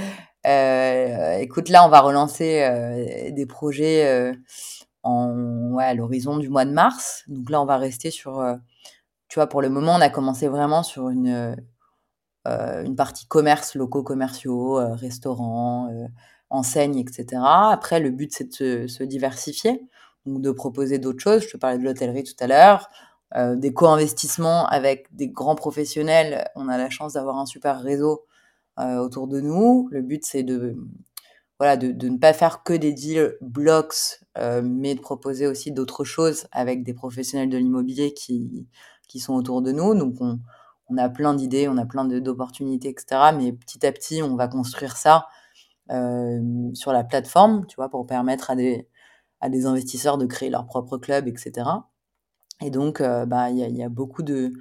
euh, 0.46 1.36
écoute, 1.40 1.68
là, 1.68 1.84
on 1.84 1.90
va 1.90 2.00
relancer 2.00 2.62
euh, 2.62 3.30
des 3.32 3.44
projets 3.44 4.32
ouais, 5.04 5.84
à 5.84 5.92
l'horizon 5.92 6.38
du 6.38 6.48
mois 6.48 6.64
de 6.64 6.72
mars. 6.72 7.24
Donc 7.28 7.50
là, 7.50 7.60
on 7.60 7.66
va 7.66 7.76
rester 7.76 8.10
sur, 8.10 8.40
euh, 8.40 8.56
tu 9.28 9.38
vois, 9.38 9.48
pour 9.48 9.60
le 9.60 9.68
moment, 9.68 9.94
on 9.94 10.00
a 10.00 10.08
commencé 10.08 10.48
vraiment 10.48 10.82
sur 10.82 11.10
une, 11.10 11.54
euh, 12.48 12.94
partie 12.94 13.26
commerce, 13.26 13.74
locaux 13.74 14.02
commerciaux, 14.02 14.78
euh, 14.78 14.94
restaurants, 14.94 15.90
enseignes, 16.48 16.98
etc. 16.98 17.42
Après, 17.44 18.00
le 18.00 18.10
but, 18.10 18.32
c'est 18.32 18.60
de 18.60 18.86
se, 18.86 19.02
diversifier, 19.02 19.82
de 20.26 20.50
proposer 20.50 20.98
d'autres 20.98 21.20
choses. 21.20 21.42
Je 21.42 21.50
te 21.50 21.56
parlais 21.56 21.78
de 21.78 21.84
l'hôtellerie 21.84 22.24
tout 22.24 22.36
à 22.40 22.46
l'heure. 22.46 22.88
des 23.56 23.72
co-investissements 23.72 24.66
avec 24.66 25.14
des 25.14 25.28
grands 25.28 25.56
professionnels. 25.56 26.48
On 26.56 26.68
a 26.68 26.78
la 26.78 26.90
chance 26.90 27.14
d'avoir 27.14 27.38
un 27.38 27.46
super 27.46 27.80
réseau 27.80 28.24
autour 28.78 29.28
de 29.28 29.40
nous. 29.40 29.88
Le 29.90 30.02
but, 30.02 30.24
c'est 30.24 30.42
de 30.42 30.76
voilà, 31.58 31.76
de, 31.76 31.90
de, 31.92 32.08
ne 32.08 32.18
pas 32.18 32.32
faire 32.32 32.62
que 32.62 32.72
des 32.74 32.92
deals 32.92 33.36
blocks, 33.40 34.20
euh, 34.38 34.62
mais 34.62 34.94
de 34.94 35.00
proposer 35.00 35.46
aussi 35.46 35.72
d'autres 35.72 36.04
choses 36.04 36.46
avec 36.52 36.82
des 36.84 36.92
professionnels 36.94 37.48
de 37.48 37.56
l'immobilier 37.56 38.12
qui, 38.12 38.68
qui 39.08 39.20
sont 39.20 39.34
autour 39.34 39.62
de 39.62 39.72
nous. 39.72 39.94
Donc, 39.94 40.16
on, 40.20 40.38
on 40.88 40.98
a 40.98 41.08
plein 41.08 41.34
d'idées, 41.34 41.68
on 41.68 41.78
a 41.78 41.86
plein 41.86 42.04
d'opportunités, 42.04 42.90
etc. 42.90 43.32
Mais 43.36 43.52
petit 43.52 43.86
à 43.86 43.92
petit, 43.92 44.22
on 44.22 44.36
va 44.36 44.48
construire 44.48 44.96
ça 44.96 45.26
euh, 45.90 46.40
sur 46.74 46.92
la 46.92 47.04
plateforme, 47.04 47.66
tu 47.66 47.76
vois, 47.76 47.88
pour 47.88 48.06
permettre 48.06 48.50
à 48.50 48.56
des, 48.56 48.88
à 49.40 49.48
des 49.48 49.66
investisseurs 49.66 50.18
de 50.18 50.26
créer 50.26 50.50
leur 50.50 50.66
propre 50.66 50.98
club, 50.98 51.28
etc. 51.28 51.68
Et 52.62 52.70
donc, 52.70 53.00
euh, 53.00 53.26
bah, 53.26 53.50
il 53.50 53.58
y, 53.58 53.62
a, 53.62 53.68
y 53.68 53.82
a 53.82 53.88
beaucoup 53.88 54.22
de, 54.22 54.52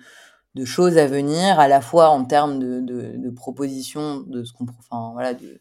choses 0.64 0.98
à 0.98 1.08
venir, 1.08 1.60
à 1.60 1.68
la 1.68 1.82
fois 1.82 2.10
en 2.10 2.26
termes 2.26 2.60
de, 2.60 3.30
propositions, 3.32 4.22
de 4.22 4.44
ce 4.44 4.54
qu'on, 4.54 4.66
enfin, 4.80 5.12
voilà, 5.14 5.34
de, 5.34 5.60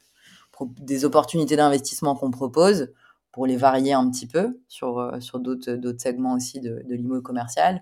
des 0.81 1.05
opportunités 1.05 1.57
d'investissement 1.57 2.15
qu'on 2.15 2.31
propose 2.31 2.93
pour 3.33 3.47
les 3.47 3.57
varier 3.57 3.93
un 3.93 4.09
petit 4.11 4.27
peu 4.27 4.61
sur, 4.69 4.99
euh, 4.99 5.21
sur 5.21 5.41
d'autres, 5.41 5.95
segments 5.99 6.35
aussi 6.35 6.61
de, 6.61 6.83
de 6.89 6.95
l'immo 6.95 7.21
commercial. 7.21 7.81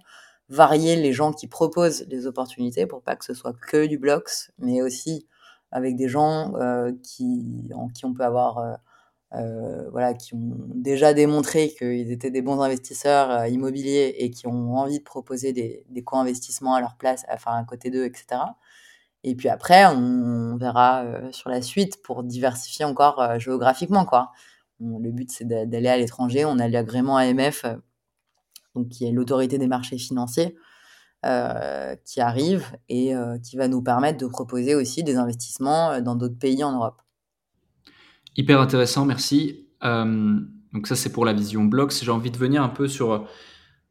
Varier 0.48 0.96
les 0.96 1.12
gens 1.12 1.32
qui 1.32 1.46
proposent 1.46 2.04
les 2.08 2.26
opportunités 2.26 2.86
pour 2.86 3.02
pas 3.02 3.16
que 3.16 3.24
ce 3.24 3.34
soit 3.34 3.54
que 3.54 3.86
du 3.86 3.98
blocks, 3.98 4.50
mais 4.58 4.82
aussi 4.82 5.26
avec 5.70 5.96
des 5.96 6.08
gens 6.08 6.54
euh, 6.56 6.92
qui, 7.02 7.70
en 7.74 7.88
qui 7.88 8.04
on 8.04 8.12
peut 8.12 8.24
avoir, 8.24 8.78
euh, 9.34 9.88
voilà, 9.90 10.12
qui 10.12 10.34
ont 10.34 10.56
déjà 10.74 11.14
démontré 11.14 11.70
qu'ils 11.70 12.12
étaient 12.12 12.30
des 12.30 12.42
bons 12.42 12.60
investisseurs 12.60 13.30
euh, 13.30 13.48
immobiliers 13.48 14.14
et 14.18 14.30
qui 14.30 14.46
ont 14.46 14.76
envie 14.76 14.98
de 14.98 15.04
proposer 15.04 15.54
des, 15.54 16.04
co-investissements 16.04 16.74
à 16.74 16.80
leur 16.80 16.96
place, 16.96 17.24
enfin 17.32 17.52
à 17.56 17.64
côté 17.64 17.90
d'eux, 17.90 18.04
etc. 18.04 18.42
Et 19.24 19.34
puis 19.34 19.48
après, 19.48 19.86
on, 19.86 20.56
verra 20.56 21.04
euh, 21.04 21.32
sur 21.32 21.48
la 21.48 21.62
suite 21.62 22.02
pour 22.02 22.24
diversifier 22.24 22.84
encore 22.84 23.38
géographiquement. 23.40 24.04
Quoi. 24.04 24.32
le 24.80 25.10
but, 25.10 25.30
c'est 25.30 25.46
d'aller 25.46 25.88
à 25.88 25.96
l'étranger. 25.96 26.44
On 26.44 26.58
a 26.58 26.68
l'agrément 26.68 27.16
AMF, 27.16 27.64
donc, 28.74 28.88
qui 28.90 29.06
est 29.06 29.12
l'autorité 29.12 29.56
des 29.58 29.66
marchés 29.66 29.98
financiers, 29.98 30.56
qui 32.04 32.20
arrive 32.20 32.66
et 32.88 33.14
qui 33.44 33.56
va 33.56 33.68
nous 33.68 33.82
permettre 33.82 34.18
de 34.18 34.26
proposer 34.26 34.74
aussi 34.74 35.04
des 35.04 35.16
investissements 35.16 36.00
dans 36.00 36.16
d'autres 36.16 36.38
pays 36.38 36.64
en 36.64 36.72
Europe. 36.72 37.00
Hyper 38.36 38.60
intéressant, 38.60 39.04
merci. 39.04 39.66
donc 39.82 40.86
ça, 40.86 40.96
c'est 40.96 41.12
pour 41.12 41.24
la 41.24 41.32
vision 41.32 41.64
Blox. 41.64 42.02
J'ai 42.02 42.10
envie 42.10 42.30
de 42.30 42.38
venir 42.38 42.62
un 42.62 42.68
peu 42.68 42.88
sur 42.88 43.26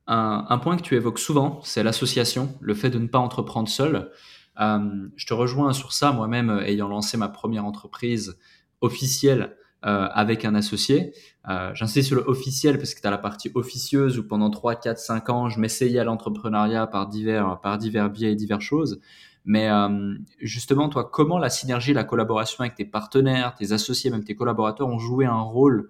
un, 0.07 0.45
un 0.49 0.57
point 0.57 0.77
que 0.77 0.81
tu 0.81 0.95
évoques 0.95 1.19
souvent, 1.19 1.59
c'est 1.63 1.83
l'association, 1.83 2.53
le 2.59 2.73
fait 2.73 2.89
de 2.89 2.99
ne 2.99 3.07
pas 3.07 3.19
entreprendre 3.19 3.69
seul. 3.69 4.11
Euh, 4.59 5.07
je 5.15 5.25
te 5.25 5.33
rejoins 5.33 5.73
sur 5.73 5.93
ça, 5.93 6.11
moi-même 6.11 6.49
euh, 6.49 6.65
ayant 6.65 6.87
lancé 6.87 7.17
ma 7.17 7.29
première 7.29 7.65
entreprise 7.65 8.37
officielle 8.81 9.55
euh, 9.85 10.07
avec 10.11 10.43
un 10.43 10.53
associé. 10.53 11.13
Euh, 11.49 11.71
J'insiste 11.73 12.07
sur 12.07 12.17
le 12.17 12.23
officiel 12.27 12.77
parce 12.77 12.93
que 12.93 13.01
tu 13.01 13.07
as 13.07 13.11
la 13.11 13.17
partie 13.17 13.51
officieuse 13.55 14.19
où 14.19 14.27
pendant 14.27 14.49
3, 14.49 14.75
4, 14.75 14.97
5 14.97 15.29
ans, 15.29 15.49
je 15.49 15.59
m'essayais 15.59 15.99
à 15.99 16.03
l'entrepreneuriat 16.03 16.87
par 16.87 17.07
divers, 17.07 17.59
par 17.61 17.77
divers 17.77 18.09
biais 18.09 18.33
et 18.33 18.35
diverses 18.35 18.63
choses. 18.63 18.99
Mais 19.45 19.69
euh, 19.69 20.15
justement, 20.39 20.89
toi, 20.89 21.09
comment 21.11 21.39
la 21.39 21.49
synergie, 21.49 21.93
la 21.93 22.03
collaboration 22.03 22.61
avec 22.61 22.75
tes 22.75 22.85
partenaires, 22.85 23.55
tes 23.55 23.71
associés, 23.71 24.09
même 24.09 24.23
tes 24.23 24.35
collaborateurs 24.35 24.87
ont 24.87 24.99
joué 24.99 25.25
un 25.25 25.41
rôle 25.41 25.89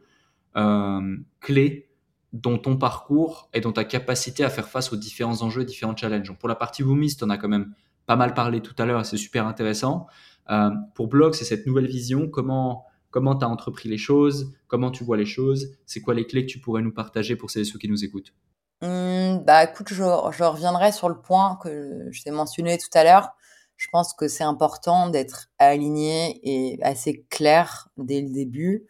euh, 0.55 1.17
clé 1.39 1.89
dans 2.33 2.57
ton 2.57 2.77
parcours 2.77 3.49
et 3.53 3.59
dans 3.59 3.73
ta 3.73 3.83
capacité 3.83 4.43
à 4.43 4.49
faire 4.49 4.69
face 4.69 4.93
aux 4.93 4.95
différents 4.95 5.41
enjeux, 5.41 5.65
différents 5.65 5.95
challenges? 5.95 6.33
pour 6.37 6.47
la 6.47 6.55
partie 6.55 6.81
Woomis, 6.81 7.17
en 7.21 7.29
as 7.29 7.37
quand 7.37 7.49
même 7.49 7.73
pas 8.05 8.15
mal 8.15 8.33
parlé 8.33 8.61
tout 8.61 8.75
à 8.77 8.85
l'heure 8.85 9.01
et 9.01 9.03
c'est 9.03 9.17
super 9.17 9.45
intéressant. 9.45 10.07
Euh, 10.49 10.69
pour 10.95 11.07
Blog, 11.07 11.33
c'est 11.33 11.45
cette 11.45 11.67
nouvelle 11.67 11.87
vision. 11.87 12.29
Comment 12.29 12.85
comment 13.09 13.35
tu 13.35 13.45
as 13.45 13.49
entrepris 13.49 13.89
les 13.89 13.97
choses? 13.97 14.53
Comment 14.67 14.89
tu 14.89 15.03
vois 15.03 15.17
les 15.17 15.25
choses? 15.25 15.73
C'est 15.85 16.01
quoi 16.01 16.13
les 16.13 16.25
clés 16.25 16.45
que 16.45 16.51
tu 16.51 16.59
pourrais 16.59 16.81
nous 16.81 16.93
partager 16.93 17.35
pour 17.35 17.51
ceux 17.51 17.63
qui 17.63 17.89
nous 17.89 18.03
écoutent? 18.03 18.33
Mmh, 18.81 19.43
Bah 19.45 19.65
écoute, 19.65 19.89
je, 19.89 20.03
reviendrai 20.03 20.91
sur 20.91 21.09
le 21.09 21.19
point 21.19 21.59
que 21.61 22.07
je 22.09 22.23
t'ai 22.23 22.31
mentionné 22.31 22.77
tout 22.77 22.89
à 22.97 23.03
l'heure. 23.03 23.35
Je 23.81 23.87
pense 23.91 24.13
que 24.13 24.27
c'est 24.27 24.43
important 24.43 25.09
d'être 25.09 25.49
aligné 25.57 26.39
et 26.43 26.77
assez 26.83 27.25
clair 27.31 27.89
dès 27.97 28.21
le 28.21 28.29
début 28.29 28.85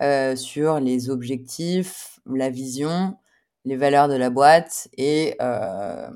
euh, 0.00 0.36
sur 0.36 0.78
les 0.78 1.10
objectifs, 1.10 2.20
la 2.24 2.48
vision, 2.48 3.16
les 3.64 3.76
valeurs 3.76 4.06
de 4.06 4.14
la 4.14 4.30
boîte 4.30 4.86
et 4.96 5.34
euh, 5.42 6.08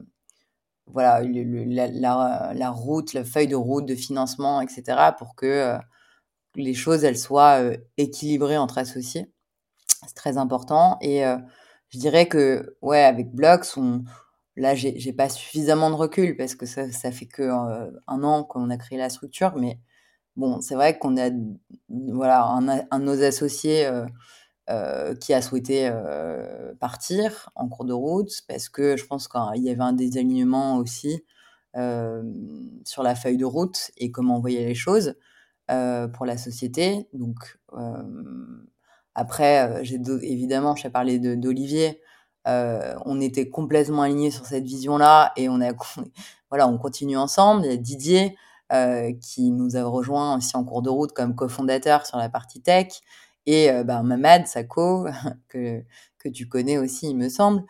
voilà, 0.86 1.20
la, 1.20 2.70
route, 2.70 3.12
la 3.12 3.24
feuille 3.24 3.48
de 3.48 3.56
route 3.56 3.86
de 3.86 3.96
financement, 3.96 4.60
etc., 4.60 4.84
pour 5.18 5.34
que 5.34 5.46
euh, 5.46 5.78
les 6.54 6.74
choses 6.74 7.02
elles 7.02 7.18
soient 7.18 7.60
équilibrées 7.96 8.56
entre 8.56 8.78
associés. 8.78 9.32
C'est 10.06 10.14
très 10.14 10.36
important. 10.38 10.96
Et 11.00 11.24
je 11.88 11.98
dirais 11.98 12.28
que, 12.28 12.76
ouais, 12.82 13.02
avec 13.02 13.32
Blocks, 13.32 13.76
on, 13.76 14.04
là, 14.56 14.74
j'ai 14.74 15.12
pas 15.12 15.28
suffisamment 15.28 15.90
de 15.90 15.94
recul 15.94 16.36
parce 16.36 16.54
que 16.54 16.66
ça, 16.66 16.88
fait 17.12 17.26
que 17.26 17.42
un 18.06 18.22
an 18.22 18.44
qu'on 18.44 18.70
a 18.70 18.76
créé 18.76 18.98
la 18.98 19.08
structure, 19.08 19.54
mais 19.56 19.78
bon, 20.36 20.60
c'est 20.60 20.74
vrai 20.74 20.98
qu'on 20.98 21.16
a, 21.16 21.30
voilà, 21.88 22.44
un, 22.44 22.68
un, 22.68 22.98
de 23.00 23.04
nos 23.04 23.22
associés 23.22 23.88
qui 25.20 25.34
a 25.34 25.42
souhaité 25.42 25.90
partir 26.80 27.50
en 27.54 27.68
cours 27.68 27.84
de 27.84 27.92
route 27.92 28.32
parce 28.48 28.68
que 28.68 28.96
je 28.96 29.06
pense 29.06 29.28
qu'il 29.28 29.62
y 29.62 29.70
avait 29.70 29.80
un 29.80 29.92
désalignement 29.92 30.76
aussi 30.76 31.24
sur 31.74 33.02
la 33.02 33.14
feuille 33.14 33.38
de 33.38 33.44
route 33.44 33.90
et 33.96 34.10
comment 34.10 34.36
on 34.36 34.40
voyait 34.40 34.66
les 34.66 34.74
choses 34.74 35.14
pour 35.66 36.26
la 36.26 36.36
société. 36.36 37.08
Donc 37.14 37.58
après, 39.14 39.84
j'ai 39.84 39.98
évidemment, 40.22 40.76
je 40.76 40.84
t'ai 40.84 40.90
parlé 40.90 41.18
d'Olivier. 41.18 42.00
On 42.46 43.20
était 43.20 43.48
complètement 43.48 44.02
alignés 44.02 44.30
sur 44.30 44.46
cette 44.46 44.64
vision-là 44.64 45.32
et 45.36 45.48
on 45.48 45.60
a 45.60 45.72
voilà, 46.50 46.68
on 46.68 46.78
continue 46.78 47.16
ensemble. 47.16 47.64
Il 47.64 47.70
y 47.70 47.74
a 47.74 47.76
Didier 47.76 48.36
qui 49.20 49.50
nous 49.50 49.76
a 49.76 49.84
rejoint 49.84 50.36
aussi 50.36 50.56
en 50.56 50.64
cours 50.64 50.82
de 50.82 50.90
route 50.90 51.12
comme 51.12 51.34
cofondateur 51.34 52.06
sur 52.06 52.18
la 52.18 52.28
partie 52.28 52.60
tech 52.60 52.88
et 53.46 53.70
ben, 53.84 54.02
Mamad 54.02 54.46
Sako 54.46 55.06
que 55.48 55.82
que 56.22 56.28
tu 56.28 56.48
connais 56.48 56.78
aussi, 56.78 57.10
il 57.10 57.16
me 57.16 57.28
semble, 57.28 57.64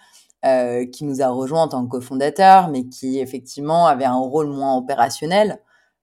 euh, 0.45 0.87
qui 0.87 1.05
nous 1.05 1.23
a 1.23 1.29
rejoint 1.29 1.63
en 1.63 1.69
tant 1.69 1.85
que 1.85 1.91
cofondateur, 1.91 2.69
mais 2.69 2.87
qui 2.89 3.19
effectivement 3.19 3.87
avait 3.87 4.05
un 4.05 4.19
rôle 4.19 4.49
moins 4.49 4.77
opérationnel 4.77 5.59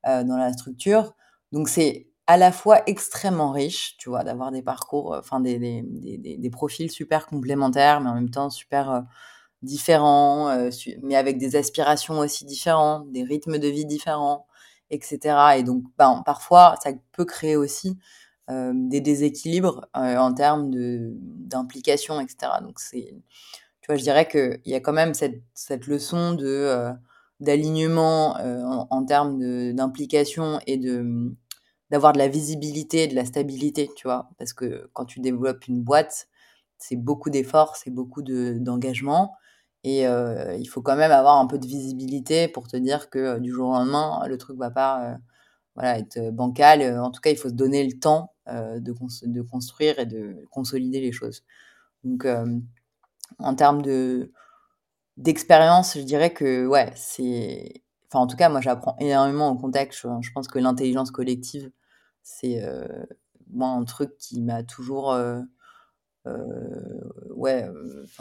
euh, 0.07 0.23
dans 0.23 0.37
la 0.37 0.51
structure. 0.53 1.13
Donc 1.51 1.69
c'est 1.69 2.07
à 2.29 2.37
la 2.37 2.51
fois 2.51 2.83
extrêmement 2.85 3.51
riche, 3.51 3.97
tu 3.97 4.07
vois, 4.09 4.23
d'avoir 4.23 4.51
des 4.51 4.61
parcours, 4.61 5.15
euh, 5.15 5.19
enfin 5.19 5.39
des, 5.39 5.57
des, 5.57 6.37
des, 6.37 6.49
profils 6.51 6.91
super 6.91 7.25
complémentaires, 7.25 8.01
mais 8.01 8.09
en 8.11 8.13
même 8.13 8.29
temps 8.29 8.51
super 8.51 8.91
euh, 8.91 9.01
différents, 9.63 10.49
euh, 10.49 10.69
mais 11.01 11.15
avec 11.15 11.39
des 11.39 11.55
aspirations 11.55 12.19
aussi 12.19 12.45
différentes, 12.45 13.11
des 13.11 13.23
rythmes 13.23 13.57
de 13.57 13.67
vie 13.67 13.85
différents, 13.85 14.45
etc. 14.91 15.57
Et 15.57 15.63
donc, 15.63 15.83
ben, 15.97 16.21
parfois, 16.23 16.75
ça 16.83 16.91
peut 17.13 17.25
créer 17.25 17.55
aussi 17.55 17.97
des 18.73 18.99
déséquilibres 18.99 19.87
en 19.93 20.33
termes 20.33 20.71
d'implication, 20.71 22.19
etc. 22.19 22.53
Donc 22.63 22.79
c'est 22.79 23.13
je 23.89 24.01
dirais 24.01 24.27
qu'il 24.27 24.59
y 24.65 24.73
a 24.73 24.79
quand 24.79 24.93
même 24.93 25.13
cette, 25.13 25.43
cette 25.53 25.85
leçon 25.85 26.33
de 26.33 26.95
d'alignement 27.39 28.37
euh, 28.39 28.61
en, 28.89 29.05
termes 29.05 29.73
d'implication 29.73 30.59
et 30.67 30.77
de 30.77 31.33
d'avoir 31.89 32.13
de 32.13 32.19
la 32.19 32.27
visibilité, 32.27 33.07
de 33.07 33.15
la 33.15 33.25
stabilité, 33.25 33.89
tu 33.95 34.07
vois, 34.07 34.29
parce 34.37 34.53
que 34.53 34.89
quand 34.93 35.05
tu 35.05 35.19
développes 35.19 35.67
une 35.67 35.81
boîte, 35.81 36.27
c'est 36.77 36.95
beaucoup 36.95 37.29
d'efforts, 37.29 37.75
c'est 37.75 37.91
beaucoup 37.91 38.21
d'engagement, 38.21 39.35
et 39.83 40.07
euh, 40.07 40.55
il 40.57 40.65
faut 40.67 40.81
quand 40.81 40.95
même 40.95 41.11
avoir 41.11 41.37
un 41.37 41.47
peu 41.47 41.57
de 41.57 41.65
visibilité 41.67 42.47
pour 42.47 42.67
te 42.67 42.77
dire 42.77 43.09
que 43.09 43.39
du 43.39 43.51
jour 43.51 43.69
au 43.69 43.73
lendemain, 43.73 44.21
le 44.27 44.37
truc 44.37 44.57
va 44.57 44.71
pas 44.71 45.17
voilà, 45.75 45.99
être 45.99 46.31
bancal. 46.31 46.99
En 46.99 47.11
tout 47.11 47.21
cas, 47.21 47.31
il 47.31 47.37
faut 47.37 47.49
se 47.49 47.53
donner 47.53 47.85
le 47.85 47.99
temps 47.99 48.33
de, 48.47 49.41
construire 49.41 49.99
et 49.99 50.05
de 50.05 50.45
consolider 50.51 50.99
les 51.01 51.11
choses. 51.13 51.43
Donc, 52.03 52.25
en 53.37 53.55
termes 53.55 53.81
de 53.81 54.31
d'expérience, 55.17 55.97
je 55.97 56.03
dirais 56.03 56.33
que 56.33 56.65
ouais, 56.65 56.91
c'est 56.95 57.83
enfin 58.07 58.23
en 58.23 58.27
tout 58.27 58.37
cas 58.37 58.49
moi 58.49 58.61
j'apprends 58.61 58.95
énormément 58.99 59.49
au 59.51 59.57
contexte. 59.57 60.07
Je, 60.21 60.31
pense 60.31 60.47
que 60.47 60.59
l'intelligence 60.59 61.11
collective 61.11 61.71
c'est 62.29 62.63
euh, 62.63 62.85
moi 63.49 63.69
un 63.69 63.83
truc 63.83 64.15
qui 64.17 64.41
m'a 64.41 64.63
toujours 64.63 65.11
euh, 65.11 65.41
euh, 66.27 67.01
ouais, 67.35 67.67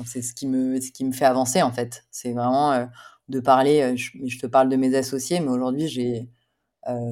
c'est 0.06 0.22
ce 0.22 0.34
qui 0.34 0.46
me 0.46 0.80
ce 0.80 0.90
qui 0.92 1.04
me 1.04 1.12
fait 1.12 1.26
avancer 1.26 1.62
en 1.62 1.72
fait. 1.72 2.06
C'est 2.10 2.32
vraiment 2.32 2.88
de 3.28 3.40
parler. 3.40 3.96
Je, 3.96 4.38
te 4.38 4.46
parle 4.46 4.68
de 4.70 4.76
mes 4.76 4.96
associés, 4.96 5.40
mais 5.40 5.50
aujourd'hui 5.50 5.88
j'ai 5.88 6.30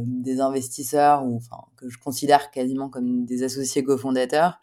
des 0.05 0.41
investisseurs 0.41 1.27
ou 1.27 1.37
enfin 1.37 1.59
que 1.77 1.91
je 1.91 1.99
considère 1.99 2.51
quasiment 2.51 2.89
comme 2.89 3.27
des 3.27 3.43
associés 3.43 3.85
cofondateurs. 3.85 4.59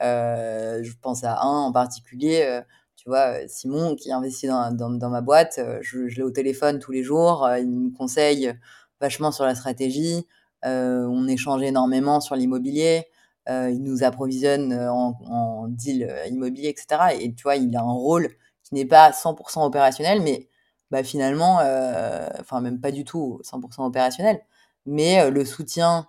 je 0.00 0.92
pense 1.00 1.24
à 1.24 1.40
un 1.40 1.58
en 1.62 1.72
particulier 1.72 2.62
tu 2.96 3.08
vois, 3.08 3.48
Simon 3.48 3.96
qui 3.96 4.12
investit 4.12 4.48
dans, 4.48 4.70
dans, 4.72 4.90
dans 4.90 5.08
ma 5.08 5.22
boîte, 5.22 5.58
je, 5.80 6.00
l'ai 6.00 6.22
au 6.22 6.30
téléphone 6.30 6.78
tous 6.78 6.92
les 6.92 7.02
jours, 7.02 7.48
il 7.58 7.70
me 7.70 7.96
conseille 7.96 8.52
vachement 9.00 9.32
sur 9.32 9.44
la 9.46 9.54
stratégie, 9.54 10.26
euh, 10.26 10.39
on 10.64 11.28
échange 11.28 11.62
énormément 11.62 12.20
sur 12.20 12.36
l'immobilier, 12.36 13.06
euh, 13.48 13.70
il 13.70 13.82
nous 13.82 14.04
approvisionne 14.04 14.72
en, 14.74 15.18
en 15.26 15.68
deal 15.68 16.12
immobilier, 16.30 16.68
etc. 16.68 17.16
Et 17.20 17.34
tu 17.34 17.42
vois, 17.42 17.56
il 17.56 17.74
a 17.76 17.80
un 17.80 17.92
rôle 17.92 18.28
qui 18.62 18.74
n'est 18.74 18.84
pas 18.84 19.10
100% 19.10 19.64
opérationnel, 19.64 20.20
mais 20.22 20.48
bah, 20.90 21.02
finalement, 21.02 21.60
euh, 21.60 22.26
enfin 22.40 22.60
même 22.60 22.80
pas 22.80 22.92
du 22.92 23.04
tout 23.04 23.40
100% 23.44 23.86
opérationnel, 23.86 24.40
mais 24.86 25.30
le 25.30 25.44
soutien 25.44 26.06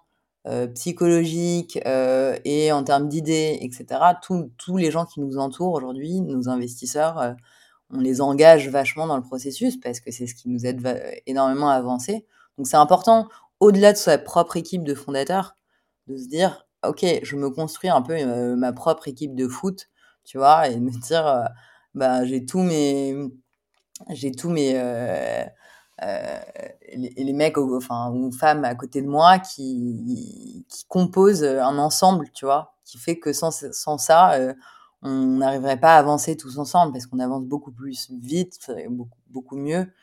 euh, 0.47 0.65
psychologique 0.65 1.79
euh, 1.85 2.35
et 2.45 2.71
en 2.71 2.83
termes 2.83 3.07
d'idées, 3.07 3.59
etc. 3.61 3.85
Tous 4.57 4.77
les 4.77 4.89
gens 4.89 5.05
qui 5.05 5.19
nous 5.19 5.37
entourent 5.37 5.73
aujourd'hui, 5.73 6.19
nos 6.19 6.49
investisseurs, 6.49 7.19
euh, 7.19 7.33
on 7.91 7.99
les 7.99 8.21
engage 8.21 8.67
vachement 8.67 9.05
dans 9.05 9.17
le 9.17 9.21
processus 9.21 9.79
parce 9.79 9.99
que 9.99 10.09
c'est 10.11 10.25
ce 10.25 10.33
qui 10.33 10.49
nous 10.49 10.65
aide 10.65 10.81
énormément 11.27 11.69
à 11.69 11.75
avancer. 11.75 12.25
Donc 12.57 12.67
c'est 12.67 12.77
important, 12.77 13.27
au-delà 13.61 13.93
de 13.93 13.97
sa 13.97 14.17
propre 14.17 14.57
équipe 14.57 14.83
de 14.83 14.95
fondateurs, 14.95 15.55
de 16.07 16.17
se 16.17 16.27
dire, 16.27 16.67
ok, 16.85 17.05
je 17.23 17.35
me 17.37 17.49
construis 17.49 17.89
un 17.89 18.01
peu 18.01 18.55
ma 18.55 18.73
propre 18.73 19.07
équipe 19.07 19.35
de 19.35 19.47
foot, 19.47 19.89
tu 20.25 20.37
vois, 20.37 20.67
et 20.69 20.79
me 20.79 20.91
dire, 20.91 21.47
bah 21.95 22.25
j'ai 22.25 22.45
tous 22.45 22.59
mes, 22.59 23.15
j'ai 24.09 24.31
tous 24.31 24.49
mes 24.49 24.75
euh, 26.03 26.39
les, 26.95 27.33
mecs 27.33 27.59
enfin 27.59 28.11
ou 28.11 28.31
femmes 28.31 28.65
à 28.65 28.73
côté 28.73 29.03
de 29.03 29.07
moi 29.07 29.37
qui 29.37 30.65
qui 30.67 30.85
composent 30.87 31.43
un 31.43 31.77
ensemble 31.77 32.31
tu 32.33 32.45
vois 32.45 32.73
qui 32.85 32.97
fait 32.97 33.19
que 33.19 33.33
sans 33.33 33.51
sans 33.51 33.99
ça 33.99 34.33
euh, 34.33 34.53
on 35.03 35.37
n'arriverait 35.37 35.79
pas 35.79 35.95
à 35.95 35.99
avancer 35.99 36.35
tous 36.35 36.57
ensemble 36.57 36.93
parce 36.93 37.05
qu'on 37.05 37.19
avance 37.19 37.45
beaucoup 37.45 37.71
plus 37.71 38.09
vite 38.19 38.71
beaucoup 38.89 39.19
beaucoup 39.29 39.57
mieux 39.57 39.93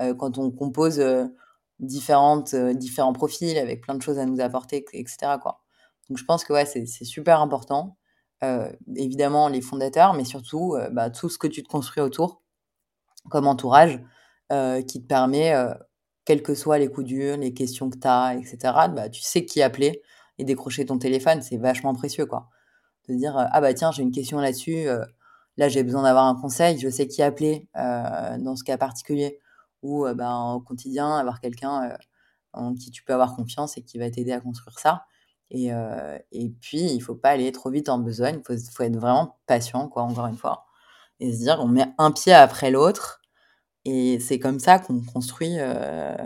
euh, 0.00 0.14
quand 0.14 0.36
on 0.36 0.50
compose 0.50 1.02
différentes 1.78 2.54
différents 2.54 3.12
profils 3.12 3.58
avec 3.58 3.82
plein 3.82 3.94
de 3.94 4.02
choses 4.02 4.18
à 4.18 4.26
nous 4.26 4.40
apporter 4.40 4.84
etc 4.92 5.16
quoi 5.42 5.62
donc 6.08 6.18
je 6.18 6.24
pense 6.24 6.44
que 6.44 6.52
ouais 6.52 6.64
c'est 6.66 6.86
super 6.86 7.40
important 7.40 7.96
évidemment 8.94 9.48
les 9.48 9.60
fondateurs 9.60 10.14
mais 10.14 10.24
surtout 10.24 10.76
bah, 10.92 11.10
tout 11.10 11.28
ce 11.28 11.38
que 11.38 11.46
tu 11.46 11.62
te 11.62 11.68
construis 11.68 12.02
autour 12.02 12.42
comme 13.28 13.46
entourage 13.46 14.00
euh, 14.52 14.82
qui 14.82 15.02
te 15.02 15.06
permet, 15.06 15.54
euh, 15.54 15.74
quels 16.24 16.42
que 16.42 16.54
soient 16.54 16.78
les 16.78 16.88
coups 16.88 17.06
durs, 17.06 17.36
les 17.36 17.52
questions 17.54 17.90
que 17.90 17.98
tu 17.98 18.06
as, 18.06 18.34
etc., 18.34 18.58
bah, 18.94 19.08
tu 19.08 19.22
sais 19.22 19.44
qui 19.44 19.62
appeler 19.62 20.02
et 20.38 20.44
décrocher 20.44 20.86
ton 20.86 20.98
téléphone, 20.98 21.42
c'est 21.42 21.56
vachement 21.56 21.94
précieux, 21.94 22.26
quoi. 22.26 22.48
De 23.08 23.14
dire, 23.14 23.36
euh, 23.38 23.44
ah 23.50 23.60
bah 23.60 23.74
tiens, 23.74 23.90
j'ai 23.92 24.02
une 24.02 24.12
question 24.12 24.38
là-dessus, 24.38 24.86
là 25.56 25.68
j'ai 25.68 25.82
besoin 25.82 26.02
d'avoir 26.02 26.26
un 26.26 26.34
conseil, 26.34 26.78
je 26.78 26.88
sais 26.88 27.06
qui 27.08 27.22
appeler 27.22 27.68
dans 27.74 28.56
ce 28.56 28.64
cas 28.64 28.76
particulier. 28.76 29.40
Ou 29.86 30.04
bah, 30.14 30.34
au 30.54 30.60
quotidien, 30.60 31.16
avoir 31.16 31.40
quelqu'un 31.40 31.96
en 32.52 32.74
qui 32.74 32.90
tu 32.90 33.04
peux 33.04 33.12
avoir 33.12 33.36
confiance 33.36 33.76
et 33.78 33.82
qui 33.82 33.98
va 33.98 34.10
t'aider 34.10 34.32
à 34.32 34.40
construire 34.40 34.78
ça. 34.78 35.04
Et, 35.50 35.70
et 36.32 36.48
puis, 36.60 36.82
il 36.82 37.00
faut 37.00 37.14
pas 37.14 37.30
aller 37.30 37.52
trop 37.52 37.70
vite 37.70 37.88
en 37.88 37.98
besogne, 37.98 38.40
il 38.40 38.44
faut, 38.44 38.60
faut, 38.72 38.82
être 38.82 38.96
vraiment 38.96 39.38
patient, 39.46 39.88
quoi, 39.88 40.02
encore 40.02 40.26
une 40.26 40.36
fois. 40.36 40.66
Et 41.20 41.32
se 41.32 41.38
dire, 41.38 41.58
on 41.60 41.68
met 41.68 41.86
un 41.98 42.10
pied 42.10 42.32
après 42.32 42.70
l'autre, 42.70 43.20
et 43.86 44.18
c'est 44.18 44.40
comme 44.40 44.58
ça 44.58 44.80
qu'on 44.80 45.00
construit, 45.00 45.60
euh, 45.60 46.16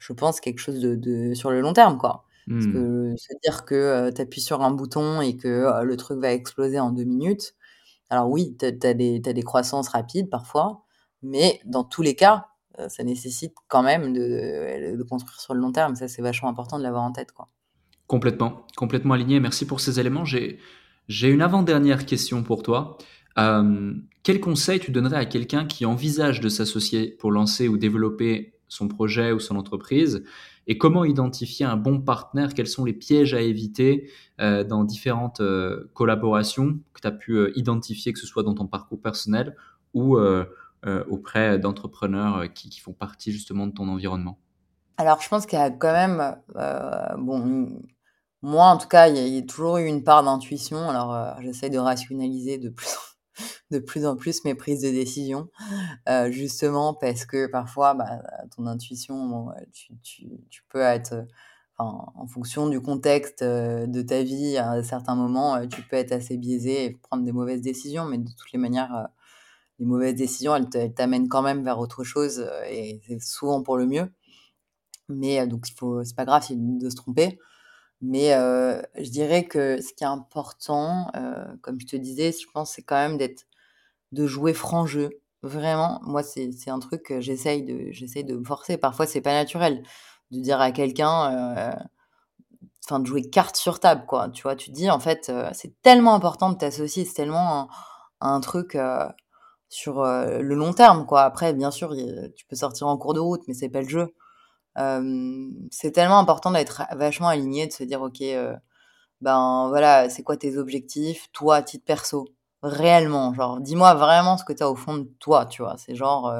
je 0.00 0.12
pense, 0.12 0.40
quelque 0.40 0.58
chose 0.58 0.80
de, 0.80 0.96
de, 0.96 1.34
sur 1.34 1.52
le 1.52 1.60
long 1.60 1.72
terme, 1.72 1.98
quoi. 1.98 2.24
Parce 2.48 2.66
mmh. 2.66 2.72
que 2.72 3.14
se 3.16 3.32
dire 3.44 3.64
que 3.64 3.74
euh, 3.76 4.12
tu 4.12 4.20
appuies 4.20 4.40
sur 4.40 4.62
un 4.62 4.72
bouton 4.72 5.20
et 5.20 5.36
que 5.36 5.84
le 5.84 5.96
truc 5.96 6.18
va 6.18 6.32
exploser 6.32 6.80
en 6.80 6.90
deux 6.90 7.04
minutes, 7.04 7.54
alors 8.10 8.28
oui, 8.28 8.56
tu 8.58 8.66
as, 8.66 8.88
as, 8.88 8.94
des 8.94 9.42
croissances 9.44 9.88
rapides 9.88 10.28
parfois, 10.28 10.84
mais 11.22 11.60
dans 11.64 11.84
tous 11.84 12.02
les 12.02 12.16
cas, 12.16 12.48
ça 12.88 13.04
nécessite 13.04 13.54
quand 13.68 13.82
même 13.82 14.12
de, 14.12 15.02
construire 15.02 15.40
sur 15.40 15.54
le 15.54 15.60
long 15.60 15.72
terme. 15.72 15.94
Ça, 15.94 16.08
c'est 16.08 16.22
vachement 16.22 16.48
important 16.48 16.78
de 16.78 16.82
l'avoir 16.82 17.02
en 17.02 17.12
tête, 17.12 17.32
quoi. 17.32 17.48
Complètement, 18.06 18.66
complètement 18.76 19.14
aligné. 19.14 19.38
Merci 19.38 19.66
pour 19.66 19.80
ces 19.80 20.00
éléments. 20.00 20.24
J'ai 20.24 21.28
une 21.28 21.42
avant-dernière 21.42 22.06
question 22.06 22.42
pour 22.42 22.62
toi. 22.62 22.98
Euh, 23.38 23.94
quel 24.24 24.40
conseil 24.40 24.80
tu 24.80 24.90
donnerais 24.90 25.16
à 25.16 25.24
quelqu'un 25.24 25.64
qui 25.64 25.86
envisage 25.86 26.40
de 26.40 26.48
s'associer 26.48 27.16
pour 27.20 27.30
lancer 27.30 27.68
ou 27.68 27.78
développer 27.78 28.58
son 28.66 28.88
projet 28.88 29.30
ou 29.32 29.38
son 29.38 29.56
entreprise? 29.56 30.24
Et 30.66 30.76
comment 30.76 31.04
identifier 31.04 31.66
un 31.66 31.76
bon 31.76 32.00
partenaire? 32.00 32.54
Quels 32.54 32.66
sont 32.66 32.84
les 32.84 32.92
pièges 32.92 33.34
à 33.34 33.40
éviter 33.40 34.10
euh, 34.40 34.64
dans 34.64 34.84
différentes 34.84 35.40
euh, 35.40 35.90
collaborations 35.94 36.80
que 36.92 37.00
tu 37.00 37.08
as 37.08 37.12
pu 37.12 37.32
euh, 37.32 37.52
identifier, 37.56 38.12
que 38.12 38.18
ce 38.18 38.26
soit 38.26 38.42
dans 38.42 38.54
ton 38.54 38.66
parcours 38.66 39.00
personnel 39.00 39.56
ou 39.94 40.16
euh, 40.16 40.20
euh, 40.20 40.44
auprès 41.08 41.58
d'entrepreneurs 41.58 42.52
qui, 42.54 42.70
qui, 42.70 42.80
font 42.80 42.92
partie 42.92 43.32
justement 43.32 43.66
de 43.66 43.72
ton 43.72 43.88
environnement? 43.88 44.38
Alors, 44.96 45.20
je 45.20 45.28
pense 45.28 45.46
qu'il 45.46 45.58
y 45.58 45.62
a 45.62 45.70
quand 45.70 45.92
même, 45.92 46.36
bon, 47.18 47.80
moi 48.42 48.66
en 48.66 48.78
tout 48.78 48.88
cas, 48.88 49.08
il 49.08 49.16
y, 49.16 49.38
a, 49.38 49.42
toujours 49.42 49.78
eu 49.78 49.86
une 49.86 50.04
part 50.04 50.22
d'intuition. 50.22 50.88
Alors, 50.88 51.36
j'essaie 51.40 51.70
de 51.70 51.78
rationaliser 51.78 52.58
de 52.58 52.70
plus 52.70 52.88
en 52.88 53.10
de 53.70 53.78
plus 53.78 54.06
en 54.06 54.16
plus 54.16 54.44
mes 54.44 54.54
prises 54.54 54.82
de 54.82 54.90
décision, 54.90 55.48
euh, 56.08 56.30
justement 56.30 56.94
parce 56.94 57.24
que 57.24 57.46
parfois, 57.46 57.94
bah, 57.94 58.20
ton 58.54 58.66
intuition, 58.66 59.48
tu, 59.72 59.92
tu, 60.02 60.26
tu, 60.50 60.62
peux 60.68 60.80
être, 60.80 61.26
en 61.78 62.26
fonction 62.26 62.68
du 62.68 62.80
contexte 62.80 63.42
de 63.42 64.02
ta 64.02 64.22
vie, 64.22 64.58
à 64.58 64.82
certains 64.82 65.14
moments, 65.14 65.66
tu 65.66 65.82
peux 65.82 65.96
être 65.96 66.12
assez 66.12 66.36
biaisé 66.36 66.84
et 66.84 66.90
prendre 66.90 67.24
des 67.24 67.32
mauvaises 67.32 67.62
décisions, 67.62 68.04
mais 68.04 68.18
de 68.18 68.30
toutes 68.30 68.52
les 68.52 68.58
manières, 68.58 69.08
les 69.80 69.86
mauvaises 69.86 70.14
décisions, 70.14 70.54
elles 70.54 70.94
t'amènent 70.94 71.28
quand 71.28 71.42
même 71.42 71.64
vers 71.64 71.78
autre 71.80 72.04
chose 72.04 72.46
et 72.68 73.00
c'est 73.06 73.20
souvent 73.20 73.62
pour 73.62 73.76
le 73.78 73.86
mieux. 73.86 74.12
Mais 75.08 75.46
donc, 75.46 75.68
il 75.68 75.74
faut, 75.74 76.04
c'est 76.04 76.14
pas 76.14 76.24
grave 76.24 76.46
de 76.50 76.90
se 76.90 76.96
tromper. 76.96 77.38
Mais 78.02 78.30
je 78.30 79.10
dirais 79.10 79.44
que 79.44 79.80
ce 79.80 79.92
qui 79.94 80.04
est 80.04 80.06
important, 80.06 81.10
comme 81.62 81.80
je 81.80 81.86
te 81.86 81.96
disais, 81.96 82.32
je 82.32 82.46
pense, 82.52 82.72
c'est 82.72 82.82
quand 82.82 82.96
même 82.96 83.18
d'être, 83.18 83.46
de 84.12 84.26
jouer 84.26 84.54
franc 84.54 84.86
jeu. 84.86 85.10
Vraiment, 85.42 86.00
moi, 86.02 86.22
c'est, 86.22 86.50
un 86.68 86.78
truc 86.78 87.02
que 87.04 87.20
j'essaye 87.20 87.62
de, 87.62 87.90
j'essaye 87.92 88.24
de 88.24 88.42
forcer. 88.44 88.76
Parfois, 88.76 89.06
c'est 89.06 89.22
pas 89.22 89.32
naturel 89.32 89.82
de 90.30 90.40
dire 90.40 90.60
à 90.60 90.72
quelqu'un, 90.72 91.74
enfin, 92.84 93.00
de 93.00 93.06
jouer 93.06 93.22
carte 93.30 93.56
sur 93.56 93.80
table, 93.80 94.04
quoi. 94.06 94.28
Tu 94.30 94.42
vois, 94.42 94.56
tu 94.56 94.70
dis, 94.70 94.90
en 94.90 95.00
fait, 95.00 95.32
c'est 95.52 95.80
tellement 95.82 96.14
important 96.14 96.50
de 96.50 96.56
t'associer, 96.56 97.04
c'est 97.04 97.14
tellement 97.14 97.68
un, 98.20 98.40
truc 98.40 98.76
sur 99.70 100.02
le 100.02 100.54
long 100.54 100.72
terme, 100.74 101.06
quoi. 101.06 101.22
Après, 101.22 101.54
bien 101.54 101.70
sûr, 101.70 101.94
tu 102.36 102.44
peux 102.46 102.56
sortir 102.56 102.88
en 102.88 102.98
cours 102.98 103.14
de 103.14 103.20
route, 103.20 103.42
mais 103.48 103.54
c'est 103.54 103.68
pas 103.70 103.82
le 103.82 103.88
jeu. 103.88 104.14
c'est 105.70 105.92
tellement 105.92 106.18
important 106.18 106.50
d'être 106.50 106.82
vachement 106.96 107.28
aligné, 107.28 107.66
de 107.66 107.72
se 107.72 107.84
dire, 107.84 108.02
ok, 108.02 108.22
ben 109.20 109.68
voilà, 109.68 110.10
c'est 110.10 110.22
quoi 110.22 110.36
tes 110.36 110.56
objectifs, 110.58 111.28
toi, 111.32 111.56
à 111.56 111.62
titre 111.62 111.84
perso, 111.84 112.28
réellement, 112.62 113.32
genre, 113.34 113.60
dis-moi 113.60 113.94
vraiment 113.94 114.36
ce 114.36 114.44
que 114.44 114.52
tu 114.52 114.62
as 114.62 114.70
au 114.70 114.76
fond 114.76 114.98
de 114.98 115.08
toi, 115.20 115.46
tu 115.46 115.62
vois. 115.62 115.76
C'est 115.78 115.94
genre, 115.94 116.34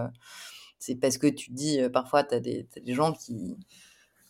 c'est 0.78 0.96
parce 0.96 1.18
que 1.18 1.28
tu 1.28 1.50
te 1.50 1.54
dis, 1.54 1.80
parfois, 1.92 2.24
tu 2.24 2.34
as, 2.34 2.40
des 2.40 2.66
gens 2.88 3.12
qui 3.12 3.56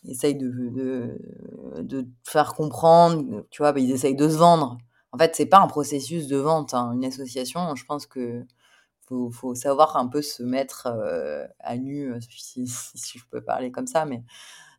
essayent 0.07 0.35
de, 0.35 0.49
de, 0.69 1.81
de, 1.81 2.07
faire 2.23 2.53
comprendre, 2.53 3.45
tu 3.51 3.61
vois, 3.61 3.71
bah, 3.71 3.79
ils 3.79 3.91
essayent 3.91 4.15
de 4.15 4.29
se 4.29 4.37
vendre. 4.37 4.77
En 5.11 5.17
fait, 5.17 5.35
c'est 5.35 5.45
pas 5.45 5.59
un 5.59 5.67
processus 5.67 6.27
de 6.27 6.37
vente, 6.37 6.73
hein. 6.73 6.91
une 6.93 7.05
association. 7.05 7.75
Je 7.75 7.85
pense 7.85 8.05
que 8.05 8.45
faut, 9.11 9.29
faut 9.29 9.55
savoir 9.55 9.97
un 9.97 10.07
peu 10.07 10.21
se 10.21 10.41
mettre 10.43 10.87
euh, 10.87 11.45
à 11.59 11.77
nu, 11.77 12.13
euh, 12.13 12.19
si, 12.29 12.67
si, 12.67 13.19
je 13.19 13.25
peux 13.29 13.41
parler 13.41 13.71
comme 13.71 13.87
ça, 13.87 14.05
mais 14.05 14.23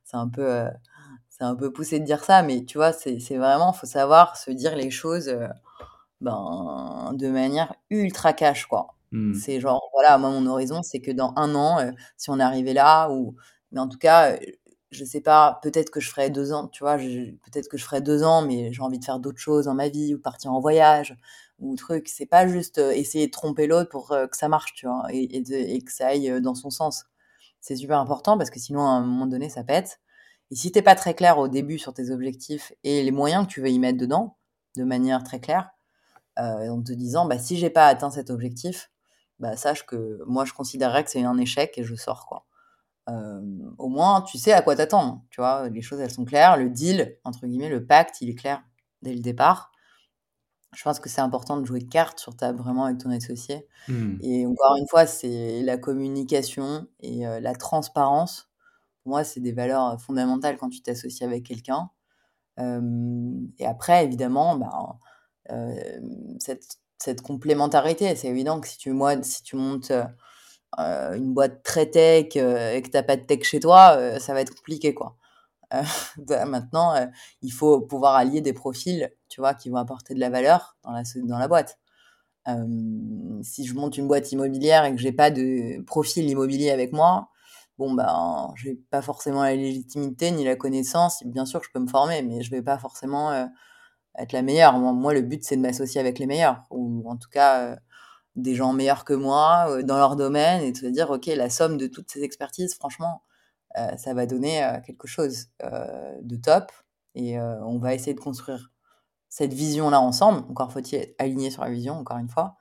c'est 0.04 0.16
un 0.16 0.28
peu, 0.28 0.46
euh, 0.46 0.70
c'est 1.28 1.44
un 1.44 1.54
peu 1.54 1.72
poussé 1.72 2.00
de 2.00 2.04
dire 2.04 2.24
ça, 2.24 2.42
mais 2.42 2.64
tu 2.64 2.78
vois, 2.78 2.92
c'est 2.92 3.18
vraiment, 3.36 3.72
faut 3.72 3.86
savoir 3.86 4.36
se 4.36 4.50
dire 4.50 4.74
les 4.76 4.90
choses 4.90 5.34
ben, 6.20 7.12
de 7.14 7.28
manière 7.28 7.74
ultra 7.90 8.32
cash, 8.32 8.66
quoi. 8.66 8.94
Mmh. 9.12 9.34
C'est 9.34 9.60
genre, 9.60 9.90
voilà, 9.92 10.16
moi, 10.18 10.30
mon 10.30 10.46
horizon, 10.46 10.82
c'est 10.82 11.00
que 11.00 11.10
dans 11.10 11.34
un 11.36 11.54
an, 11.54 11.92
si 12.16 12.30
on 12.30 12.38
arrivé 12.40 12.72
là, 12.72 13.10
ou, 13.10 13.36
mais 13.72 13.80
en 13.80 13.88
tout 13.88 13.98
cas, 13.98 14.36
je 14.90 15.04
sais 15.04 15.20
pas, 15.20 15.58
peut-être 15.62 15.90
que 15.90 16.00
je 16.00 16.08
ferai 16.10 16.30
deux 16.30 16.52
ans, 16.52 16.68
tu 16.68 16.84
vois, 16.84 16.96
peut-être 16.96 17.68
que 17.68 17.76
je 17.76 17.84
ferai 17.84 18.00
deux 18.00 18.22
ans, 18.22 18.42
mais 18.42 18.72
j'ai 18.72 18.82
envie 18.82 18.98
de 18.98 19.04
faire 19.04 19.18
d'autres 19.18 19.40
choses 19.40 19.66
dans 19.66 19.74
ma 19.74 19.88
vie, 19.88 20.14
ou 20.14 20.18
partir 20.18 20.52
en 20.52 20.60
voyage, 20.60 21.16
ou 21.62 21.76
truc. 21.76 22.08
C'est 22.08 22.26
pas 22.26 22.46
juste 22.46 22.78
euh, 22.78 22.90
essayer 22.92 23.26
de 23.26 23.30
tromper 23.30 23.66
l'autre 23.66 23.88
pour 23.88 24.12
euh, 24.12 24.26
que 24.26 24.36
ça 24.36 24.48
marche, 24.48 24.74
tu 24.74 24.86
vois, 24.86 25.06
et, 25.10 25.42
que 25.82 25.92
ça 25.92 26.08
aille 26.08 26.30
euh, 26.30 26.40
dans 26.40 26.54
son 26.54 26.70
sens. 26.70 27.04
C'est 27.60 27.76
super 27.76 27.98
important 27.98 28.36
parce 28.36 28.50
que 28.50 28.58
sinon, 28.58 28.82
à 28.82 28.90
un 28.90 29.00
moment 29.00 29.26
donné, 29.26 29.48
ça 29.48 29.64
pète. 29.64 30.00
Et 30.50 30.56
si 30.56 30.72
t'es 30.72 30.82
pas 30.82 30.96
très 30.96 31.14
clair 31.14 31.38
au 31.38 31.48
début 31.48 31.78
sur 31.78 31.94
tes 31.94 32.10
objectifs 32.10 32.72
et 32.84 33.02
les 33.02 33.10
moyens 33.12 33.46
que 33.46 33.52
tu 33.52 33.60
veux 33.60 33.70
y 33.70 33.78
mettre 33.78 33.98
dedans, 33.98 34.36
de 34.76 34.84
manière 34.84 35.22
très 35.24 35.40
claire, 35.40 35.70
en 36.36 36.82
te 36.82 36.92
disant, 36.92 37.26
bah, 37.26 37.38
si 37.38 37.56
j'ai 37.56 37.70
pas 37.70 37.86
atteint 37.86 38.10
cet 38.10 38.30
objectif, 38.30 38.90
bah, 39.38 39.56
sache 39.56 39.86
que 39.86 40.22
moi, 40.26 40.44
je 40.44 40.52
considérerais 40.52 41.04
que 41.04 41.10
c'est 41.10 41.22
un 41.24 41.38
échec 41.38 41.78
et 41.78 41.84
je 41.84 41.94
sors, 41.94 42.26
quoi 42.26 42.46
au 43.78 43.88
moins, 43.88 44.22
tu 44.22 44.38
sais 44.38 44.52
à 44.52 44.62
quoi 44.62 44.76
t'attendre. 44.76 45.22
Tu 45.30 45.40
vois, 45.40 45.68
les 45.68 45.82
choses, 45.82 46.00
elles 46.00 46.10
sont 46.10 46.24
claires. 46.24 46.56
Le 46.56 46.70
deal, 46.70 47.18
entre 47.24 47.46
guillemets, 47.46 47.68
le 47.68 47.84
pacte, 47.84 48.20
il 48.20 48.30
est 48.30 48.34
clair 48.34 48.62
dès 49.02 49.12
le 49.12 49.20
départ. 49.20 49.71
Je 50.74 50.82
pense 50.82 51.00
que 51.00 51.08
c'est 51.08 51.20
important 51.20 51.58
de 51.58 51.66
jouer 51.66 51.82
carte 51.82 52.18
sur 52.18 52.34
ta 52.34 52.52
vraiment 52.52 52.86
avec 52.86 52.98
ton 52.98 53.10
associé. 53.10 53.66
Mmh. 53.88 54.16
Et 54.22 54.46
encore 54.46 54.76
une 54.76 54.86
fois, 54.88 55.06
c'est 55.06 55.62
la 55.62 55.76
communication 55.76 56.86
et 57.00 57.24
la 57.24 57.54
transparence. 57.54 58.50
Pour 59.02 59.10
moi, 59.10 59.24
c'est 59.24 59.40
des 59.40 59.52
valeurs 59.52 60.00
fondamentales 60.00 60.56
quand 60.56 60.70
tu 60.70 60.80
t'associes 60.80 61.26
avec 61.26 61.44
quelqu'un. 61.44 61.90
et 62.58 63.66
après, 63.66 64.04
évidemment, 64.04 64.56
bah, 64.56 64.98
cette, 66.38 66.78
cette, 66.98 67.20
complémentarité, 67.20 68.16
c'est 68.16 68.28
évident 68.28 68.60
que 68.60 68.68
si 68.68 68.78
tu, 68.78 68.92
moi, 68.92 69.22
si 69.22 69.42
tu 69.42 69.56
montes 69.56 69.92
euh, 70.78 71.14
une 71.14 71.34
boîte 71.34 71.62
très 71.62 71.90
tech 71.90 72.28
euh, 72.36 72.72
et 72.72 72.80
que 72.80 72.88
t'as 72.88 73.02
pas 73.02 73.16
de 73.16 73.22
tech 73.22 73.42
chez 73.42 73.60
toi, 73.60 73.94
euh, 73.98 74.18
ça 74.18 74.32
va 74.32 74.40
être 74.40 74.54
compliqué 74.54 74.94
quoi. 74.94 75.16
Bah, 76.18 76.44
maintenant, 76.46 76.94
il 77.42 77.52
faut 77.52 77.80
pouvoir 77.80 78.14
allier 78.16 78.40
des 78.42 78.52
profils, 78.52 79.10
tu 79.32 79.40
vois, 79.40 79.54
qui 79.54 79.70
vont 79.70 79.76
apporter 79.78 80.14
de 80.14 80.20
la 80.20 80.30
valeur 80.30 80.76
dans 80.84 80.92
la 80.92 81.02
dans 81.24 81.38
la 81.38 81.48
boîte. 81.48 81.78
si 83.42 83.66
je 83.66 83.74
monte 83.74 83.96
une 83.98 84.08
boîte 84.08 84.32
immobilière 84.32 84.84
et 84.84 84.94
que 84.94 85.00
j'ai 85.00 85.12
pas 85.12 85.30
de 85.30 85.82
profil 85.84 86.28
immobilier 86.28 86.70
avec 86.70 86.92
moi, 86.92 87.28
bon 87.78 87.94
ben 87.94 88.52
j'ai 88.56 88.76
pas 88.90 89.02
forcément 89.02 89.42
la 89.42 89.54
légitimité 89.56 90.30
ni 90.32 90.44
la 90.44 90.56
connaissance. 90.56 91.24
Bien 91.26 91.46
sûr, 91.46 91.62
je 91.64 91.70
peux 91.72 91.80
me 91.80 91.88
former, 91.88 92.22
mais 92.22 92.42
je 92.42 92.50
vais 92.50 92.62
pas 92.62 92.78
forcément 92.78 93.48
être 94.18 94.32
la 94.32 94.42
meilleure. 94.42 94.78
Moi, 94.78 95.14
le 95.14 95.22
but 95.22 95.44
c'est 95.44 95.56
de 95.56 95.62
m'associer 95.62 96.00
avec 96.00 96.18
les 96.18 96.26
meilleurs, 96.26 96.62
ou 96.70 97.04
en 97.10 97.16
tout 97.16 97.30
cas 97.30 97.76
des 98.36 98.54
gens 98.54 98.72
meilleurs 98.72 99.04
que 99.04 99.12
moi 99.12 99.66
euh, 99.68 99.82
dans 99.82 99.98
leur 99.98 100.16
domaine 100.16 100.62
et 100.62 100.72
de 100.72 100.76
se 100.76 100.86
dire, 100.86 101.10
OK, 101.10 101.26
la 101.26 101.50
somme 101.50 101.76
de 101.76 101.86
toutes 101.86 102.10
ces 102.10 102.22
expertises, 102.22 102.74
franchement, 102.74 103.22
euh, 103.78 103.96
ça 103.96 104.14
va 104.14 104.26
donner 104.26 104.64
euh, 104.64 104.80
quelque 104.80 105.06
chose 105.06 105.48
de 105.60 106.36
top 106.36 106.72
et 107.14 107.38
on 107.38 107.78
va 107.78 107.94
essayer 107.94 108.14
de 108.14 108.20
construire 108.20 108.71
cette 109.34 109.54
vision-là 109.54 109.98
ensemble. 109.98 110.44
Encore 110.50 110.70
faut-il 110.70 110.96
être 110.96 111.14
aligné 111.18 111.50
sur 111.50 111.64
la 111.64 111.70
vision, 111.70 111.94
encore 111.94 112.18
une 112.18 112.28
fois. 112.28 112.58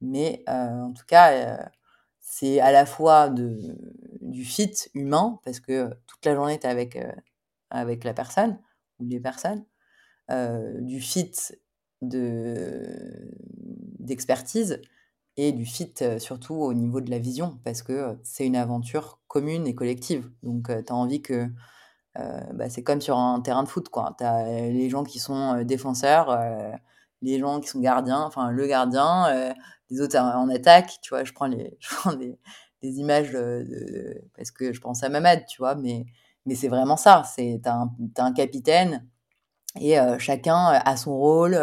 Mais 0.00 0.42
en 0.48 0.94
tout 0.94 1.04
cas, 1.06 1.68
c'est 2.20 2.58
à 2.58 2.72
la 2.72 2.86
fois 2.86 3.28
du 3.28 4.44
fit 4.44 4.72
humain, 4.94 5.38
parce 5.44 5.60
que 5.60 5.90
toute 6.06 6.24
la 6.24 6.34
journée, 6.34 6.58
tu 6.58 6.66
es 6.66 6.70
avec, 6.70 6.98
avec 7.68 8.02
la 8.02 8.14
personne 8.14 8.58
ou 8.98 9.04
les 9.04 9.20
personnes, 9.20 9.62
du 10.30 11.02
fit 11.02 11.32
d'expertise 14.00 14.80
et 15.36 15.52
du 15.52 15.66
fit 15.66 15.92
surtout 16.18 16.54
au 16.54 16.72
niveau 16.72 17.02
de 17.02 17.10
la 17.10 17.18
vision 17.18 17.60
parce 17.62 17.82
que 17.82 18.18
c'est 18.22 18.46
une 18.46 18.56
aventure 18.56 19.20
commune 19.28 19.66
et 19.66 19.74
collective. 19.74 20.30
Donc 20.42 20.68
tu 20.68 20.92
as 20.92 20.96
envie 20.96 21.20
que 21.20 21.46
bah, 22.54 22.68
c'est 22.70 22.82
comme 22.82 23.00
sur 23.00 23.18
un 23.18 23.40
terrain 23.40 23.62
de 23.62 23.68
foot. 23.68 23.88
Tu 24.18 24.24
as 24.24 24.44
les 24.44 24.88
gens 24.90 25.04
qui 25.04 25.18
sont 25.18 25.62
défenseurs, 25.62 26.38
les 27.22 27.38
gens 27.38 27.60
qui 27.60 27.68
sont 27.68 27.80
gardiens, 27.80 28.22
enfin 28.22 28.50
le 28.50 28.66
gardien, 28.66 29.54
les 29.90 30.00
autres 30.00 30.18
en 30.18 30.48
attaque, 30.48 30.98
tu 31.02 31.10
vois, 31.10 31.24
je 31.24 31.32
prends 31.32 31.46
les 31.46 31.76
je 31.80 31.94
prends 31.94 32.14
des 32.14 32.38
images 32.82 33.36
parce 34.36 34.50
que 34.50 34.72
je 34.72 34.80
pense 34.80 35.02
à 35.02 35.08
Mamad, 35.08 35.44
tu 35.46 35.58
vois, 35.58 35.74
mais 35.74 36.06
mais 36.46 36.54
c'est 36.54 36.68
vraiment 36.68 36.96
ça, 36.96 37.22
tu 37.36 37.58
as, 37.64 37.88
un 38.18 38.32
capitaine 38.32 39.06
et 39.80 39.96
chacun 40.18 40.56
a 40.56 40.96
son 40.96 41.16
rôle 41.16 41.58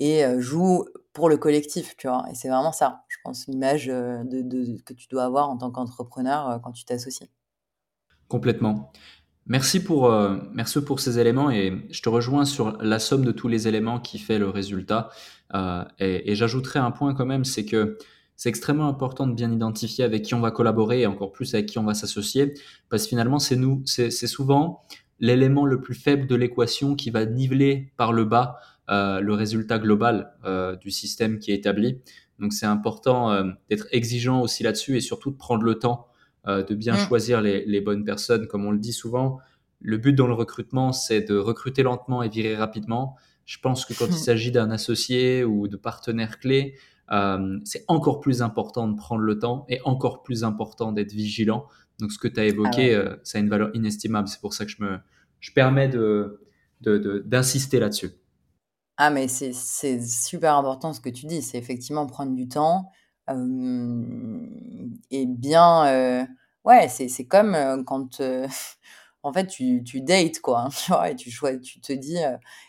et 0.00 0.24
joue 0.38 0.84
pour 1.18 1.28
le 1.28 1.36
collectif, 1.36 1.96
tu 1.96 2.06
vois. 2.06 2.24
Et 2.30 2.36
c'est 2.36 2.48
vraiment 2.48 2.70
ça, 2.70 3.04
je 3.08 3.16
pense, 3.24 3.48
l'image 3.48 3.88
euh, 3.88 4.22
de, 4.22 4.80
que 4.82 4.94
tu 4.94 5.08
dois 5.08 5.24
avoir 5.24 5.50
en 5.50 5.58
tant 5.58 5.72
qu'entrepreneur 5.72 6.48
euh, 6.48 6.58
quand 6.60 6.70
tu 6.70 6.84
t'associes. 6.84 7.28
Complètement. 8.28 8.92
Merci 9.48 9.82
pour, 9.82 10.12
euh, 10.12 10.36
merci 10.52 10.80
pour 10.82 11.00
ces 11.00 11.18
éléments 11.18 11.50
et 11.50 11.86
je 11.90 12.02
te 12.02 12.08
rejoins 12.08 12.44
sur 12.44 12.76
la 12.82 12.98
somme 12.98 13.24
de 13.24 13.32
tous 13.32 13.48
les 13.48 13.66
éléments 13.66 13.98
qui 13.98 14.18
fait 14.18 14.38
le 14.38 14.48
résultat. 14.48 15.10
et, 15.98 16.34
j'ajouterai 16.34 16.78
un 16.78 16.90
point 16.90 17.14
quand 17.14 17.26
même, 17.26 17.44
c'est 17.44 17.64
que 17.64 17.96
c'est 18.36 18.50
extrêmement 18.50 18.88
important 18.88 19.26
de 19.26 19.32
bien 19.32 19.50
identifier 19.50 20.04
avec 20.04 20.22
qui 20.22 20.34
on 20.34 20.40
va 20.40 20.50
collaborer 20.50 21.00
et 21.00 21.06
encore 21.06 21.32
plus 21.32 21.54
avec 21.54 21.66
qui 21.66 21.78
on 21.78 21.84
va 21.84 21.94
s'associer 21.94 22.54
parce 22.88 23.04
que 23.04 23.08
finalement, 23.08 23.38
c'est 23.38 23.56
nous, 23.56 23.82
c'est 23.86 24.10
souvent 24.10 24.82
l'élément 25.18 25.66
le 25.66 25.80
plus 25.80 25.94
faible 25.94 26.26
de 26.26 26.36
l'équation 26.36 26.94
qui 26.94 27.10
va 27.10 27.24
niveler 27.24 27.92
par 27.96 28.12
le 28.12 28.24
bas 28.24 28.58
euh, 28.90 29.20
le 29.20 29.34
résultat 29.34 29.78
global 29.78 30.32
euh, 30.46 30.74
du 30.76 30.90
système 30.90 31.38
qui 31.38 31.52
est 31.52 31.56
établi. 31.56 32.00
Donc 32.38 32.54
c'est 32.54 32.64
important 32.64 33.30
euh, 33.30 33.44
d'être 33.68 33.86
exigeant 33.92 34.40
aussi 34.40 34.62
là-dessus 34.62 34.96
et 34.96 35.00
surtout 35.00 35.30
de 35.30 35.36
prendre 35.36 35.62
le 35.62 35.74
temps 35.74 36.07
de 36.48 36.74
bien 36.74 36.94
mm. 36.94 36.98
choisir 36.98 37.40
les, 37.40 37.64
les, 37.66 37.80
bonnes 37.80 38.04
personnes. 38.04 38.46
Comme 38.46 38.64
on 38.64 38.70
le 38.70 38.78
dit 38.78 38.92
souvent, 38.92 39.38
le 39.80 39.98
but 39.98 40.12
dans 40.12 40.26
le 40.26 40.34
recrutement, 40.34 40.92
c'est 40.92 41.20
de 41.20 41.36
recruter 41.36 41.82
lentement 41.82 42.22
et 42.22 42.28
virer 42.28 42.56
rapidement. 42.56 43.16
Je 43.44 43.58
pense 43.58 43.84
que 43.84 43.94
quand 43.94 44.06
il 44.06 44.18
s'agit 44.18 44.50
d'un 44.50 44.70
associé 44.70 45.44
ou 45.44 45.68
de 45.68 45.76
partenaire 45.76 46.38
clé, 46.38 46.74
euh, 47.10 47.58
c'est 47.64 47.84
encore 47.88 48.20
plus 48.20 48.42
important 48.42 48.88
de 48.88 48.96
prendre 48.96 49.22
le 49.22 49.38
temps 49.38 49.64
et 49.68 49.80
encore 49.84 50.22
plus 50.22 50.44
important 50.44 50.92
d'être 50.92 51.12
vigilant. 51.12 51.66
Donc, 51.98 52.12
ce 52.12 52.18
que 52.18 52.28
tu 52.28 52.38
as 52.40 52.44
évoqué, 52.44 52.94
ah 52.94 53.16
ça 53.24 53.38
a 53.38 53.40
une 53.40 53.48
valeur 53.48 53.70
inestimable. 53.74 54.28
C'est 54.28 54.40
pour 54.40 54.54
ça 54.54 54.64
que 54.64 54.70
je 54.70 54.82
me 54.82 54.98
je 55.40 55.52
permets 55.52 55.88
de, 55.88 56.40
d'insister 56.80 57.78
de, 57.78 57.82
là-dessus. 57.82 58.10
Ah, 58.96 59.10
mais 59.10 59.28
c'est 59.28 59.52
super 60.02 60.56
important 60.56 60.92
ce 60.92 61.00
que 61.00 61.08
tu 61.10 61.26
dis. 61.26 61.42
C'est 61.42 61.58
effectivement 61.58 62.06
prendre 62.06 62.34
du 62.34 62.48
temps 62.48 62.90
et 65.10 65.26
bien. 65.26 66.26
Ouais, 66.68 66.88
c'est 66.88 67.24
comme 67.26 67.84
quand 67.86 68.20
en 69.24 69.32
fait, 69.32 69.46
tu, 69.48 69.82
tu 69.84 70.00
dates, 70.02 70.40
quoi. 70.40 70.60
Hein, 70.66 70.68
tu 70.78 70.90
vois, 70.92 71.10
et 71.10 71.16
tu, 71.16 71.30
tu 71.60 71.80
te 71.80 71.92
dis, 71.92 72.18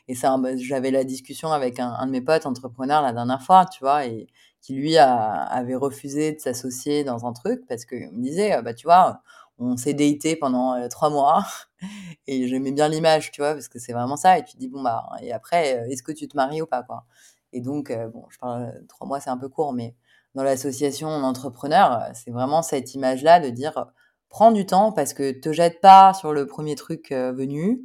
et 0.08 0.16
ça, 0.16 0.38
j'avais 0.58 0.92
la 0.92 1.04
discussion 1.04 1.52
avec 1.52 1.80
un, 1.80 2.06
de 2.06 2.12
mes 2.12 2.22
potes 2.22 2.46
entrepreneurs 2.46 3.02
la 3.02 3.14
dernière 3.14 3.42
fois, 3.44 3.66
tu 3.66 3.80
vois, 3.82 4.06
et 4.06 4.28
qui 4.62 4.74
lui 4.76 4.98
avait 4.98 5.76
refusé 5.76 6.34
de 6.34 6.40
s'associer 6.40 7.04
dans 7.04 7.26
un 7.26 7.34
truc 7.34 7.62
parce 7.68 7.86
qu'il 7.86 8.12
me 8.12 8.22
disait, 8.24 8.62
bah, 8.62 8.74
tu 8.74 8.88
vois, 8.88 9.22
on 9.58 9.78
s'est 9.78 9.94
daté 9.94 10.36
pendant 10.36 10.88
trois 10.90 11.10
mois 11.10 11.46
et 12.28 12.48
j'aimais 12.48 12.72
bien 12.72 12.90
l'image, 12.90 13.32
tu 13.32 13.42
vois, 13.42 13.54
parce 13.54 13.68
que 13.70 13.80
c'est 13.80 13.94
vraiment 13.94 14.18
ça. 14.18 14.38
Et 14.40 14.44
tu 14.44 14.58
dis, 14.58 14.68
bon, 14.70 14.82
bah, 14.84 15.06
et 15.22 15.32
après, 15.34 15.86
est-ce 15.92 16.04
que 16.04 16.12
tu 16.12 16.28
te 16.28 16.36
maries 16.38 16.62
ou 16.62 16.68
pas, 16.68 16.84
quoi. 16.84 17.06
Et 17.54 17.62
donc, 17.62 17.92
bon, 18.14 18.26
je 18.30 18.38
parle, 18.40 18.74
trois 18.90 19.08
mois, 19.08 19.20
c'est 19.22 19.30
un 19.32 19.38
peu 19.38 19.50
court, 19.50 19.74
mais 19.74 19.96
dans 20.36 20.44
l'association 20.44 21.20
d'entrepreneurs, 21.20 22.04
c'est 22.14 22.32
vraiment 22.32 22.62
cette 22.62 22.94
image-là 22.94 23.40
de 23.40 23.50
dire, 23.50 23.88
prends 24.30 24.52
du 24.52 24.66
temps 24.66 24.92
parce 24.92 25.14
que 25.14 25.32
te 25.32 25.52
jette 25.52 25.82
pas 25.82 26.14
sur 26.14 26.34
le 26.34 26.46
premier 26.46 26.76
truc 26.76 27.12
venu. 27.12 27.82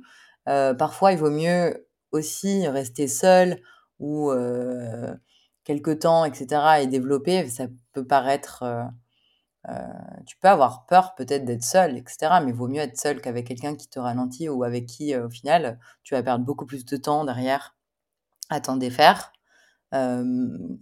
Euh, 0.49 0.74
parfois, 0.74 1.12
il 1.12 1.18
vaut 1.18 1.30
mieux 1.30 1.88
aussi 2.12 2.68
rester 2.68 3.09
seul 3.09 3.61
ou 3.99 4.30
euh, 4.30 5.14
quelques 5.64 6.01
temps, 6.01 6.24
etc., 6.24 6.82
et 6.82 6.86
développer. 6.86 7.49
Ça 7.49 7.66
peut 7.92 8.07
paraître 8.07 8.64
euh, 9.68 9.82
tu 10.26 10.36
peux 10.36 10.49
avoir 10.49 10.84
peur 10.86 11.14
peut-être 11.14 11.45
d'être 11.45 11.64
seul, 11.64 11.97
etc. 11.97 12.40
Mais 12.45 12.53
vaut 12.53 12.68
mieux 12.68 12.80
être 12.80 12.99
seul 12.99 13.20
qu'avec 13.20 13.47
quelqu'un 13.47 13.76
qui 13.76 13.88
te 13.88 13.99
ralentit 13.99 14.49
ou 14.49 14.62
avec 14.62 14.86
qui, 14.86 15.14
euh, 15.14 15.26
au 15.26 15.30
final, 15.30 15.78
tu 16.03 16.14
vas 16.14 16.22
perdre 16.22 16.45
beaucoup 16.45 16.66
plus 16.66 16.84
de 16.84 16.97
temps 16.97 17.24
derrière 17.24 17.74
à 18.51 18.61
t'en 18.61 18.76
défaire. 18.76 19.32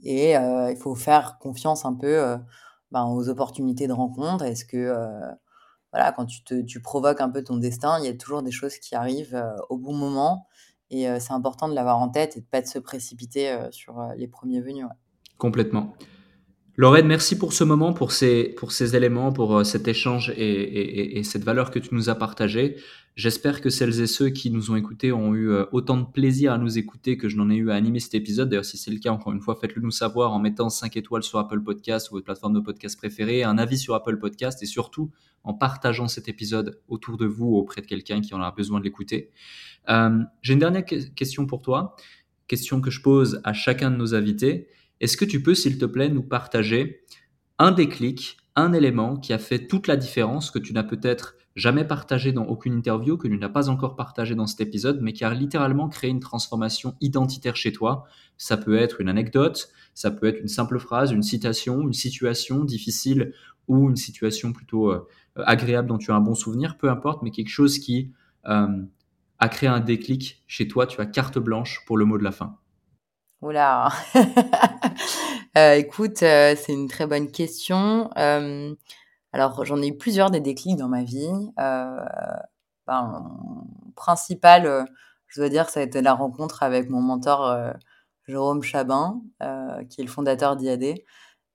Et 0.03 0.33
il 0.33 0.77
faut 0.81 0.95
faire 0.95 1.39
confiance 1.39 1.85
un 1.85 1.95
peu 1.95 2.37
ben, 2.91 3.05
aux 3.05 3.29
opportunités 3.29 3.87
de 3.87 3.93
rencontre. 3.93 4.45
Est-ce 4.45 4.65
que, 4.65 4.95
voilà, 5.93 6.13
quand 6.13 6.27
tu, 6.27 6.65
tu 6.65 6.81
provoques 6.81 7.21
un 7.21 7.31
peu 7.31 7.45
ton 7.45 7.57
destin, 7.57 7.99
il 8.01 8.07
y 8.07 8.09
a 8.09 8.15
toujours 8.15 8.43
des 8.43 8.51
choses 8.51 8.77
qui 8.77 8.95
arrivent 8.95 9.43
au 9.69 9.79
bon 9.79 9.95
moment. 9.95 10.47
Et 10.91 11.07
c'est 11.21 11.33
important 11.33 11.69
de 11.69 11.75
l'avoir 11.75 11.99
en 11.99 12.09
tête 12.09 12.37
et 12.37 12.41
de 12.41 12.45
ne 12.47 12.51
pas 12.51 12.65
se 12.65 12.79
précipiter 12.79 13.57
sur 13.71 14.03
les 14.17 14.29
premiers 14.29 14.61
venus. 14.61 14.87
Complètement. 15.39 15.95
Lorraine, 16.77 17.07
merci 17.07 17.37
pour 17.37 17.53
ce 17.53 17.65
moment, 17.65 17.93
pour 17.93 18.13
ces, 18.13 18.45
pour 18.57 18.73
ces 18.73 18.97
éléments, 18.97 19.31
pour 19.31 19.59
euh, 19.59 19.65
cet 19.65 19.89
échange 19.89 20.31
et, 20.31 20.43
et, 20.43 21.19
et, 21.19 21.23
cette 21.23 21.45
valeur 21.45 21.71
que 21.71 21.79
tu 21.79 21.95
nous 21.95 22.09
as 22.09 22.15
partagée. 22.15 22.77
J'espère 23.15 23.61
que 23.61 23.69
celles 23.69 24.01
et 24.01 24.07
ceux 24.07 24.31
qui 24.31 24.51
nous 24.51 24.71
ont 24.71 24.77
écoutés 24.77 25.13
ont 25.13 25.35
eu 25.35 25.51
euh, 25.51 25.67
autant 25.73 25.99
de 25.99 26.07
plaisir 26.07 26.51
à 26.51 26.57
nous 26.57 26.79
écouter 26.79 27.19
que 27.19 27.29
je 27.29 27.37
n'en 27.37 27.51
ai 27.51 27.57
eu 27.57 27.71
à 27.71 27.75
animer 27.75 28.01
cet 28.01 28.15
épisode. 28.15 28.49
D'ailleurs, 28.49 28.65
si 28.65 28.79
c'est 28.79 28.91
le 28.91 28.99
cas, 28.99 29.11
encore 29.11 29.35
une 29.35 29.43
fois, 29.43 29.55
faites-le 29.55 29.83
nous 29.83 29.91
savoir 29.91 30.33
en 30.33 30.39
mettant 30.39 30.71
5 30.71 30.97
étoiles 30.97 31.23
sur 31.23 31.39
Apple 31.39 31.61
Podcast 31.61 32.11
ou 32.11 32.15
votre 32.15 32.25
plateforme 32.25 32.55
de 32.55 32.61
podcast 32.61 32.97
préférée, 32.97 33.45
un 33.45 33.59
avis 33.59 33.77
sur 33.77 33.95
Apple 33.95 34.17
Podcast 34.17 34.63
et 34.63 34.67
surtout 34.67 35.11
en 35.45 35.53
partageant 35.53 36.09
cet 36.09 36.31
épisode 36.31 36.81
autour 36.89 37.19
de 37.19 37.27
vous 37.27 37.49
ou 37.49 37.59
auprès 37.59 37.83
de 37.83 37.87
quelqu'un 37.87 38.23
qui 38.23 38.33
en 38.33 38.41
a 38.41 38.51
besoin 38.51 38.79
de 38.79 38.85
l'écouter. 38.85 39.31
Euh, 39.91 40.21
J'ai 40.41 40.55
une 40.55 40.61
dernière 40.61 40.87
question 40.87 41.45
pour 41.45 41.61
toi, 41.61 41.97
question 42.49 42.81
que 42.81 42.91
je 42.91 43.03
pose 43.03 43.43
à 43.45 43.53
chacun 43.53 43.91
de 43.91 43.97
nos 43.97 44.15
invités. 44.15 44.69
Est-ce 45.03 45.17
que 45.17 45.25
tu 45.25 45.43
peux, 45.43 45.57
s'il 45.57 45.79
te 45.79 45.85
plaît, 45.85 46.09
nous 46.09 46.23
partager 46.23 47.03
un 47.59 47.73
déclic, 47.73 48.39
un 48.55 48.73
élément 48.73 49.17
qui 49.17 49.33
a 49.33 49.39
fait 49.39 49.67
toute 49.67 49.89
la 49.89 49.97
différence, 49.97 50.53
que 50.53 50.61
tu 50.61 50.73
n'as 50.73 50.85
peut-être 50.85 51.35
jamais 51.57 51.85
partagé 51.85 52.31
dans 52.31 52.45
aucune 52.45 52.73
interview, 52.73 53.17
que 53.17 53.27
tu 53.27 53.37
n'as 53.37 53.49
pas 53.49 53.69
encore 53.69 53.97
partagé 53.97 54.37
dans 54.37 54.47
cet 54.47 54.61
épisode, 54.61 55.01
mais 55.03 55.13
qui 55.13 55.25
a 55.25 55.35
littéralement 55.35 55.89
créé 55.89 56.09
une 56.09 56.21
transformation 56.21 56.95
identitaire 57.01 57.57
chez 57.57 57.73
toi? 57.73 58.05
Ça 58.39 58.57
peut 58.57 58.77
être 58.77 59.01
une 59.01 59.09
anecdote, 59.09 59.71
ça 59.93 60.13
peut 60.13 60.29
être 60.29 60.41
une 60.41 60.49
simple 60.49 60.79
phrase, 60.79 61.11
une 61.11 61.25
citation, 61.25 61.83
une 61.83 61.93
situation 61.93 62.65
difficile 62.65 63.33
ou 63.67 63.91
une 63.91 63.97
situation 63.97 64.53
plutôt 64.53 64.93
euh, 64.93 65.05
agréable 65.35 65.89
dont 65.89 65.99
tu 65.99 66.13
as 66.13 66.15
un 66.15 66.21
bon 66.21 66.37
souvenir, 66.37 66.79
peu 66.79 66.89
importe, 66.89 67.23
mais 67.23 67.33
quelque 67.33 67.51
chose 67.51 67.81
qui 67.81 68.13
euh, 68.47 68.83
a 69.41 69.49
créé 69.49 69.69
un 69.69 69.81
déclic 69.81 70.45
chez 70.47 70.69
toi. 70.69 70.87
Tu 70.87 71.01
as 71.01 71.07
carte 71.07 71.41
blanche 71.41 71.83
pour 71.87 71.97
le 71.97 72.05
mot 72.05 72.19
de 72.19 72.25
la 72.25 72.33
fin. 72.33 72.57
Oula. 73.43 73.89
euh, 75.59 75.75
écoute, 75.75 76.23
euh, 76.23 76.55
c'est 76.57 76.73
une 76.73 76.87
très 76.87 77.09
bonne 77.09 77.29
question. 77.29 78.09
Euh, 78.17 78.73
alors, 79.33 79.65
j'en 79.65 79.83
ai 79.83 79.89
eu 79.89 79.97
plusieurs 79.99 80.31
des 80.31 80.39
déclics 80.39 80.77
dans 80.77 80.89
ma 80.89 81.03
vie. 81.03 81.29
Ben, 82.87 83.25
principal, 83.97 84.87
je 85.27 85.41
dois 85.41 85.49
dire, 85.49 85.69
ça 85.71 85.81
a 85.81 85.83
été 85.83 86.03
la 86.03 86.15
rencontre 86.15 86.63
avec 86.63 86.89
mon 86.89 87.01
mentor 87.01 87.75
Jérôme 88.29 88.63
Chabin, 88.63 89.21
qui 89.91 90.01
est 90.01 90.05
le 90.05 90.11
fondateur 90.11 90.55
d'IAD, 90.57 90.95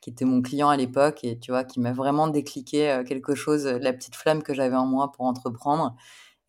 qui 0.02 0.10
était 0.10 0.26
mon 0.26 0.42
client 0.42 0.70
à 0.70 0.76
l'époque 0.76 1.24
et 1.24 1.40
tu 1.40 1.52
vois, 1.52 1.64
qui 1.64 1.80
m'a 1.80 1.94
vraiment 1.94 2.28
décliqué 2.28 3.02
quelque 3.08 3.36
chose, 3.36 3.66
la 3.66 3.94
petite 3.94 4.16
flamme 4.16 4.44
que 4.44 4.54
j'avais 4.54 4.76
en 4.76 4.86
moi 4.86 5.12
pour 5.14 5.26
entreprendre 5.26 5.96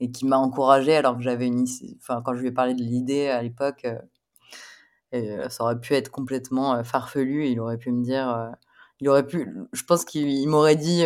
et 0.00 0.10
qui 0.10 0.26
m'a 0.26 0.38
encouragé 0.38 0.96
alors 0.96 1.16
que 1.16 1.22
j'avais 1.22 1.46
une, 1.46 1.66
enfin, 2.00 2.22
quand 2.24 2.34
je 2.34 2.40
lui 2.40 2.48
ai 2.48 2.52
parlé 2.52 2.74
de 2.74 2.82
l'idée 2.82 3.28
à 3.28 3.42
l'époque 3.42 3.86
et 5.12 5.36
ça 5.48 5.64
aurait 5.64 5.80
pu 5.80 5.94
être 5.94 6.10
complètement 6.10 6.82
farfelu. 6.84 7.46
il 7.46 7.60
aurait 7.60 7.78
pu 7.78 7.90
me 7.92 8.02
dire, 8.02 8.52
il 9.00 9.08
aurait 9.08 9.26
pu, 9.26 9.54
je 9.72 9.84
pense 9.84 10.04
qu'il 10.04 10.48
m'aurait 10.48 10.76
dit, 10.76 11.04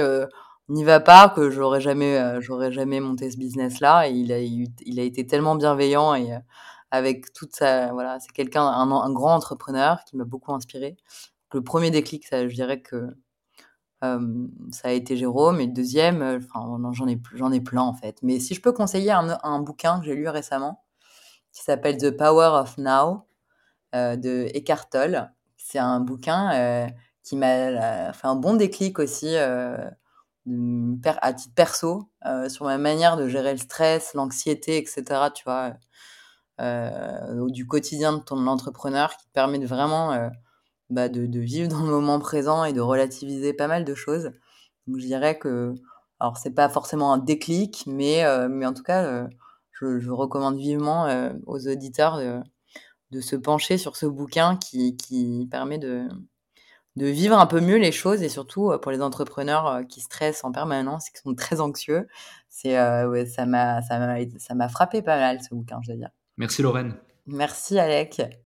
n'y 0.69 0.85
va 0.85 1.01
pas, 1.01 1.29
que 1.29 1.51
j'aurais 1.51 1.81
jamais, 1.81 2.41
j'aurais 2.41 2.73
jamais 2.73 3.01
monté 3.01 3.31
ce 3.31 3.37
business-là. 3.39 4.09
Et 4.09 4.13
il 4.13 4.33
a, 4.33 4.41
il 4.41 5.01
a 5.01 5.03
été 5.03 5.27
tellement 5.27 5.57
bienveillant 5.57 6.15
et 6.15 6.37
avec 6.91 7.33
toute 7.33 7.57
sa, 7.57 7.93
voilà, 7.93 8.21
c'est 8.21 8.33
quelqu'un, 8.33 8.65
un, 8.65 9.13
grand 9.13 9.35
entrepreneur 9.35 10.05
qui 10.05 10.17
m'a 10.17 10.25
beaucoup 10.25 10.53
inspiré. 10.53 10.97
Le 11.53 11.63
premier 11.63 11.91
déclic, 11.91 12.27
ça, 12.27 12.47
je 12.49 12.55
dirais 12.55 12.83
que 12.83 13.17
ça 14.73 14.89
a 14.89 14.91
été 14.91 15.17
Jérôme. 15.17 15.61
Et 15.61 15.67
le 15.67 15.73
deuxième, 15.73 16.23
enfin, 16.23 16.93
j'en 16.93 17.09
ai, 17.09 17.21
j'en 17.35 17.53
ai 17.53 17.61
plein 17.61 17.83
en 17.83 17.95
fait. 17.95 18.19
Mais 18.23 18.41
si 18.41 18.55
je 18.55 18.61
peux 18.61 18.73
conseiller 18.73 19.11
un, 19.11 19.61
bouquin 19.61 20.01
que 20.01 20.07
j'ai 20.07 20.15
lu 20.15 20.29
récemment, 20.29 20.85
qui 21.53 21.63
s'appelle 21.63 21.99
The 21.99 22.11
Power 22.11 22.61
of 22.61 22.79
Now, 22.79 23.27
de 23.93 24.49
Eckhart 24.55 24.89
Tolle. 24.91 25.31
C'est 25.57 25.79
un 25.79 26.01
bouquin 26.01 26.53
euh, 26.55 26.87
qui 27.23 27.37
m'a 27.37 27.47
euh, 27.47 28.13
fait 28.13 28.27
un 28.27 28.35
bon 28.35 28.55
déclic 28.55 28.99
aussi 28.99 29.37
à 29.37 31.33
titre 31.33 31.55
perso 31.55 32.11
sur 32.49 32.65
ma 32.65 32.79
manière 32.79 33.17
de 33.17 33.29
gérer 33.29 33.53
le 33.53 33.59
stress, 33.59 34.15
l'anxiété, 34.15 34.77
etc. 34.77 35.31
Tu 35.35 35.45
vois, 35.45 35.75
du 37.49 37.67
quotidien 37.67 38.13
de 38.15 38.23
ton 38.23 38.47
entrepreneur 38.47 39.17
qui 39.17 39.27
te 39.27 39.33
permet 39.33 39.59
de 39.59 39.67
vraiment 39.67 40.31
bah, 40.91 41.09
de, 41.09 41.39
vivre 41.39 41.69
dans 41.69 41.81
le 41.83 41.91
moment 41.91 42.19
présent 42.19 42.65
et 42.65 42.73
de 42.73 42.81
relativiser 42.81 43.53
pas 43.53 43.69
mal 43.69 43.85
de 43.85 43.95
choses. 43.95 44.33
Donc 44.87 44.99
je 44.99 45.07
dirais 45.07 45.39
que, 45.39 45.75
alors 46.19 46.37
c'est 46.37 46.55
pas 46.55 46.69
forcément 46.69 47.13
un 47.13 47.19
déclic, 47.19 47.85
mais, 47.87 48.25
mais 48.49 48.67
en 48.67 48.75
tout 48.75 48.83
cas, 48.83 49.29
je, 49.71 50.01
je, 50.01 50.11
recommande 50.11 50.57
vivement 50.59 51.07
aux 51.47 51.69
auditeurs 51.69 52.21
de 53.13 53.21
se 53.21 53.37
pencher 53.37 53.79
sur 53.79 53.97
ce 53.97 54.07
bouquin 54.07 54.57
qui, 54.57 54.97
qui 54.97 55.47
permet 55.51 55.79
de, 55.79 56.09
de 56.97 57.07
vivre 57.07 57.39
un 57.39 57.47
peu 57.47 57.61
mieux 57.61 57.77
les 57.77 57.93
choses 57.93 58.23
et 58.23 58.31
surtout 58.31 58.73
euh, 58.73 58.79
pour 58.79 58.91
les 58.91 59.03
entrepreneurs 59.03 59.67
euh, 59.67 59.83
qui 59.83 60.01
stressent 60.01 60.45
en 60.45 60.51
permanence 60.51 61.09
et 61.09 61.13
qui 61.13 61.21
sont 61.21 61.35
très 61.35 61.61
anxieux. 61.61 62.09
C'est 62.49 62.79
euh, 62.79 63.09
ouais, 63.09 63.27
ça 63.27 63.45
m'a 63.45 63.83
ça 63.83 63.99
m'a 63.99 64.17
ça 64.39 64.55
m'a 64.55 64.69
frappé 64.69 65.03
pas 65.03 65.19
mal 65.19 65.41
ce 65.43 65.55
bouquin, 65.55 65.79
je 65.83 65.89
dois 65.89 65.97
dire. 65.97 66.11
Merci 66.39 66.63
Lorraine. 66.63 66.95
Merci 67.27 67.79
Alec. 67.79 68.23